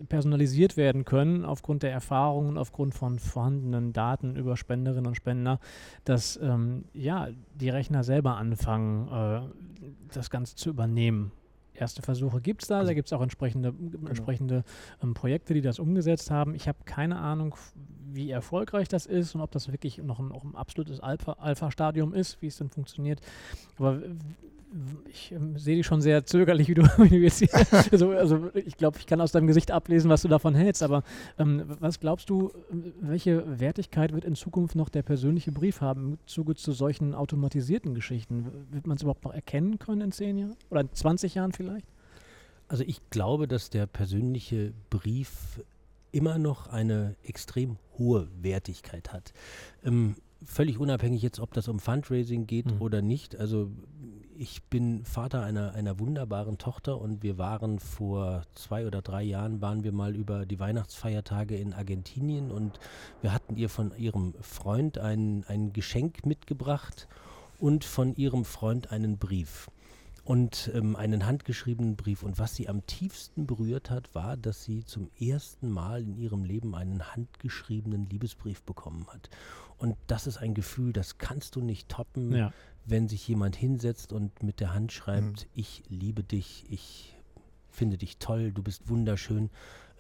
personalisiert 0.09 0.77
werden 0.77 1.05
können 1.05 1.45
aufgrund 1.45 1.83
der 1.83 1.91
Erfahrungen, 1.91 2.57
aufgrund 2.57 2.95
von 2.95 3.19
vorhandenen 3.19 3.93
Daten 3.93 4.37
über 4.37 4.48
Spenderinnen 4.57 5.07
und 5.07 5.15
Spender, 5.15 5.61
dass 6.05 6.39
ja, 6.95 7.29
die 7.55 7.71
Rechner 7.71 8.05
selber 8.05 8.37
anfangen, 8.37 9.09
äh, 9.09 9.41
das 10.13 10.31
Ganze 10.31 10.57
zu 10.57 10.71
übernehmen. 10.71 11.33
Erste 11.75 12.03
Versuche 12.03 12.41
gibt 12.41 12.63
es 12.63 12.69
da, 12.69 12.79
also, 12.79 12.89
da 12.89 12.95
gibt 12.95 13.07
es 13.07 13.13
auch 13.13 13.23
entsprechende, 13.23 13.73
genau. 13.73 14.09
entsprechende 14.09 14.65
ähm, 15.03 15.15
Projekte, 15.15 15.55
die 15.55 15.61
das 15.61 15.79
umgesetzt 15.79 16.31
haben. 16.31 16.55
Ich 16.55 16.67
habe 16.67 16.79
keine 16.85 17.19
Ahnung, 17.19 17.55
wie 18.11 18.31
erfolgreich 18.31 18.89
das 18.89 19.07
ist 19.07 19.35
und 19.35 19.43
ob 19.43 19.53
das 19.53 19.71
wirklich 19.71 19.99
noch 19.99 20.19
ein, 20.19 20.33
ein 20.33 20.57
absolutes 20.57 21.01
Alpha-Stadium 21.01 22.11
Alpha 22.11 22.21
ist, 22.21 22.43
wie 22.43 22.49
es 22.49 22.59
denn 22.59 22.71
funktioniert. 22.71 23.21
Aber 23.79 24.01
ich 25.09 25.33
ähm, 25.33 25.57
sehe 25.59 25.77
dich 25.77 25.87
schon 25.87 26.01
sehr 26.01 26.25
zögerlich, 26.25 26.69
wie 26.69 26.75
du, 26.75 26.83
wie 26.99 27.09
du 27.09 27.17
jetzt 27.17 27.39
hier, 27.39 27.49
also, 27.93 28.11
also 28.11 28.51
ich 28.55 28.77
glaube, 28.77 28.99
ich 28.99 29.07
kann 29.07 29.21
aus 29.21 29.33
deinem 29.33 29.47
Gesicht 29.47 29.71
ablesen, 29.71 30.11
was 30.11 30.23
du 30.23 30.29
davon 30.29 30.55
hältst, 30.55 30.83
aber 30.83 31.03
ähm, 31.39 31.65
was 31.81 32.01
glaubst 32.01 32.31
du, 32.31 32.53
welche 33.01 33.61
Wertigkeit 33.61 34.13
wird 34.13 34.25
in 34.25 34.35
Zukunft 34.35 34.75
noch 34.75 34.89
der 34.89 35.03
persönliche 35.03 35.53
Brief 35.53 35.81
haben 35.81 36.13
im 36.13 36.19
Zuge 36.27 36.55
zu 36.55 36.73
solchen 36.73 37.15
automatisierten 37.15 37.95
Geschichten? 37.95 38.47
Wird 38.71 38.87
man 38.87 38.97
es 38.97 39.03
überhaupt 39.03 39.25
noch 39.25 39.35
erkennen 39.35 39.79
können 39.79 40.03
in 40.03 40.13
zehn 40.13 40.39
Jahren 40.39 40.57
oder 40.71 40.83
in 40.83 40.93
20 40.93 41.35
Jahren 41.35 41.53
vielleicht? 41.53 41.87
Also 42.69 42.85
ich 42.87 43.01
glaube, 43.11 43.49
dass 43.49 43.71
der 43.71 43.87
persönliche 43.87 44.73
Brief 44.91 45.63
immer 46.13 46.39
noch 46.39 46.67
eine 46.69 47.17
extrem 47.23 47.79
hohe 47.99 48.29
Wertigkeit 48.43 49.13
hat. 49.13 49.33
Ähm, 49.85 50.17
völlig 50.45 50.79
unabhängig 50.79 51.23
jetzt, 51.23 51.41
ob 51.41 51.53
das 51.55 51.69
um 51.69 51.81
Fundraising 51.81 52.47
geht 52.47 52.67
mhm. 52.67 52.83
oder 52.83 53.03
nicht. 53.03 53.37
Also 53.37 53.71
ich 54.39 54.63
bin 54.65 55.05
Vater 55.05 55.43
einer, 55.43 55.75
einer 55.75 55.99
wunderbaren 55.99 56.59
Tochter 56.59 57.01
und 57.01 57.23
wir 57.23 57.39
waren 57.39 57.81
vor 57.81 58.43
zwei 58.55 58.87
oder 58.87 59.03
drei 59.03 59.23
Jahren, 59.23 59.61
waren 59.61 59.83
wir 59.83 59.93
mal 59.93 60.15
über 60.15 60.47
die 60.47 60.61
Weihnachtsfeiertage 60.61 61.57
in 61.57 61.73
Argentinien 61.73 62.53
und 62.53 62.79
wir 63.21 63.33
hatten 63.33 63.57
ihr 63.57 63.69
von 63.69 63.93
ihrem 63.99 64.35
Freund 64.41 64.99
ein, 64.99 65.45
ein 65.49 65.73
Geschenk 65.73 66.25
mitgebracht 66.25 67.09
und 67.59 67.85
von 67.85 68.15
ihrem 68.15 68.45
Freund 68.45 68.93
einen 68.93 69.19
Brief 69.19 69.71
und 70.23 70.71
ähm, 70.75 70.95
einen 70.95 71.27
handgeschriebenen 71.27 71.97
Brief. 71.97 72.23
Und 72.23 72.39
was 72.39 72.55
sie 72.55 72.69
am 72.69 72.87
tiefsten 72.87 73.47
berührt 73.47 73.91
hat, 73.91 74.15
war, 74.15 74.37
dass 74.37 74.63
sie 74.63 74.85
zum 74.85 75.11
ersten 75.19 75.71
Mal 75.71 76.03
in 76.03 76.17
ihrem 76.17 76.45
Leben 76.45 76.75
einen 76.75 77.03
handgeschriebenen 77.03 78.09
Liebesbrief 78.09 78.63
bekommen 78.63 79.07
hat. 79.09 79.31
Und 79.79 79.97
das 80.07 80.27
ist 80.27 80.37
ein 80.37 80.55
Gefühl, 80.55 80.93
das 80.93 81.19
kannst 81.19 81.57
du 81.57 81.61
nicht 81.61 81.89
toppen, 81.89 82.35
ja. 82.35 82.53
Wenn 82.85 83.09
sich 83.09 83.27
jemand 83.29 83.57
hinsetzt 83.57 84.13
und 84.13 84.43
mit 84.43 84.61
der 84.61 84.75
Hand 84.75 84.93
schreibt, 84.93 85.45
mhm. 85.45 85.51
ich 85.55 85.83
liebe 85.89 86.23
dich, 86.23 86.65
ich 86.69 87.17
finde 87.71 87.99
dich 87.99 88.19
toll, 88.19 88.53
du 88.53 88.63
bist 88.63 88.89
wunderschön. 88.89 89.51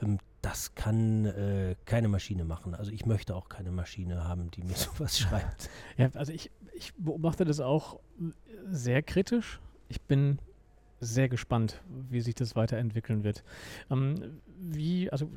Ähm, 0.03 0.19
das 0.43 0.75
kann 0.75 1.27
äh, 1.27 1.75
keine 1.85 2.09
Maschine 2.09 2.45
machen. 2.45 2.75
Also 2.75 2.93
ich 2.93 3.07
möchte 3.07 3.35
auch 3.35 3.49
keine 3.49 3.73
Maschine 3.73 4.25
haben, 4.25 4.51
die 4.51 4.63
mir 4.63 4.75
sowas 4.77 5.19
schreibt. 5.19 5.69
Ja, 5.97 6.11
also 6.15 6.33
ich, 6.33 6.51
ich 6.75 6.95
beobachte 6.95 7.45
das 7.45 7.61
auch 7.61 7.99
sehr 8.71 9.03
kritisch. 9.03 9.61
Ich 9.89 10.01
bin 10.03 10.39
sehr 11.01 11.29
gespannt, 11.29 11.81
wie 12.11 12.21
sich 12.21 12.35
das 12.35 12.57
weiterentwickeln 12.57 13.25
wird. 13.25 13.45
Ähm, 13.91 14.41
wie, 14.59 15.11
also 15.11 15.31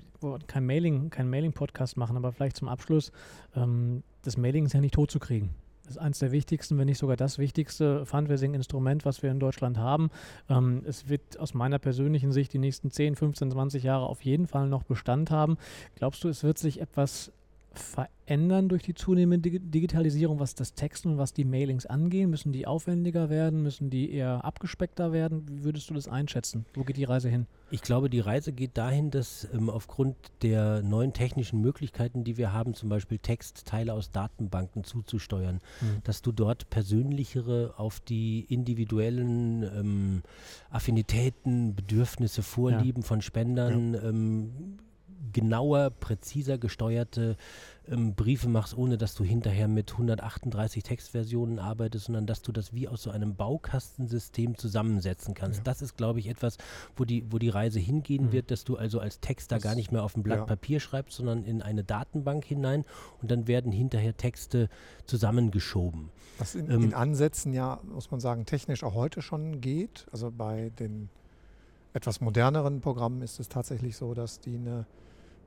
kein 0.47 0.65
Mailing, 0.65 1.09
kein 1.09 1.29
Mailing-Podcast 1.29 1.97
machen, 1.97 2.17
aber 2.17 2.31
vielleicht 2.31 2.57
zum 2.57 2.67
Abschluss, 2.67 3.11
ähm, 3.55 4.03
das 4.23 4.37
Mailing 4.37 4.65
ist 4.65 4.73
ja 4.73 4.81
nicht 4.81 4.95
tot 4.95 5.11
zu 5.11 5.19
kriegen. 5.19 5.53
Ist 5.91 5.97
eines 5.97 6.19
der 6.19 6.31
wichtigsten, 6.31 6.77
wenn 6.77 6.85
nicht 6.85 6.99
sogar 6.99 7.17
das 7.17 7.37
wichtigste 7.37 8.05
Fundraising-Instrument, 8.05 9.03
was 9.03 9.21
wir 9.23 9.29
in 9.29 9.41
Deutschland 9.41 9.77
haben. 9.77 10.09
Ähm, 10.49 10.83
es 10.85 11.09
wird 11.09 11.37
aus 11.37 11.53
meiner 11.53 11.79
persönlichen 11.79 12.31
Sicht 12.31 12.53
die 12.53 12.59
nächsten 12.59 12.91
10, 12.91 13.17
15, 13.17 13.51
20 13.51 13.83
Jahre 13.83 14.05
auf 14.05 14.21
jeden 14.21 14.47
Fall 14.47 14.67
noch 14.67 14.83
Bestand 14.83 15.31
haben. 15.31 15.57
Glaubst 15.95 16.23
du, 16.23 16.29
es 16.29 16.43
wird 16.43 16.57
sich 16.57 16.79
etwas 16.79 17.33
verändern 17.73 18.69
durch 18.69 18.83
die 18.83 18.93
zunehmende 18.93 19.49
Digitalisierung, 19.59 20.39
was 20.39 20.55
das 20.55 20.73
Texten 20.73 21.11
und 21.11 21.17
was 21.17 21.33
die 21.33 21.45
Mailings 21.45 21.85
angehen? 21.85 22.29
Müssen 22.29 22.51
die 22.51 22.67
aufwendiger 22.67 23.29
werden? 23.29 23.63
Müssen 23.63 23.89
die 23.89 24.11
eher 24.11 24.43
abgespeckter 24.43 25.11
werden? 25.11 25.47
Wie 25.47 25.63
würdest 25.63 25.89
du 25.89 25.93
das 25.93 26.07
einschätzen? 26.07 26.65
Wo 26.73 26.83
geht 26.83 26.97
die 26.97 27.05
Reise 27.05 27.29
hin? 27.29 27.47
Ich 27.69 27.81
glaube, 27.81 28.09
die 28.09 28.19
Reise 28.19 28.51
geht 28.51 28.77
dahin, 28.77 29.11
dass 29.11 29.47
ähm, 29.53 29.69
aufgrund 29.69 30.17
der 30.41 30.81
neuen 30.81 31.13
technischen 31.13 31.61
Möglichkeiten, 31.61 32.25
die 32.25 32.35
wir 32.35 32.51
haben, 32.51 32.73
zum 32.73 32.89
Beispiel 32.89 33.17
Textteile 33.17 33.93
aus 33.93 34.11
Datenbanken 34.11 34.83
zuzusteuern, 34.83 35.61
mhm. 35.79 36.01
dass 36.03 36.21
du 36.21 36.33
dort 36.33 36.69
persönlichere 36.69 37.75
auf 37.77 38.01
die 38.01 38.41
individuellen 38.49 39.63
ähm, 39.63 40.21
Affinitäten, 40.69 41.73
Bedürfnisse, 41.73 42.43
Vorlieben 42.43 43.03
ja. 43.03 43.07
von 43.07 43.21
Spendern 43.21 43.93
ja. 43.93 44.03
ähm, 44.03 44.77
genauer, 45.33 45.89
präziser 45.89 46.57
gesteuerte 46.57 47.37
ähm, 47.87 48.13
Briefe 48.15 48.47
machst, 48.47 48.77
ohne 48.77 48.97
dass 48.97 49.15
du 49.15 49.23
hinterher 49.23 49.67
mit 49.67 49.91
138 49.91 50.83
Textversionen 50.83 51.59
arbeitest, 51.59 52.05
sondern 52.05 52.25
dass 52.25 52.41
du 52.41 52.51
das 52.51 52.73
wie 52.73 52.87
aus 52.87 53.03
so 53.03 53.11
einem 53.11 53.35
Baukastensystem 53.35 54.57
zusammensetzen 54.57 55.33
kannst. 55.33 55.59
Ja. 55.59 55.63
Das 55.63 55.81
ist, 55.81 55.97
glaube 55.97 56.19
ich, 56.19 56.27
etwas, 56.27 56.57
wo 56.95 57.05
die, 57.05 57.25
wo 57.31 57.37
die 57.37 57.49
Reise 57.49 57.79
hingehen 57.79 58.27
mhm. 58.27 58.31
wird, 58.31 58.51
dass 58.51 58.63
du 58.63 58.77
also 58.77 58.99
als 58.99 59.19
Texter 59.19 59.55
das, 59.55 59.63
gar 59.63 59.75
nicht 59.75 59.91
mehr 59.91 60.03
auf 60.03 60.15
ein 60.15 60.23
Blatt 60.23 60.39
ja. 60.39 60.45
Papier 60.45 60.79
schreibst, 60.79 61.17
sondern 61.17 61.43
in 61.43 61.61
eine 61.61 61.83
Datenbank 61.83 62.45
hinein 62.45 62.85
und 63.21 63.31
dann 63.31 63.47
werden 63.47 63.71
hinterher 63.71 64.15
Texte 64.15 64.69
zusammengeschoben. 65.05 66.09
Was 66.37 66.55
in, 66.55 66.69
ähm, 66.69 66.83
in 66.83 66.93
Ansätzen 66.93 67.53
ja, 67.53 67.79
muss 67.83 68.11
man 68.11 68.19
sagen, 68.19 68.45
technisch 68.45 68.83
auch 68.83 68.93
heute 68.93 69.21
schon 69.21 69.61
geht. 69.61 70.07
Also 70.11 70.31
bei 70.31 70.71
den 70.79 71.09
etwas 71.93 72.21
moderneren 72.21 72.81
Programmen 72.81 73.21
ist 73.21 73.39
es 73.39 73.49
tatsächlich 73.49 73.97
so, 73.97 74.13
dass 74.13 74.39
die 74.39 74.55
eine 74.55 74.85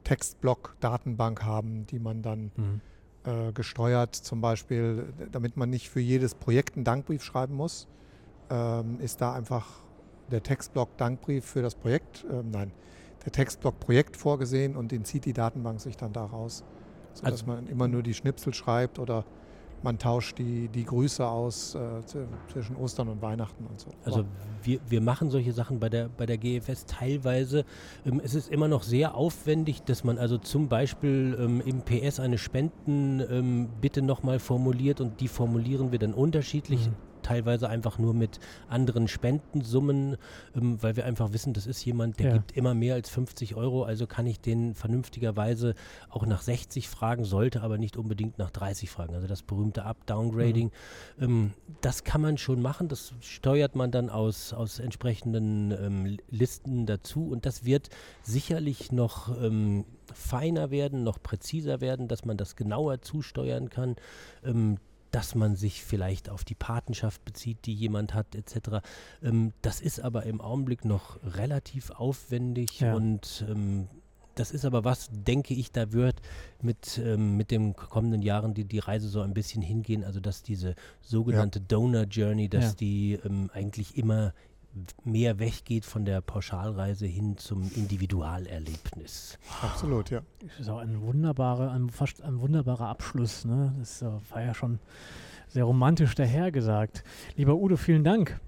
Textblock-Datenbank 0.05 1.43
haben, 1.45 1.87
die 1.87 1.99
man 1.99 2.23
dann 2.23 2.53
mhm. 2.57 2.81
äh, 3.25 3.53
gesteuert, 3.53 4.15
zum 4.15 4.41
Beispiel, 4.41 5.13
damit 5.33 5.57
man 5.57 5.71
nicht 5.71 5.89
für 5.89 6.01
jedes 6.01 6.35
Projekt 6.35 6.77
einen 6.77 6.85
Dankbrief 6.85 7.23
schreiben 7.23 7.55
muss, 7.55 7.89
ähm, 8.51 9.01
ist 9.01 9.21
da 9.21 9.35
einfach 9.35 9.67
der 10.31 10.43
Textblock 10.43 10.97
Dankbrief 10.97 11.45
für 11.45 11.63
das 11.63 11.75
Projekt, 11.75 12.25
äh, 12.31 12.43
nein, 12.43 12.73
der 13.25 13.33
Textblock 13.33 13.81
Projekt 13.81 14.17
vorgesehen 14.17 14.77
und 14.77 14.93
den 14.93 15.05
zieht 15.05 15.25
die 15.25 15.33
Datenbank 15.33 15.81
sich 15.81 15.97
dann 15.97 16.13
daraus, 16.13 16.63
sodass 17.15 17.33
also, 17.33 17.47
man 17.47 17.67
immer 17.67 17.89
nur 17.89 18.03
die 18.03 18.15
Schnipsel 18.15 18.53
schreibt 18.55 18.99
oder 18.99 19.25
man 19.85 19.99
tauscht 19.99 20.39
die, 20.39 20.69
die 20.69 20.85
Grüße 20.85 21.25
aus 21.25 21.75
äh, 21.75 21.79
zwischen 22.51 22.75
Ostern 22.77 23.09
und 23.09 23.21
Weihnachten 23.23 23.67
und 23.67 23.79
so. 23.79 23.91
Also 24.05 24.25
wir, 24.63 24.81
wir 24.89 25.01
machen 25.03 25.31
solche 25.31 25.53
Sachen 25.53 25.79
bei 25.79 25.91
der, 25.91 26.09
bei 26.09 26.25
der 26.25 26.39
GFS 26.39 26.87
teilweise. 26.87 27.65
Ähm, 28.07 28.21
es 28.25 28.35
ist 28.35 28.51
immer 28.51 28.67
noch 28.67 28.83
sehr 28.83 29.15
aufwendig, 29.15 29.83
dass 29.83 30.03
man 30.03 30.19
also 30.19 30.39
zum 30.39 30.69
Beispiel 30.69 31.37
ähm, 31.39 31.63
im 31.65 31.83
PS 31.83 32.19
eine 32.19 32.39
Spendenbitte 32.39 34.01
ähm, 34.01 34.07
nochmal 34.07 34.39
formuliert 34.39 35.03
und 35.03 35.21
die 35.21 35.29
formulieren 35.29 35.93
wir 35.93 35.99
dann 35.99 36.15
unterschiedlich. 36.15 36.89
Mhm 36.89 36.95
teilweise 37.25 37.69
einfach 37.69 37.99
nur 37.99 38.15
mit 38.15 38.39
anderen 38.69 39.09
Spendensummen, 39.09 40.17
ähm, 40.55 40.81
weil 40.81 40.97
wir 40.97 41.05
einfach 41.05 41.33
wissen, 41.33 41.53
das 41.53 41.67
ist 41.67 41.85
jemand, 41.85 42.21
der 42.21 42.27
ja. 42.29 42.33
gibt 42.35 42.57
immer 42.57 42.75
mehr 42.75 42.95
als 42.95 43.11
50 43.11 43.57
Euro, 43.57 43.83
also 43.83 44.07
kann 44.07 44.27
ich 44.27 44.41
den 44.41 44.75
vernünftigerweise 44.75 45.75
auch 46.11 46.25
nach 46.27 46.43
60 46.43 46.89
fragen, 46.89 47.25
sollte 47.25 47.63
aber 47.63 47.79
nicht 47.79 47.97
unbedingt 47.97 48.39
nach 48.39 48.51
30 48.51 48.91
fragen. 48.91 49.15
Also 49.15 49.27
das 49.27 49.43
berühmte 49.43 49.85
Up-Downgrading, 49.85 50.71
mhm. 51.17 51.25
ähm, 51.25 51.53
das 51.81 52.05
kann 52.05 52.21
man 52.21 52.39
schon 52.39 52.63
machen, 52.63 52.89
das 52.89 53.15
steuert 53.21 53.75
man 53.75 53.91
dann 53.91 54.11
aus, 54.11 54.53
aus 54.53 54.79
entsprechenden 54.79 55.73
ähm, 55.73 56.19
Listen 56.31 56.87
dazu 56.87 57.29
und 57.29 57.47
das 57.47 57.65
wird 57.65 57.89
sicherlich 58.23 58.93
noch 58.93 59.37
ähm, 59.43 59.85
feiner 60.13 60.71
werden, 60.71 61.03
noch 61.03 61.23
präziser 61.23 61.81
werden, 61.81 62.09
dass 62.09 62.25
man 62.25 62.37
das 62.37 62.57
genauer 62.57 63.01
zusteuern 63.01 63.71
kann. 63.71 63.97
Dass 65.15 65.35
man 65.35 65.55
sich 65.57 65.85
vielleicht 65.85 66.29
auf 66.29 66.45
die 66.45 66.55
Patenschaft 66.57 67.25
bezieht, 67.25 67.59
die 67.67 67.73
jemand 67.75 68.15
hat, 68.15 68.35
etc. 68.35 68.81
Ähm, 69.23 69.53
das 69.63 69.81
ist 69.81 70.01
aber 70.01 70.25
im 70.25 70.41
Augenblick 70.41 70.85
noch 70.85 71.19
relativ 71.23 71.91
aufwendig 71.91 72.81
Ja. 72.81 72.95
und 72.95 73.45
ähm, 73.49 73.87
das 74.35 74.51
ist 74.51 74.65
aber 74.65 74.83
was, 74.83 75.11
denke 75.13 75.55
ich, 75.55 75.71
da 75.71 75.93
wird 75.93 76.17
mit, 76.61 76.99
ähm, 76.99 77.37
mit 77.37 77.53
den 77.53 77.77
kommenden 77.77 78.21
Jahren 78.21 78.53
die, 78.53 78.65
die 78.65 78.81
Reise 78.81 79.09
so 79.09 79.21
ein 79.21 79.33
bisschen 79.33 79.63
hingehen, 79.63 80.03
also 80.03 80.19
dass 80.19 80.43
diese 80.43 80.75
sogenannte 81.01 81.61
Donor 81.61 82.03
Journey, 82.05 82.49
dass 82.49 82.65
Ja. 82.65 82.73
die 82.81 83.13
ähm, 83.25 83.49
eigentlich 83.55 83.97
immer 83.97 84.35
mehr 85.05 85.39
weggeht 85.39 85.85
von 85.85 86.05
der 86.05 86.21
Pauschalreise 86.21 87.07
hin 87.07 87.37
zum 87.37 87.71
Individualerlebnis. 87.75 89.39
Absolut, 89.63 90.11
ja. 90.11 90.23
Das 90.41 90.61
ist 90.61 90.69
auch 90.69 90.79
ein 90.79 91.01
wunderbarer, 91.03 91.73
ein, 91.73 91.91
fast 91.91 92.23
ein 92.23 92.41
wunderbarer 92.41 92.89
Abschluss. 92.89 93.45
Ne? 93.45 93.75
Das 93.79 94.03
äh, 94.03 94.07
war 94.31 94.43
ja 94.43 94.55
schon 94.55 94.79
sehr 95.49 95.65
romantisch 95.65 96.15
dahergesagt. 96.15 97.05
Lieber 97.37 97.55
Udo, 97.55 97.77
vielen 97.77 98.05
Dank. 98.05 98.41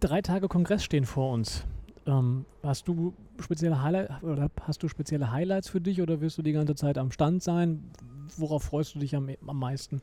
Drei 0.00 0.22
Tage 0.22 0.48
Kongress 0.48 0.84
stehen 0.84 1.06
vor 1.06 1.32
uns. 1.32 1.64
Ähm, 2.06 2.44
hast 2.62 2.88
du 2.88 3.14
spezielle 3.40 3.82
Highlight 3.82 4.22
oder 4.22 4.50
hast 4.62 4.82
du 4.82 4.88
spezielle 4.88 5.30
Highlights 5.30 5.68
für 5.68 5.80
dich 5.80 6.00
oder 6.00 6.20
wirst 6.20 6.38
du 6.38 6.42
die 6.42 6.52
ganze 6.52 6.74
Zeit 6.74 6.98
am 6.98 7.10
Stand 7.10 7.42
sein? 7.42 7.90
Worauf 8.36 8.64
freust 8.64 8.94
du 8.94 8.98
dich 8.98 9.16
am, 9.16 9.28
am 9.46 9.58
meisten? 9.58 10.02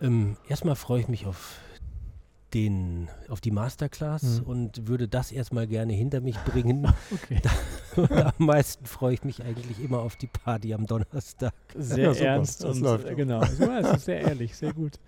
Ähm, 0.00 0.36
erstmal 0.48 0.76
freue 0.76 1.00
ich 1.00 1.08
mich 1.08 1.26
auf 1.26 1.58
den, 2.54 3.08
auf 3.28 3.40
die 3.40 3.50
Masterclass 3.50 4.40
Mhm. 4.40 4.46
und 4.46 4.88
würde 4.88 5.08
das 5.08 5.32
erstmal 5.32 5.66
gerne 5.66 5.92
hinter 5.92 6.20
mich 6.20 6.36
bringen. 6.44 6.86
Okay. 7.12 7.42
und 7.96 8.10
am 8.12 8.32
meisten 8.46 8.86
freue 8.86 9.14
ich 9.14 9.24
mich 9.24 9.42
eigentlich 9.42 9.82
immer 9.82 9.98
auf 10.00 10.16
die 10.16 10.28
Party 10.28 10.72
am 10.72 10.86
Donnerstag. 10.86 11.52
Sehr 11.74 12.04
Ja, 12.06 12.14
super. 12.14 12.26
ernst 12.26 12.64
Das 12.64 12.76
und 12.76 12.82
läuft 12.82 13.06
äh, 13.06 13.14
genau. 13.14 13.40
Weiß, 13.40 13.58
das 13.58 13.96
ist 13.98 14.04
sehr 14.06 14.20
ehrlich, 14.20 14.56
sehr 14.56 14.72
gut. 14.72 14.98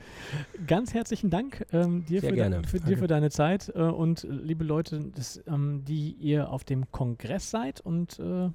Ganz 0.66 0.92
herzlichen 0.92 1.30
Dank 1.30 1.64
ähm, 1.72 2.04
dir, 2.04 2.20
Sehr 2.20 2.30
für, 2.30 2.36
gerne. 2.36 2.60
De, 2.62 2.66
für, 2.68 2.80
dir 2.80 2.98
für 2.98 3.06
deine 3.06 3.30
Zeit 3.30 3.72
äh, 3.74 3.80
und 3.80 4.24
äh, 4.24 4.28
liebe 4.28 4.64
Leute, 4.64 5.00
das, 5.14 5.40
ähm, 5.46 5.84
die 5.86 6.12
ihr 6.12 6.50
auf 6.50 6.64
dem 6.64 6.90
Kongress 6.90 7.50
seid 7.50 7.80
und 7.80 8.18
äh, 8.18 8.50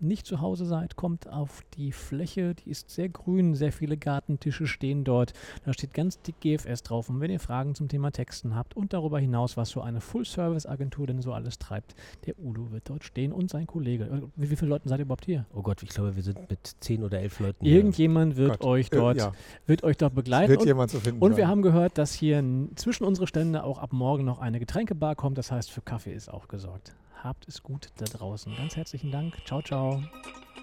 nicht 0.00 0.26
zu 0.26 0.40
Hause 0.40 0.64
seid, 0.64 0.96
kommt 0.96 1.28
auf 1.28 1.62
die 1.76 1.92
Fläche, 1.92 2.54
die 2.54 2.70
ist 2.70 2.90
sehr 2.90 3.08
grün, 3.08 3.54
sehr 3.54 3.72
viele 3.72 3.96
Gartentische 3.96 4.66
stehen 4.66 5.04
dort. 5.04 5.32
Da 5.64 5.72
steht 5.72 5.94
ganz 5.94 6.20
dick 6.22 6.40
GFS 6.40 6.82
drauf. 6.82 7.08
Und 7.08 7.20
wenn 7.20 7.30
ihr 7.30 7.40
Fragen 7.40 7.74
zum 7.74 7.88
Thema 7.88 8.10
Texten 8.10 8.54
habt 8.54 8.76
und 8.76 8.92
darüber 8.92 9.18
hinaus, 9.18 9.56
was 9.56 9.70
so 9.70 9.80
eine 9.80 10.00
Full-Service-Agentur 10.00 11.06
denn 11.06 11.20
so 11.22 11.32
alles 11.32 11.58
treibt, 11.58 11.94
der 12.26 12.38
Udo 12.38 12.70
wird 12.70 12.88
dort 12.88 13.04
stehen 13.04 13.32
und 13.32 13.50
sein 13.50 13.66
Kollege. 13.66 14.04
Äh, 14.04 14.22
Wie, 14.36 14.50
wie 14.50 14.56
viele 14.56 14.68
Leute 14.70 14.88
seid 14.88 14.98
ihr 15.00 15.02
überhaupt 15.04 15.24
hier? 15.24 15.46
Oh 15.54 15.62
Gott, 15.62 15.82
ich 15.82 15.90
glaube, 15.90 16.16
wir 16.16 16.22
sind 16.22 16.38
mit 16.50 16.76
zehn 16.80 17.02
oder 17.02 17.20
elf 17.20 17.40
Leuten 17.40 17.64
hier. 17.64 17.76
Irgendjemand 17.76 18.36
wird 18.36 18.60
Gott. 18.60 18.64
euch 18.64 18.86
Äh, 18.88 18.96
dort, 18.96 19.16
ja, 19.18 19.32
wird 19.66 19.82
euch 19.84 19.96
dort 19.96 20.14
begleiten. 20.14 20.50
wird 20.50 20.60
Und, 20.60 20.66
jemand 20.66 20.90
zu 20.90 21.00
finden 21.00 21.20
und 21.20 21.32
wir 21.32 21.44
sein. 21.44 21.48
haben 21.48 21.62
gehört, 21.62 21.98
dass 21.98 22.12
hier 22.14 22.42
zwischen 22.76 23.04
unsere 23.04 23.26
Stände 23.26 23.64
auch 23.64 23.78
ab 23.78 23.92
morgen 23.92 24.24
noch 24.24 24.38
eine 24.38 24.58
Getränkebar 24.58 25.14
kommt. 25.16 25.38
Das 25.38 25.50
heißt, 25.50 25.70
für 25.70 25.80
Kaffee 25.80 26.12
ist 26.12 26.28
auch 26.32 26.48
gesorgt. 26.48 26.94
Habt 27.22 27.48
es 27.48 27.62
gut 27.64 27.90
da 27.96 28.04
draußen. 28.04 28.54
Ganz 28.54 28.76
herzlichen 28.76 29.10
Dank. 29.10 29.44
Ciao, 29.44 29.60
ciao. 29.60 30.00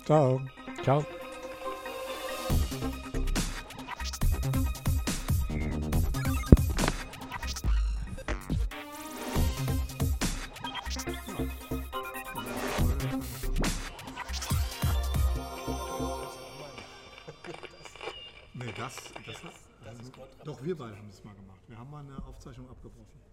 Ciao. 0.06 0.42
Ciao. 0.84 1.06
Nee, 18.54 18.74
das, 18.78 18.96
das, 19.26 19.44
hat, 19.44 19.54
doch 20.46 20.64
wir 20.64 20.78
beide 20.78 20.96
haben 20.96 21.10
das 21.10 21.22
mal 21.26 21.36
gemacht. 21.36 21.60
Wir 21.68 21.78
haben 21.78 21.92
mal 21.92 22.00
eine 22.00 22.26
Aufzeichnung 22.26 22.70
abgebrochen. 22.70 23.25